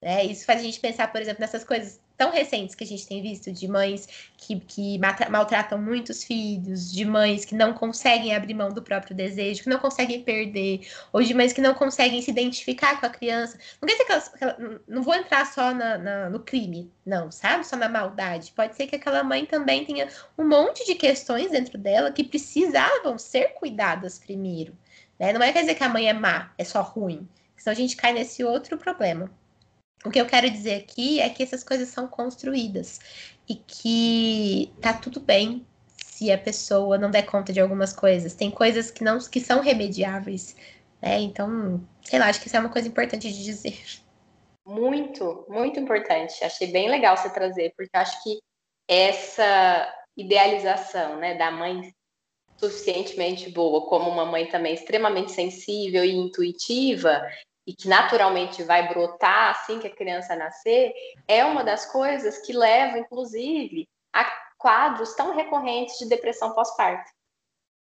Né? 0.05 0.23
Isso 0.27 0.45
faz 0.45 0.61
a 0.61 0.63
gente 0.63 0.79
pensar, 0.79 1.11
por 1.11 1.19
exemplo, 1.19 1.41
nessas 1.41 1.65
coisas 1.65 1.99
tão 2.15 2.31
recentes 2.31 2.75
que 2.75 2.85
a 2.85 2.87
gente 2.87 3.07
tem 3.07 3.23
visto 3.23 3.51
de 3.51 3.67
mães 3.67 4.07
que, 4.37 4.61
que 4.61 5.01
maltratam 5.31 5.79
muitos 5.79 6.23
filhos, 6.23 6.93
de 6.93 7.07
mães 7.07 7.47
que 7.47 7.55
não 7.55 7.73
conseguem 7.73 8.37
abrir 8.37 8.53
mão 8.53 8.69
do 8.69 8.83
próprio 8.83 9.17
desejo, 9.17 9.63
que 9.63 9.69
não 9.71 9.79
conseguem 9.79 10.23
perder, 10.23 10.87
ou 11.11 11.23
de 11.23 11.33
mães 11.33 11.55
que 11.55 11.61
não 11.63 11.73
conseguem 11.73 12.21
se 12.21 12.31
identificar 12.31 13.01
com 13.01 13.07
a 13.07 13.09
criança. 13.09 13.59
Não 13.81 13.89
quer 13.89 13.95
dizer 13.95 14.05
que 14.05 14.13
elas, 14.13 14.29
que 14.29 14.45
elas 14.45 14.81
não 14.87 15.03
vou 15.03 15.15
entrar 15.15 15.47
só 15.47 15.73
na, 15.73 15.97
na, 15.97 16.29
no 16.29 16.41
crime, 16.41 16.93
não, 17.07 17.31
sabe? 17.31 17.67
Só 17.67 17.75
na 17.75 17.89
maldade. 17.89 18.53
Pode 18.55 18.77
ser 18.77 18.87
que 18.87 18.97
aquela 18.97 19.25
mãe 19.25 19.47
também 19.47 19.87
tenha 19.87 20.07
um 20.37 20.47
monte 20.47 20.85
de 20.85 20.97
questões 20.97 21.51
dentro 21.51 21.79
dela 21.79 22.13
que 22.13 22.23
precisavam 22.23 23.17
ser 23.17 23.55
cuidadas 23.55 24.19
primeiro. 24.19 24.77
Né? 25.19 25.33
Não 25.33 25.43
é 25.43 25.51
quer 25.51 25.63
dizer 25.63 25.77
que 25.77 25.85
a 25.85 25.89
mãe 25.89 26.11
é 26.11 26.13
má, 26.13 26.53
é 26.59 26.65
só 26.65 26.83
ruim. 26.83 27.27
Senão 27.57 27.73
a 27.73 27.77
gente 27.77 27.97
cai 27.97 28.13
nesse 28.13 28.45
outro 28.45 28.77
problema. 28.77 29.31
O 30.05 30.11
que 30.11 30.21
eu 30.21 30.27
quero 30.27 30.51
dizer 30.51 30.75
aqui 30.75 31.21
é 31.21 31.29
que 31.29 31.43
essas 31.43 31.65
coisas 31.65 31.89
são 31.89 32.07
construídas 32.07 33.01
e 33.49 33.55
que 33.55 34.73
tá 34.81 34.93
tudo 34.93 35.21
bem 35.21 35.67
se 35.97 36.31
a 36.31 36.39
pessoa 36.39 36.97
não 36.97 37.11
der 37.11 37.27
conta 37.27 37.53
de 37.53 37.61
algumas 37.61 37.93
coisas. 37.93 38.35
Tem 38.35 38.51
coisas 38.51 38.91
que 38.91 39.03
não 39.03 39.19
que 39.19 39.41
são 39.41 39.61
remediáveis, 39.61 40.57
né? 41.01 41.21
Então, 41.21 41.83
sei 42.03 42.19
lá, 42.19 42.29
acho 42.29 42.41
que 42.41 42.47
isso 42.47 42.57
é 42.57 42.61
uma 42.61 42.69
coisa 42.69 42.89
importante 42.89 43.33
de 43.33 43.45
dizer. 43.45 43.83
Muito, 44.67 45.45
muito 45.49 45.79
importante. 45.79 46.43
Achei 46.45 46.71
bem 46.71 46.89
legal 46.89 47.17
você 47.17 47.31
trazer, 47.31 47.73
porque 47.77 47.97
acho 47.97 48.23
que 48.23 48.39
essa 48.89 49.93
idealização, 50.17 51.17
né, 51.17 51.35
da 51.35 51.51
mãe 51.51 51.93
suficientemente 52.57 53.51
boa, 53.51 53.87
como 53.87 54.09
uma 54.09 54.25
mãe 54.25 54.47
também 54.47 54.75
extremamente 54.75 55.33
sensível 55.33 56.05
e 56.05 56.13
intuitiva, 56.13 57.21
e 57.67 57.75
que 57.75 57.89
naturalmente 57.89 58.63
vai 58.63 58.89
brotar 58.89 59.51
assim 59.51 59.79
que 59.79 59.87
a 59.87 59.95
criança 59.95 60.37
nascer, 60.37 60.93
é 61.27 61.45
uma 61.45 61.65
das 61.65 61.87
coisas 61.87 62.39
que 62.39 62.53
leva, 62.53 62.99
inclusive, 62.99 63.89
a 64.13 64.25
quadros 64.59 65.15
tão 65.15 65.35
recorrentes 65.35 65.99
de 65.99 66.09
depressão 66.09 66.55
pós-parto. 66.55 67.11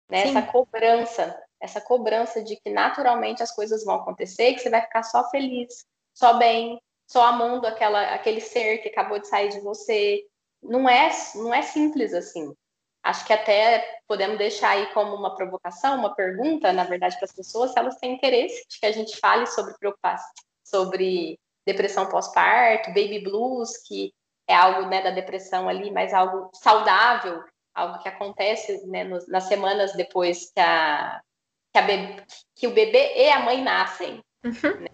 Né? 0.09 0.29
Essa 0.29 0.41
cobrança, 0.41 1.43
essa 1.59 1.81
cobrança 1.81 2.43
de 2.43 2.55
que 2.57 2.69
naturalmente 2.69 3.43
as 3.43 3.51
coisas 3.51 3.83
vão 3.85 3.95
acontecer, 3.95 4.53
que 4.53 4.59
você 4.59 4.69
vai 4.69 4.81
ficar 4.81 5.03
só 5.03 5.29
feliz, 5.29 5.85
só 6.13 6.37
bem, 6.37 6.81
só 7.07 7.23
amando 7.23 7.65
aquela, 7.65 8.13
aquele 8.13 8.41
ser 8.41 8.79
que 8.79 8.89
acabou 8.89 9.19
de 9.19 9.27
sair 9.27 9.49
de 9.49 9.59
você. 9.61 10.25
Não 10.61 10.89
é, 10.89 11.09
não 11.35 11.53
é 11.53 11.61
simples 11.61 12.13
assim. 12.13 12.53
Acho 13.03 13.25
que 13.25 13.33
até 13.33 14.01
podemos 14.07 14.37
deixar 14.37 14.71
aí 14.71 14.87
como 14.87 15.15
uma 15.15 15.35
provocação, 15.35 15.97
uma 15.97 16.13
pergunta, 16.13 16.73
na 16.73 16.83
verdade, 16.83 17.15
para 17.15 17.25
as 17.25 17.31
pessoas, 17.31 17.71
se 17.71 17.79
elas 17.79 17.97
têm 17.97 18.13
interesse 18.13 18.65
de 18.67 18.79
que 18.79 18.85
a 18.85 18.91
gente 18.91 19.17
fale 19.17 19.45
sobre 19.47 19.73
preocupação, 19.77 20.33
sobre 20.63 21.39
depressão 21.65 22.07
pós-parto, 22.07 22.89
baby 22.89 23.19
blues, 23.19 23.77
que 23.87 24.13
é 24.47 24.55
algo 24.55 24.89
né, 24.89 25.01
da 25.01 25.11
depressão 25.11 25.69
ali, 25.69 25.91
mas 25.91 26.13
algo 26.13 26.49
saudável, 26.53 27.41
algo 27.73 27.99
que 27.99 28.09
acontece 28.09 28.85
né, 28.87 29.03
nos, 29.05 29.27
nas 29.27 29.45
semanas 29.45 29.93
depois 29.93 30.51
que, 30.51 30.59
a, 30.59 31.21
que, 31.71 31.79
a 31.79 31.81
bebê, 31.83 32.23
que, 32.55 32.67
o 32.67 32.73
bebê 32.73 33.13
e 33.15 33.29
a 33.29 33.39
mãe 33.39 33.63
nascem. 33.63 34.21
Uhum. 34.43 34.81
Né? 34.81 34.89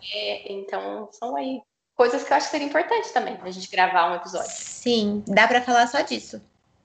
Então, 0.45 1.09
são 1.11 1.35
aí 1.35 1.61
coisas 1.95 2.23
que 2.23 2.31
eu 2.31 2.37
acho 2.37 2.47
que 2.47 2.51
seria 2.51 2.67
importante 2.67 3.11
também 3.13 3.37
a 3.41 3.51
gente 3.51 3.71
gravar 3.71 4.11
um 4.11 4.15
episódio. 4.15 4.51
Sim, 4.51 5.23
dá 5.27 5.47
para 5.47 5.61
falar 5.61 5.87
só 5.87 6.01
disso 6.01 6.39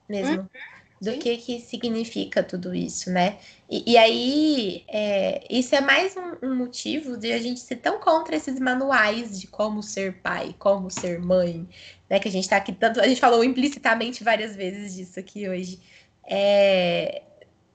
mesmo. 0.09 0.41
Uhum 0.41 0.70
do 1.01 1.17
que 1.17 1.35
que 1.37 1.59
significa 1.59 2.43
tudo 2.43 2.75
isso, 2.75 3.09
né? 3.09 3.39
E, 3.67 3.93
e 3.93 3.97
aí, 3.97 4.83
é, 4.87 5.43
isso 5.49 5.73
é 5.73 5.81
mais 5.81 6.15
um, 6.15 6.47
um, 6.47 6.55
motivo 6.55 7.17
de 7.17 7.33
a 7.33 7.39
gente 7.39 7.59
ser 7.59 7.77
tão 7.77 7.99
contra 7.99 8.35
esses 8.35 8.59
manuais 8.59 9.39
de 9.39 9.47
como 9.47 9.81
ser 9.81 10.21
pai, 10.21 10.55
como 10.59 10.91
ser 10.91 11.19
mãe, 11.19 11.67
né? 12.07 12.19
Que 12.19 12.27
a 12.27 12.31
gente 12.31 12.47
tá 12.47 12.57
aqui 12.57 12.71
tanto, 12.71 13.01
a 13.01 13.07
gente 13.07 13.19
falou 13.19 13.43
implicitamente 13.43 14.23
várias 14.23 14.55
vezes 14.55 14.95
disso 14.95 15.19
aqui 15.19 15.49
hoje. 15.49 15.79
É, 16.23 17.23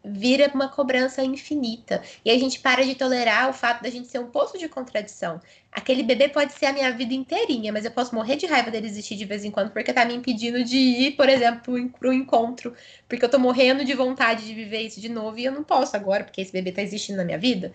vira 0.07 0.51
uma 0.55 0.69
cobrança 0.69 1.23
infinita. 1.23 2.03
E 2.25 2.31
a 2.31 2.39
gente 2.39 2.61
para 2.61 2.85
de 2.85 2.95
tolerar 2.95 3.51
o 3.51 3.53
fato 3.53 3.83
da 3.83 3.91
gente 3.91 4.07
ser 4.09 4.21
um 4.21 4.31
poço 4.31 4.57
de 4.59 4.69
contradição. 4.69 5.41
Aquele 5.73 6.03
bebê 6.03 6.29
pode 6.29 6.53
ser 6.53 6.67
a 6.67 6.73
minha 6.73 6.91
vida 6.93 7.13
inteirinha, 7.13 7.73
mas 7.73 7.85
eu 7.85 7.91
posso 7.91 8.15
morrer 8.15 8.37
de 8.37 8.47
raiva 8.47 8.71
dele 8.71 8.87
existir 8.87 9.17
de 9.17 9.25
vez 9.25 9.45
em 9.45 9.51
quando, 9.51 9.71
porque 9.73 9.93
tá 9.93 10.05
me 10.05 10.15
impedindo 10.15 10.63
de 10.63 10.77
ir, 10.77 11.17
por 11.17 11.29
exemplo, 11.29 11.91
pro 11.99 12.13
encontro. 12.13 12.75
Porque 13.09 13.25
eu 13.25 13.29
tô 13.29 13.39
morrendo 13.39 13.85
de 13.85 13.95
vontade 13.95 14.47
de 14.47 14.55
viver 14.55 14.83
isso 14.83 15.01
de 15.01 15.09
novo 15.09 15.39
e 15.39 15.45
eu 15.45 15.53
não 15.53 15.65
posso 15.65 15.97
agora, 15.97 16.25
porque 16.25 16.41
esse 16.41 16.53
bebê 16.53 16.73
tá 16.73 16.83
existindo 16.83 17.19
na 17.19 17.25
minha 17.25 17.39
vida. 17.39 17.73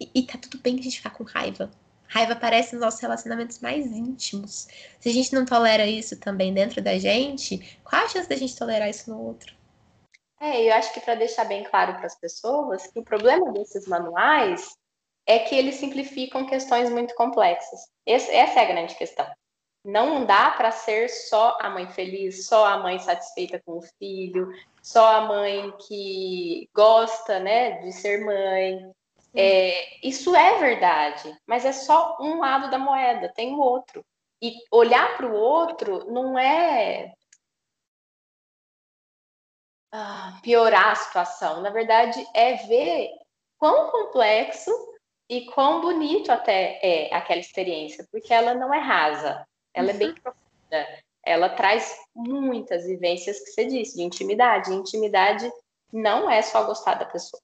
E, 0.00 0.08
e 0.14 0.22
tá 0.22 0.38
tudo 0.38 0.58
bem 0.58 0.78
a 0.78 0.82
gente 0.82 0.96
ficar 0.96 1.10
com 1.10 1.24
raiva. 1.24 1.70
Raiva 2.08 2.32
aparece 2.32 2.74
nos 2.74 2.82
nossos 2.82 3.00
relacionamentos 3.00 3.58
mais 3.60 3.86
íntimos. 3.86 4.68
Se 5.00 5.08
a 5.08 5.12
gente 5.12 5.32
não 5.32 5.44
tolera 5.44 5.86
isso 5.86 6.16
também 6.16 6.52
dentro 6.54 6.80
da 6.80 6.98
gente, 6.98 7.78
qual 7.82 8.04
a 8.04 8.08
chance 8.08 8.28
da 8.28 8.36
gente 8.36 8.56
tolerar 8.56 8.88
isso 8.88 9.10
no 9.10 9.18
outro? 9.18 9.54
É, 10.44 10.68
eu 10.68 10.74
acho 10.74 10.92
que 10.92 11.00
para 11.00 11.14
deixar 11.14 11.44
bem 11.44 11.64
claro 11.64 11.94
para 11.94 12.04
as 12.04 12.20
pessoas 12.20 12.86
que 12.86 12.98
o 12.98 13.02
problema 13.02 13.50
desses 13.50 13.88
manuais 13.88 14.76
é 15.26 15.38
que 15.38 15.54
eles 15.54 15.76
simplificam 15.76 16.44
questões 16.44 16.90
muito 16.90 17.14
complexas. 17.14 17.88
Esse, 18.04 18.30
essa 18.30 18.60
é 18.60 18.62
a 18.64 18.68
grande 18.68 18.94
questão. 18.94 19.26
Não 19.82 20.26
dá 20.26 20.50
para 20.50 20.70
ser 20.70 21.08
só 21.08 21.56
a 21.62 21.70
mãe 21.70 21.88
feliz, 21.92 22.46
só 22.46 22.66
a 22.66 22.76
mãe 22.76 22.98
satisfeita 22.98 23.58
com 23.64 23.78
o 23.78 23.82
filho, 23.98 24.50
só 24.82 25.16
a 25.16 25.20
mãe 25.22 25.72
que 25.88 26.68
gosta, 26.74 27.40
né, 27.40 27.80
de 27.80 27.90
ser 27.92 28.22
mãe. 28.22 28.92
É, 29.34 30.06
isso 30.06 30.36
é 30.36 30.58
verdade, 30.58 31.34
mas 31.46 31.64
é 31.64 31.72
só 31.72 32.18
um 32.20 32.40
lado 32.40 32.70
da 32.70 32.78
moeda, 32.78 33.32
tem 33.34 33.54
o 33.54 33.60
outro. 33.60 34.04
E 34.42 34.52
olhar 34.70 35.16
para 35.16 35.26
o 35.26 35.34
outro 35.34 36.04
não 36.12 36.38
é 36.38 37.14
ah, 39.96 40.40
piorar 40.42 40.90
a 40.90 40.96
situação. 40.96 41.62
Na 41.62 41.70
verdade, 41.70 42.26
é 42.34 42.54
ver 42.66 43.10
quão 43.56 43.92
complexo 43.92 44.72
e 45.30 45.46
quão 45.46 45.80
bonito 45.80 46.32
até 46.32 46.80
é 46.82 47.14
aquela 47.14 47.38
experiência, 47.38 48.04
porque 48.10 48.34
ela 48.34 48.54
não 48.54 48.74
é 48.74 48.80
rasa, 48.80 49.46
ela 49.72 49.90
uhum. 49.90 49.94
é 49.94 49.96
bem 49.96 50.08
uhum. 50.08 50.14
profunda. 50.14 50.88
Ela 51.24 51.48
traz 51.48 51.96
muitas 52.12 52.84
vivências 52.84 53.38
que 53.38 53.52
você 53.52 53.66
disse, 53.66 53.96
de 53.96 54.02
intimidade. 54.02 54.72
E 54.72 54.74
intimidade 54.74 55.48
não 55.92 56.28
é 56.28 56.42
só 56.42 56.64
gostar 56.64 56.94
da 56.94 57.04
pessoa. 57.04 57.40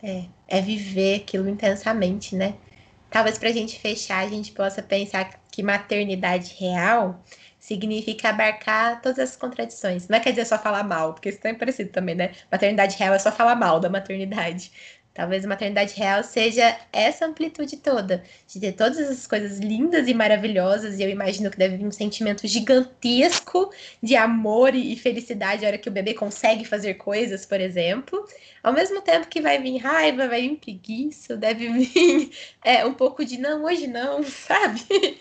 É, 0.00 0.26
é 0.46 0.60
viver 0.60 1.16
aquilo 1.16 1.48
intensamente, 1.48 2.36
né? 2.36 2.54
Talvez 3.10 3.36
para 3.36 3.48
a 3.48 3.52
gente 3.52 3.80
fechar, 3.80 4.24
a 4.24 4.28
gente 4.28 4.52
possa 4.52 4.80
pensar 4.80 5.40
que 5.50 5.60
maternidade 5.60 6.54
real 6.54 7.20
significa 7.70 8.30
abarcar 8.30 9.00
todas 9.00 9.20
as 9.20 9.36
contradições. 9.36 10.08
Não 10.08 10.18
é 10.18 10.20
quer 10.20 10.30
dizer 10.30 10.44
só 10.44 10.58
falar 10.58 10.82
mal, 10.82 11.14
porque 11.14 11.28
isso 11.28 11.38
é 11.44 11.54
parecido 11.54 11.90
também, 11.90 12.16
né? 12.16 12.32
Maternidade 12.50 12.96
real 12.96 13.14
é 13.14 13.18
só 13.18 13.30
falar 13.30 13.54
mal 13.54 13.78
da 13.78 13.88
maternidade. 13.88 14.72
Talvez 15.14 15.44
a 15.44 15.48
maternidade 15.48 15.94
real 15.94 16.24
seja 16.24 16.76
essa 16.92 17.26
amplitude 17.26 17.76
toda, 17.76 18.24
de 18.48 18.58
ter 18.58 18.72
todas 18.72 18.98
essas 18.98 19.26
coisas 19.26 19.58
lindas 19.58 20.08
e 20.08 20.14
maravilhosas, 20.14 20.98
e 20.98 21.02
eu 21.02 21.08
imagino 21.08 21.50
que 21.50 21.58
deve 21.58 21.76
vir 21.76 21.86
um 21.86 21.92
sentimento 21.92 22.46
gigantesco 22.46 23.72
de 24.02 24.16
amor 24.16 24.74
e 24.74 24.96
felicidade 24.96 25.62
na 25.62 25.68
hora 25.68 25.78
que 25.78 25.88
o 25.88 25.92
bebê 25.92 26.14
consegue 26.14 26.64
fazer 26.64 26.94
coisas, 26.94 27.46
por 27.46 27.60
exemplo. 27.60 28.24
Ao 28.62 28.72
mesmo 28.72 29.00
tempo 29.00 29.28
que 29.28 29.40
vai 29.40 29.60
vir 29.60 29.78
raiva, 29.78 30.28
vai 30.28 30.42
vir 30.42 30.56
preguiça, 30.56 31.36
deve 31.36 31.68
vir 31.84 32.30
é, 32.64 32.84
um 32.84 32.94
pouco 32.94 33.24
de 33.24 33.38
não, 33.38 33.64
hoje 33.64 33.86
não, 33.86 34.22
sabe? 34.24 35.18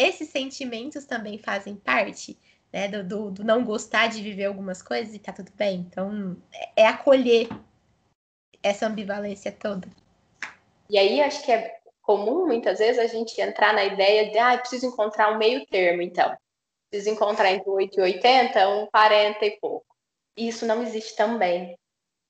Esses 0.00 0.30
sentimentos 0.30 1.04
também 1.04 1.38
fazem 1.38 1.76
parte 1.76 2.38
né, 2.72 2.88
do, 2.88 3.04
do, 3.04 3.30
do, 3.30 3.44
não 3.44 3.64
gostar 3.64 4.08
de 4.08 4.22
viver 4.22 4.46
algumas 4.46 4.80
coisas 4.80 5.14
e 5.14 5.18
tá 5.18 5.32
tudo 5.32 5.52
bem. 5.54 5.86
Então, 5.88 6.36
é, 6.52 6.82
é 6.82 6.86
acolher 6.86 7.48
essa 8.62 8.86
ambivalência 8.86 9.52
toda. 9.52 9.88
E 10.88 10.98
aí, 10.98 11.20
acho 11.20 11.44
que 11.44 11.52
é 11.52 11.78
comum, 12.02 12.46
muitas 12.46 12.78
vezes, 12.78 12.98
a 12.98 13.06
gente 13.06 13.40
entrar 13.40 13.74
na 13.74 13.84
ideia 13.84 14.30
de, 14.30 14.38
ah, 14.38 14.58
preciso 14.58 14.86
encontrar 14.86 15.32
um 15.32 15.38
meio 15.38 15.66
termo, 15.66 16.02
então. 16.02 16.36
Preciso 16.90 17.14
encontrar 17.14 17.52
entre 17.52 17.70
8 17.70 17.98
e 17.98 18.02
80, 18.02 18.68
um 18.68 18.86
40 18.86 19.44
e 19.44 19.50
pouco. 19.60 19.86
E 20.36 20.48
isso 20.48 20.66
não 20.66 20.82
existe 20.82 21.14
também. 21.14 21.76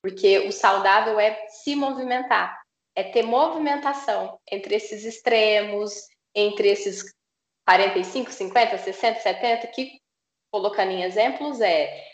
Porque 0.03 0.41
o 0.41 0.53
saudável 0.53 1.21
é 1.21 1.47
se 1.49 1.77
movimentar, 1.77 2.59
é 2.95 3.03
ter 3.05 3.23
movimentação 3.23 4.39
entre 4.51 4.75
esses 4.75 5.05
extremos, 5.05 6.09
entre 6.35 6.69
esses 6.69 7.15
45, 7.67 8.31
50, 8.31 8.79
60, 8.79 9.21
70, 9.21 9.67
que, 9.69 10.01
colocando 10.53 10.91
em 10.91 11.03
exemplos, 11.03 11.61
é 11.61 12.11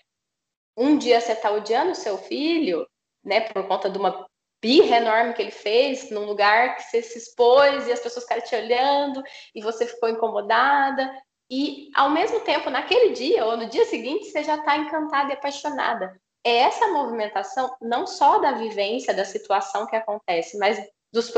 um 0.76 0.98
dia 0.98 1.20
você 1.20 1.32
está 1.32 1.50
odiando 1.50 1.92
o 1.92 1.96
seu 1.96 2.18
filho, 2.18 2.86
né, 3.24 3.40
por 3.40 3.66
conta 3.66 3.88
de 3.88 3.98
uma 3.98 4.26
birra 4.60 4.96
enorme 4.96 5.34
que 5.34 5.42
ele 5.42 5.50
fez 5.50 6.10
num 6.10 6.24
lugar 6.24 6.76
que 6.76 6.82
você 6.82 7.02
se 7.02 7.18
expôs 7.18 7.86
e 7.86 7.92
as 7.92 8.00
pessoas 8.00 8.24
ficaram 8.24 8.42
te 8.42 8.54
olhando 8.54 9.22
e 9.54 9.62
você 9.62 9.86
ficou 9.86 10.08
incomodada. 10.08 11.10
E, 11.50 11.90
ao 11.94 12.10
mesmo 12.10 12.40
tempo, 12.40 12.70
naquele 12.70 13.12
dia 13.12 13.44
ou 13.44 13.56
no 13.56 13.68
dia 13.68 13.84
seguinte, 13.84 14.26
você 14.26 14.42
já 14.42 14.56
está 14.56 14.76
encantada 14.76 15.30
e 15.30 15.34
apaixonada. 15.34 16.20
É 16.44 16.56
essa 16.58 16.88
movimentação, 16.88 17.76
não 17.80 18.06
só 18.06 18.38
da 18.38 18.52
vivência, 18.52 19.14
da 19.14 19.24
situação 19.24 19.86
que 19.86 19.96
acontece, 19.96 20.58
mas 20.58 20.78
dos, 21.12 21.32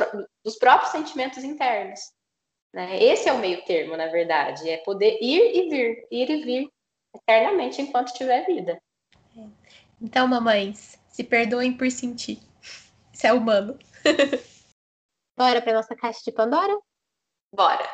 dos 0.44 0.56
próprios 0.56 0.92
sentimentos 0.92 1.44
internos. 1.44 2.00
Né? 2.78 3.02
Esse 3.02 3.28
é 3.28 3.32
o 3.32 3.38
meio 3.38 3.64
termo, 3.64 3.96
na 3.96 4.06
verdade, 4.06 4.70
é 4.70 4.76
poder 4.76 5.18
ir 5.20 5.40
e 5.56 5.68
vir, 5.68 6.06
ir 6.12 6.30
e 6.30 6.44
vir, 6.44 6.72
eternamente 7.12 7.82
enquanto 7.82 8.12
tiver 8.12 8.46
vida. 8.46 8.80
Então, 10.00 10.28
mamães, 10.28 10.96
se 11.08 11.24
perdoem 11.24 11.76
por 11.76 11.90
sentir. 11.90 12.38
Isso 13.12 13.26
é 13.26 13.32
humano. 13.32 13.76
Bora 15.36 15.60
para 15.60 15.72
nossa 15.72 15.96
caixa 15.96 16.20
de 16.24 16.30
Pandora? 16.30 16.78
Bora. 17.52 17.84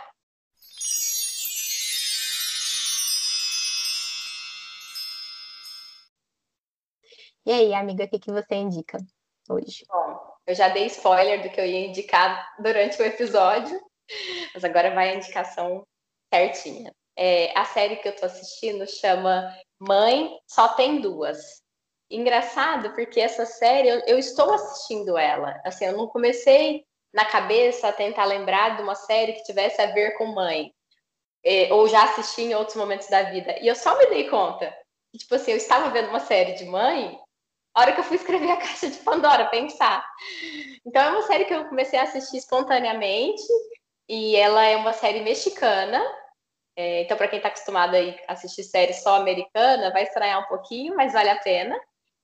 E 7.47 7.53
aí, 7.53 7.73
amiga, 7.73 8.05
o 8.05 8.09
que, 8.11 8.19
que 8.19 8.31
você 8.31 8.55
indica 8.57 8.99
hoje? 9.49 9.87
Bom, 9.89 10.37
eu 10.47 10.55
já 10.55 10.69
dei 10.69 10.85
spoiler 10.89 11.43
do 11.43 11.49
que 11.49 11.59
eu 11.59 11.65
ia 11.65 11.87
indicar 11.87 12.55
durante 12.59 13.01
o 13.01 13.05
episódio, 13.05 13.81
mas 14.55 14.65
agora 14.65 14.95
vai 14.95 15.11
a 15.11 15.15
indicação 15.15 15.87
certinha. 16.33 16.93
É, 17.17 17.57
a 17.57 17.65
série 17.65 17.97
que 17.97 18.09
eu 18.09 18.17
tô 18.17 18.27
assistindo 18.27 18.87
chama 18.87 19.57
Mãe 19.79 20.37
Só 20.47 20.69
Tem 20.69 21.01
Duas. 21.01 21.63
Engraçado, 22.11 22.93
porque 22.95 23.21
essa 23.21 23.47
série 23.47 23.89
eu, 23.89 24.01
eu 24.07 24.19
estou 24.19 24.53
assistindo 24.53 25.17
ela. 25.17 25.61
Assim, 25.65 25.87
eu 25.87 25.97
não 25.97 26.07
comecei 26.09 26.85
na 27.13 27.25
cabeça 27.25 27.89
a 27.89 27.93
tentar 27.93 28.25
lembrar 28.25 28.77
de 28.77 28.83
uma 28.83 28.95
série 28.95 29.35
que 29.35 29.45
tivesse 29.45 29.81
a 29.81 29.93
ver 29.93 30.17
com 30.19 30.27
mãe. 30.27 30.73
É, 31.45 31.73
ou 31.73 31.87
já 31.89 32.05
assisti 32.05 32.43
em 32.43 32.55
outros 32.55 32.77
momentos 32.77 33.09
da 33.09 33.23
vida. 33.25 33.57
E 33.61 33.67
eu 33.67 33.75
só 33.75 33.97
me 33.99 34.07
dei 34.07 34.29
conta. 34.29 34.75
Que, 35.13 35.19
tipo 35.19 35.35
assim, 35.35 35.53
eu 35.53 35.57
estava 35.57 35.91
vendo 35.91 36.09
uma 36.09 36.21
série 36.21 36.55
de 36.55 36.65
mãe 36.65 37.19
a 37.75 37.81
hora 37.81 37.93
que 37.93 38.01
eu 38.01 38.05
fui 38.05 38.17
escrever 38.17 38.51
a 38.53 38.57
caixa 38.57 38.89
de 38.89 38.99
Pandora, 38.99 39.47
pensar. 39.47 40.07
Então 40.87 41.03
é 41.03 41.11
uma 41.11 41.23
série 41.23 41.45
que 41.45 41.53
eu 41.53 41.65
comecei 41.69 41.99
a 41.99 42.05
assistir 42.05 42.37
espontaneamente 42.37 43.43
e 44.09 44.37
ela 44.37 44.65
é 44.65 44.77
uma 44.77 44.93
série 44.93 45.21
mexicana. 45.21 46.03
É, 46.77 47.03
então, 47.03 47.17
para 47.17 47.29
quem 47.29 47.39
está 47.39 47.49
acostumado 47.49 47.95
a 47.97 48.33
assistir 48.33 48.65
série 48.65 48.93
só 48.93 49.17
americana, 49.17 49.93
vai 49.93 50.03
estranhar 50.03 50.41
um 50.41 50.49
pouquinho, 50.49 50.97
mas 50.97 51.13
vale 51.13 51.31
a 51.31 51.41
pena. 51.41 51.79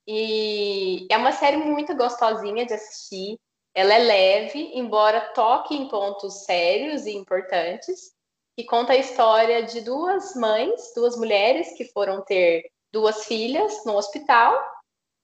E 0.06 1.06
é 1.10 1.16
uma 1.16 1.32
série 1.32 1.56
muito 1.56 1.94
gostosinha 1.96 2.66
de 2.66 2.74
assistir. 2.74 3.38
Ela 3.74 3.94
é 3.94 3.98
leve, 3.98 4.72
embora 4.74 5.32
toque 5.32 5.74
em 5.74 5.88
pontos 5.88 6.44
sérios 6.44 7.06
e 7.06 7.12
importantes, 7.12 8.12
e 8.58 8.64
conta 8.64 8.92
a 8.92 8.96
história 8.96 9.62
de 9.62 9.80
duas 9.80 10.34
mães, 10.34 10.92
duas 10.94 11.16
mulheres 11.16 11.76
que 11.76 11.84
foram 11.84 12.24
ter 12.24 12.68
duas 12.92 13.24
filhas 13.26 13.84
no 13.86 13.96
hospital 13.96 14.60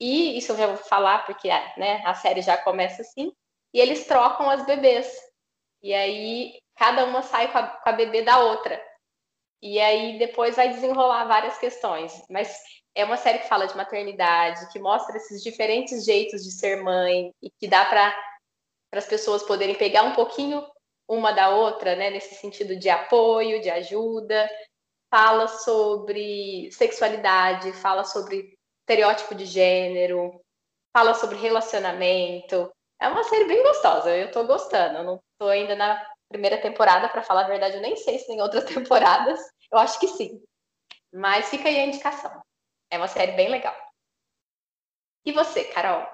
e 0.01 0.37
isso 0.37 0.53
eu 0.53 0.57
já 0.57 0.67
vou 0.67 0.77
falar 0.77 1.25
porque 1.25 1.49
né, 1.77 2.03
a 2.05 2.15
série 2.15 2.43
já 2.43 2.57
começa 2.57 3.03
assim. 3.03 3.33
E 3.73 3.81
eles 3.81 4.07
trocam 4.07 4.49
as 4.49 4.65
bebês. 4.67 5.07
E 5.87 5.95
aí 5.95 6.59
cada 6.75 7.05
uma 7.05 7.23
sai 7.23 7.53
com 7.53 7.59
a, 7.59 7.63
com 7.69 7.89
a 7.89 7.93
bebê 7.93 8.23
da 8.23 8.41
outra. 8.41 8.83
E 9.63 9.79
aí 9.79 10.19
depois 10.19 10.57
vai 10.57 10.69
desenrolar 10.69 11.27
várias 11.27 11.57
questões. 11.59 12.25
Mas 12.29 12.61
é 12.93 13.05
uma 13.05 13.17
série 13.17 13.39
que 13.39 13.49
fala 13.49 13.69
de 13.69 13.77
maternidade, 13.77 14.69
que 14.73 14.81
mostra 14.81 15.17
esses 15.17 15.41
diferentes 15.45 16.05
jeitos 16.05 16.43
de 16.43 16.51
ser 16.51 16.83
mãe 16.83 17.33
e 17.41 17.49
que 17.51 17.69
dá 17.69 17.85
para 17.85 18.13
as 18.95 19.07
pessoas 19.07 19.45
poderem 19.45 19.77
pegar 19.77 20.03
um 20.03 20.13
pouquinho 20.13 20.67
uma 21.09 21.31
da 21.31 21.51
outra, 21.51 21.95
né, 21.95 22.11
nesse 22.11 22.35
sentido 22.35 22.75
de 22.77 22.91
apoio, 22.91 23.61
de 23.61 23.71
ajuda. 23.71 24.51
Fala 25.09 25.47
sobre 25.47 26.69
sexualidade, 26.73 27.73
fala 27.75 28.03
sobre 28.03 28.59
estereótipo 28.81 29.37
de 29.37 29.45
gênero, 29.47 30.41
fala 30.93 31.15
sobre 31.15 31.37
relacionamento. 31.37 32.73
É 33.01 33.07
uma 33.07 33.23
série 33.23 33.45
bem 33.45 33.63
gostosa, 33.63 34.11
eu 34.11 34.33
tô 34.33 34.45
gostando. 34.45 34.99
Eu 34.99 35.05
não 35.05 35.21
tô 35.39 35.49
ainda 35.49 35.75
na 35.75 36.05
primeira 36.29 36.61
temporada, 36.61 37.09
para 37.09 37.23
falar 37.23 37.45
a 37.45 37.49
verdade, 37.49 37.77
eu 37.77 37.83
nem 37.83 37.97
sei 37.97 38.19
se 38.19 38.27
tem 38.27 38.41
outras 38.41 38.65
temporadas. 38.73 39.41
Eu 39.71 39.79
acho 39.79 39.99
que 39.99 40.09
sim. 40.09 40.43
Mas 41.13 41.49
fica 41.49 41.69
aí 41.69 41.79
a 41.79 41.87
indicação. 41.87 42.43
É 42.91 42.97
uma 42.97 43.09
série 43.09 43.33
bem 43.33 43.49
legal. 43.49 43.75
E 45.25 45.33
você, 45.33 45.65
Carol? 45.65 46.07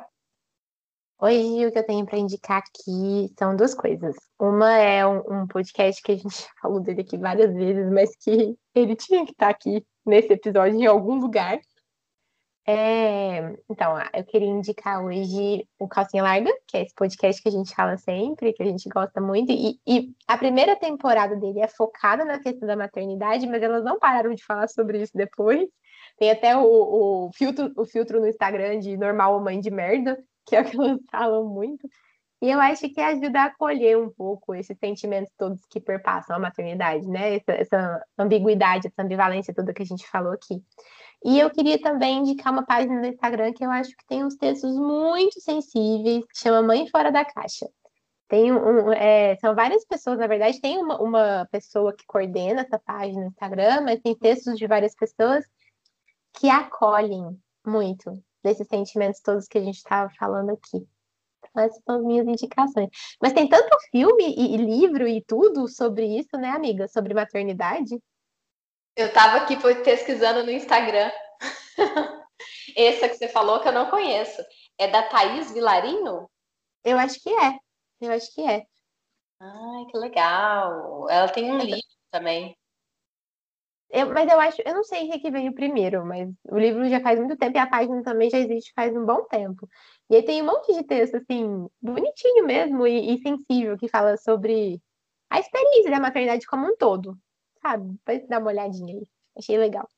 Hoje 1.20 1.66
o 1.66 1.70
que 1.70 1.79
eu 1.79 1.87
tenho 1.87 2.05
para 2.05 2.18
indicar 2.18 2.59
aqui 2.59 3.33
são 3.39 3.55
duas 3.55 3.75
coisas. 3.75 4.16
Uma 4.41 4.77
é 4.77 5.07
um, 5.07 5.43
um, 5.43 5.47
podcast 5.47 6.03
que 6.03 6.12
a 6.12 6.16
gente 6.16 6.49
falou 6.61 6.81
dele 6.81 7.03
aqui 7.03 7.16
várias 7.16 7.55
vezes, 7.55 7.89
mas 7.93 8.11
que 8.16 8.57
ele 8.75 8.97
tinha 8.97 9.25
que 9.25 9.31
estar 9.31 9.49
aqui 9.49 9.87
nesse 10.05 10.33
episódio 10.33 10.81
em 10.81 10.87
algum 10.87 11.20
lugar, 11.20 11.61
é, 12.65 13.57
então, 13.69 13.97
eu 14.15 14.25
queria 14.25 14.49
indicar 14.49 15.05
hoje 15.05 15.67
o 15.81 15.89
Calcinha 15.89 16.23
Larga, 16.23 16.51
que 16.69 16.77
é 16.77 16.83
esse 16.83 16.95
podcast 16.95 17.43
que 17.43 17.49
a 17.49 17.53
gente 17.53 17.75
fala 17.75 17.97
sempre, 17.97 18.53
que 18.53 18.63
a 18.63 18.67
gente 18.67 18.89
gosta 18.89 19.21
muito. 19.21 19.51
E, 19.51 19.81
e, 19.87 20.15
a 20.29 20.39
primeira 20.39 20.77
temporada 20.77 21.35
dele 21.35 21.61
é 21.61 21.67
focada 21.67 22.25
na 22.25 22.39
questão 22.39 22.69
da 22.69 22.77
maternidade, 22.77 23.49
mas 23.49 23.63
elas 23.63 23.83
não 23.83 23.99
pararam 23.99 24.33
de 24.33 24.45
falar 24.45 24.69
sobre 24.69 25.03
isso 25.03 25.13
depois. 25.15 25.69
Tem 26.19 26.31
até 26.31 26.57
o, 26.57 27.27
o 27.27 27.31
filtro, 27.33 27.73
o 27.77 27.85
filtro 27.85 28.21
no 28.21 28.29
Instagram 28.29 28.79
de 28.79 28.97
normal 28.97 29.35
ou 29.35 29.41
mãe 29.41 29.59
de 29.59 29.71
merda, 29.71 30.23
que 30.47 30.55
é 30.55 30.61
o 30.61 30.65
que 30.65 30.77
elas 30.77 30.99
falam 31.11 31.45
muito. 31.45 31.89
E 32.41 32.51
eu 32.51 32.61
acho 32.61 32.89
que 32.93 33.01
ajuda 33.01 33.41
a 33.41 33.45
acolher 33.47 33.97
um 33.97 34.11
pouco 34.11 34.55
esses 34.55 34.77
sentimentos 34.79 35.33
todos 35.37 35.65
que 35.67 35.81
perpassam 35.81 36.35
a 36.35 36.41
maternidade, 36.41 37.07
né? 37.07 37.37
Essa, 37.37 37.53
essa 37.53 38.05
ambiguidade, 38.19 38.89
essa 38.89 39.03
ambivalência 39.03 39.55
toda 39.55 39.73
que 39.73 39.83
a 39.83 39.87
gente 39.87 40.09
falou 40.09 40.33
aqui. 40.33 40.61
E 41.25 41.39
eu 41.39 41.51
queria 41.51 41.81
também 41.81 42.18
indicar 42.18 42.53
uma 42.53 42.64
página 42.64 43.01
no 43.01 43.07
Instagram 43.07 43.53
que 43.53 43.64
eu 43.64 43.70
acho 43.70 43.91
que 43.97 44.05
tem 44.07 44.25
uns 44.25 44.37
textos 44.37 44.75
muito 44.77 45.41
sensíveis, 45.41 46.25
que 46.25 46.39
chama 46.39 46.62
Mãe 46.62 46.89
Fora 46.89 47.12
da 47.12 47.25
Caixa. 47.25 47.68
Tem 48.29 48.51
um, 48.51 48.93
é, 48.93 49.37
são 49.37 49.55
várias 49.55 49.85
pessoas, 49.85 50.18
na 50.18 50.27
verdade, 50.27 50.61
tem 50.61 50.79
uma, 50.79 51.01
uma 51.01 51.49
pessoa 51.53 51.95
que 51.95 52.05
coordena 52.07 52.62
essa 52.62 52.79
página 52.79 53.20
no 53.20 53.29
Instagram, 53.29 53.83
mas 53.83 54.01
tem 54.01 54.16
textos 54.16 54.57
de 54.57 54.66
várias 54.66 54.95
pessoas 54.95 55.45
que 56.33 56.49
acolhem 56.49 57.39
muito 57.64 58.23
desses 58.43 58.66
sentimentos 58.66 59.20
todos 59.20 59.47
que 59.47 59.59
a 59.59 59.62
gente 59.62 59.77
estava 59.77 60.11
falando 60.18 60.51
aqui. 60.51 60.85
Então, 61.51 61.62
essas 61.62 61.83
são 61.85 61.97
as 61.97 62.05
minhas 62.05 62.27
indicações. 62.27 62.89
Mas 63.20 63.33
tem 63.33 63.49
tanto 63.49 63.77
filme 63.91 64.35
e, 64.35 64.55
e 64.55 64.57
livro 64.57 65.07
e 65.07 65.23
tudo 65.23 65.68
sobre 65.68 66.07
isso, 66.18 66.37
né, 66.37 66.49
amiga? 66.51 66.89
Sobre 66.89 67.14
maternidade. 67.14 68.01
Eu 68.95 69.07
estava 69.07 69.38
aqui 69.38 69.57
pesquisando 69.82 70.45
no 70.45 70.51
Instagram. 70.51 71.11
Essa 72.76 73.09
que 73.09 73.16
você 73.16 73.28
falou 73.28 73.61
que 73.61 73.68
eu 73.68 73.72
não 73.72 73.88
conheço. 73.88 74.43
É 74.78 74.86
da 74.88 75.03
Thaís 75.03 75.53
Vilarinho? 75.53 76.28
Eu 76.84 76.99
acho 76.99 77.20
que 77.20 77.30
é. 77.30 77.59
Eu 78.01 78.12
acho 78.12 78.32
que 78.34 78.43
é. 78.43 78.66
Ai, 79.40 79.86
que 79.90 79.97
legal. 79.97 81.09
Ela 81.09 81.28
tem 81.28 81.51
um 81.51 81.59
livro 81.59 81.80
também. 82.11 82.57
Eu, 83.88 84.09
mas 84.12 84.30
eu 84.30 84.40
acho, 84.40 84.62
eu 84.64 84.74
não 84.74 84.84
sei 84.84 85.09
o 85.09 85.20
que 85.20 85.30
veio 85.30 85.55
primeiro, 85.55 86.05
mas 86.07 86.26
o 86.51 86.59
livro 86.59 86.88
já 86.88 86.99
faz 87.01 87.18
muito 87.18 87.36
tempo 87.36 87.59
e 87.59 87.61
a 87.61 87.66
página 87.66 88.03
também 88.03 88.30
já 88.30 88.38
existe 88.38 88.72
faz 88.74 88.97
um 88.97 89.05
bom 89.05 89.24
tempo. 89.24 89.68
E 90.09 90.16
aí 90.16 90.22
tem 90.22 90.40
um 90.40 90.47
monte 90.47 90.72
de 90.72 90.82
texto, 90.82 91.16
assim, 91.16 91.68
bonitinho 91.80 92.47
mesmo 92.47 92.86
e, 92.86 93.14
e 93.14 93.22
sensível, 93.22 93.76
que 93.76 93.88
fala 93.88 94.16
sobre 94.16 94.80
a 95.28 95.38
experiência 95.38 95.90
da 95.90 96.01
maternidade 96.01 96.47
como 96.47 96.66
um 96.66 96.76
todo 96.76 97.18
sabe? 97.63 97.97
Pode 98.05 98.27
dar 98.27 98.41
uma 98.41 98.51
olhadinha 98.51 98.95
aí. 98.95 99.07
Achei 99.37 99.57
legal. 99.57 99.89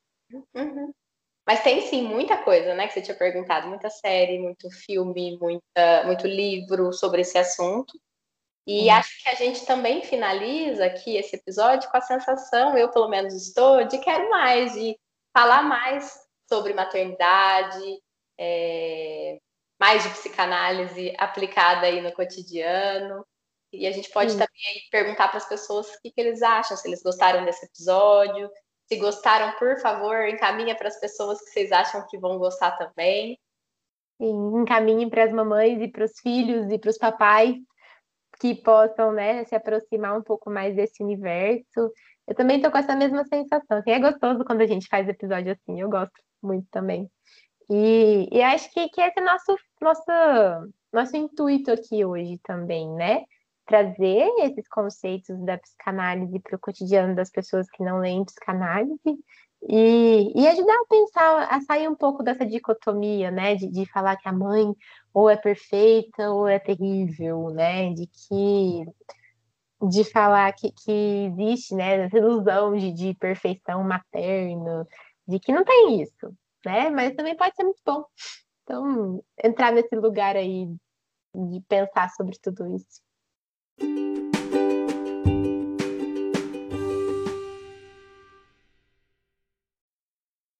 Uhum. 0.54 0.92
Mas 1.46 1.62
tem 1.62 1.82
sim 1.82 2.02
muita 2.02 2.38
coisa, 2.38 2.74
né? 2.74 2.86
Que 2.86 2.94
você 2.94 3.02
tinha 3.02 3.16
perguntado, 3.16 3.68
muita 3.68 3.90
série, 3.90 4.38
muito 4.38 4.70
filme, 4.70 5.36
muita, 5.38 6.04
muito 6.06 6.26
livro 6.26 6.92
sobre 6.92 7.22
esse 7.22 7.36
assunto. 7.36 7.98
E 8.66 8.88
uhum. 8.88 8.94
acho 8.94 9.22
que 9.22 9.28
a 9.28 9.34
gente 9.34 9.66
também 9.66 10.02
finaliza 10.02 10.86
aqui 10.86 11.16
esse 11.16 11.36
episódio 11.36 11.90
com 11.90 11.96
a 11.96 12.00
sensação, 12.00 12.78
eu 12.78 12.90
pelo 12.90 13.08
menos 13.08 13.34
estou, 13.34 13.84
de 13.84 13.98
quero 13.98 14.30
mais, 14.30 14.72
de 14.72 14.98
falar 15.36 15.62
mais 15.62 16.18
sobre 16.48 16.72
maternidade, 16.72 18.00
é, 18.38 19.38
mais 19.78 20.02
de 20.02 20.08
psicanálise 20.10 21.14
aplicada 21.18 21.86
aí 21.86 22.00
no 22.00 22.12
cotidiano. 22.12 23.26
E 23.76 23.86
a 23.86 23.92
gente 23.92 24.10
pode 24.10 24.32
também 24.32 24.88
perguntar 24.90 25.28
para 25.28 25.38
as 25.38 25.48
pessoas 25.48 25.88
o 25.88 26.00
que, 26.00 26.10
que, 26.10 26.20
eles 26.20 26.42
acham, 26.42 26.76
se 26.76 26.88
eles 26.88 27.02
gostaram 27.02 27.44
desse 27.44 27.66
episódio. 27.66 28.50
Se 28.86 28.96
gostaram, 28.96 29.56
por 29.58 29.78
favor, 29.80 30.28
encaminha 30.28 30.74
para 30.74 30.88
as 30.88 31.00
pessoas 31.00 31.40
que 31.40 31.50
vocês 31.50 31.72
acham 31.72 32.06
que 32.08 32.18
vão 32.18 32.38
gostar 32.38 32.72
também. 32.72 33.38
Sim, 34.20 34.60
encaminhe 34.60 35.08
para 35.08 35.24
as 35.24 35.32
mamães 35.32 35.80
e 35.80 35.88
para 35.88 36.04
os 36.04 36.18
filhos 36.20 36.70
e 36.70 36.78
para 36.78 36.90
os 36.90 36.98
papais 36.98 37.56
que 38.40 38.54
possam 38.54 39.12
né, 39.12 39.44
se 39.44 39.54
aproximar 39.54 40.16
um 40.18 40.22
pouco 40.22 40.50
mais 40.50 40.74
desse 40.74 41.02
universo. 41.02 41.92
Eu 42.26 42.34
também 42.34 42.56
estou 42.56 42.70
com 42.70 42.78
essa 42.78 42.96
mesma 42.96 43.24
sensação. 43.24 43.78
Assim, 43.78 43.90
é 43.90 43.98
gostoso 43.98 44.44
quando 44.44 44.60
a 44.60 44.66
gente 44.66 44.88
faz 44.88 45.08
episódio 45.08 45.52
assim, 45.52 45.80
eu 45.80 45.88
gosto 45.88 46.12
muito 46.42 46.66
também. 46.70 47.10
E, 47.70 48.28
e 48.30 48.42
acho 48.42 48.70
que, 48.72 48.88
que 48.88 49.00
esse 49.00 49.18
é 49.18 49.22
nosso, 49.22 49.56
nosso, 49.80 50.72
nosso 50.92 51.16
intuito 51.16 51.70
aqui 51.70 52.04
hoje 52.04 52.38
também, 52.44 52.90
né? 52.92 53.24
Trazer 53.66 54.28
esses 54.40 54.68
conceitos 54.68 55.38
da 55.44 55.58
psicanálise 55.58 56.38
para 56.40 56.56
o 56.56 56.60
cotidiano 56.60 57.14
das 57.14 57.30
pessoas 57.30 57.68
que 57.70 57.82
não 57.82 57.98
leem 57.98 58.24
psicanálise 58.24 58.98
e, 59.66 60.32
e, 60.34 60.46
ajudar 60.48 60.74
a 60.74 60.86
pensar, 60.88 61.48
a 61.50 61.60
sair 61.62 61.88
um 61.88 61.94
pouco 61.94 62.22
dessa 62.22 62.44
dicotomia, 62.44 63.30
né, 63.30 63.54
de, 63.54 63.68
de 63.70 63.86
falar 63.90 64.16
que 64.16 64.28
a 64.28 64.32
mãe 64.32 64.74
ou 65.12 65.30
é 65.30 65.36
perfeita 65.36 66.30
ou 66.30 66.46
é 66.46 66.58
terrível, 66.58 67.48
né, 67.50 67.92
de 67.94 68.06
que 68.06 68.84
de 69.90 70.04
falar 70.04 70.52
que, 70.52 70.70
que 70.72 70.92
existe, 71.32 71.74
né, 71.74 72.04
essa 72.04 72.16
ilusão 72.16 72.76
de, 72.76 72.92
de 72.92 73.14
perfeição 73.14 73.82
materna 73.84 74.86
de 75.26 75.38
que 75.38 75.52
não 75.52 75.64
tem 75.64 76.02
isso, 76.02 76.34
né? 76.64 76.90
Mas 76.90 77.14
também 77.14 77.36
pode 77.36 77.54
ser 77.56 77.64
muito 77.64 77.80
bom. 77.84 78.04
Então, 78.62 79.22
entrar 79.42 79.72
nesse 79.72 79.94
lugar 79.96 80.36
aí 80.36 80.66
de 81.34 81.60
pensar 81.68 82.10
sobre 82.10 82.38
tudo 82.40 82.74
isso. 82.74 83.02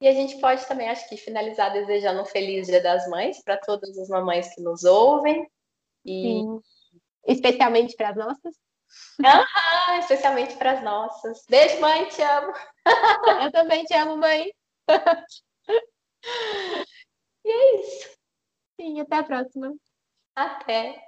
E 0.01 0.09
a 0.09 0.13
gente 0.13 0.39
pode 0.39 0.67
também, 0.67 0.89
acho 0.91 1.09
que, 1.09 1.17
finalizar 1.17 1.73
desejando 1.73 2.21
um 2.21 2.27
feliz 2.27 2.67
Dia 2.67 2.83
das 2.83 3.09
Mães 3.09 3.43
para 3.43 3.57
todas 3.57 3.97
as 3.97 4.09
mamães 4.09 4.55
que 4.55 4.61
nos 4.61 4.85
ouvem. 4.85 5.51
E... 6.05 6.23
Sim. 6.23 6.61
Especialmente 7.27 7.97
para 7.97 8.11
as 8.11 8.17
nossas. 8.17 8.55
Aham, 9.25 9.99
especialmente 10.01 10.57
para 10.57 10.73
as 10.73 10.85
nossas. 10.85 11.47
Beijo, 11.49 11.81
mãe, 11.81 12.07
te 12.09 12.21
amo. 12.21 12.53
Eu 13.43 13.51
também 13.51 13.83
te 13.85 13.95
amo, 13.95 14.19
mãe. 14.19 14.53
E 17.45 17.51
é 17.51 17.81
isso. 17.81 18.11
Sim, 18.79 19.01
até 19.01 19.17
a 19.17 19.23
próxima. 19.23 19.75
Até. 20.37 21.03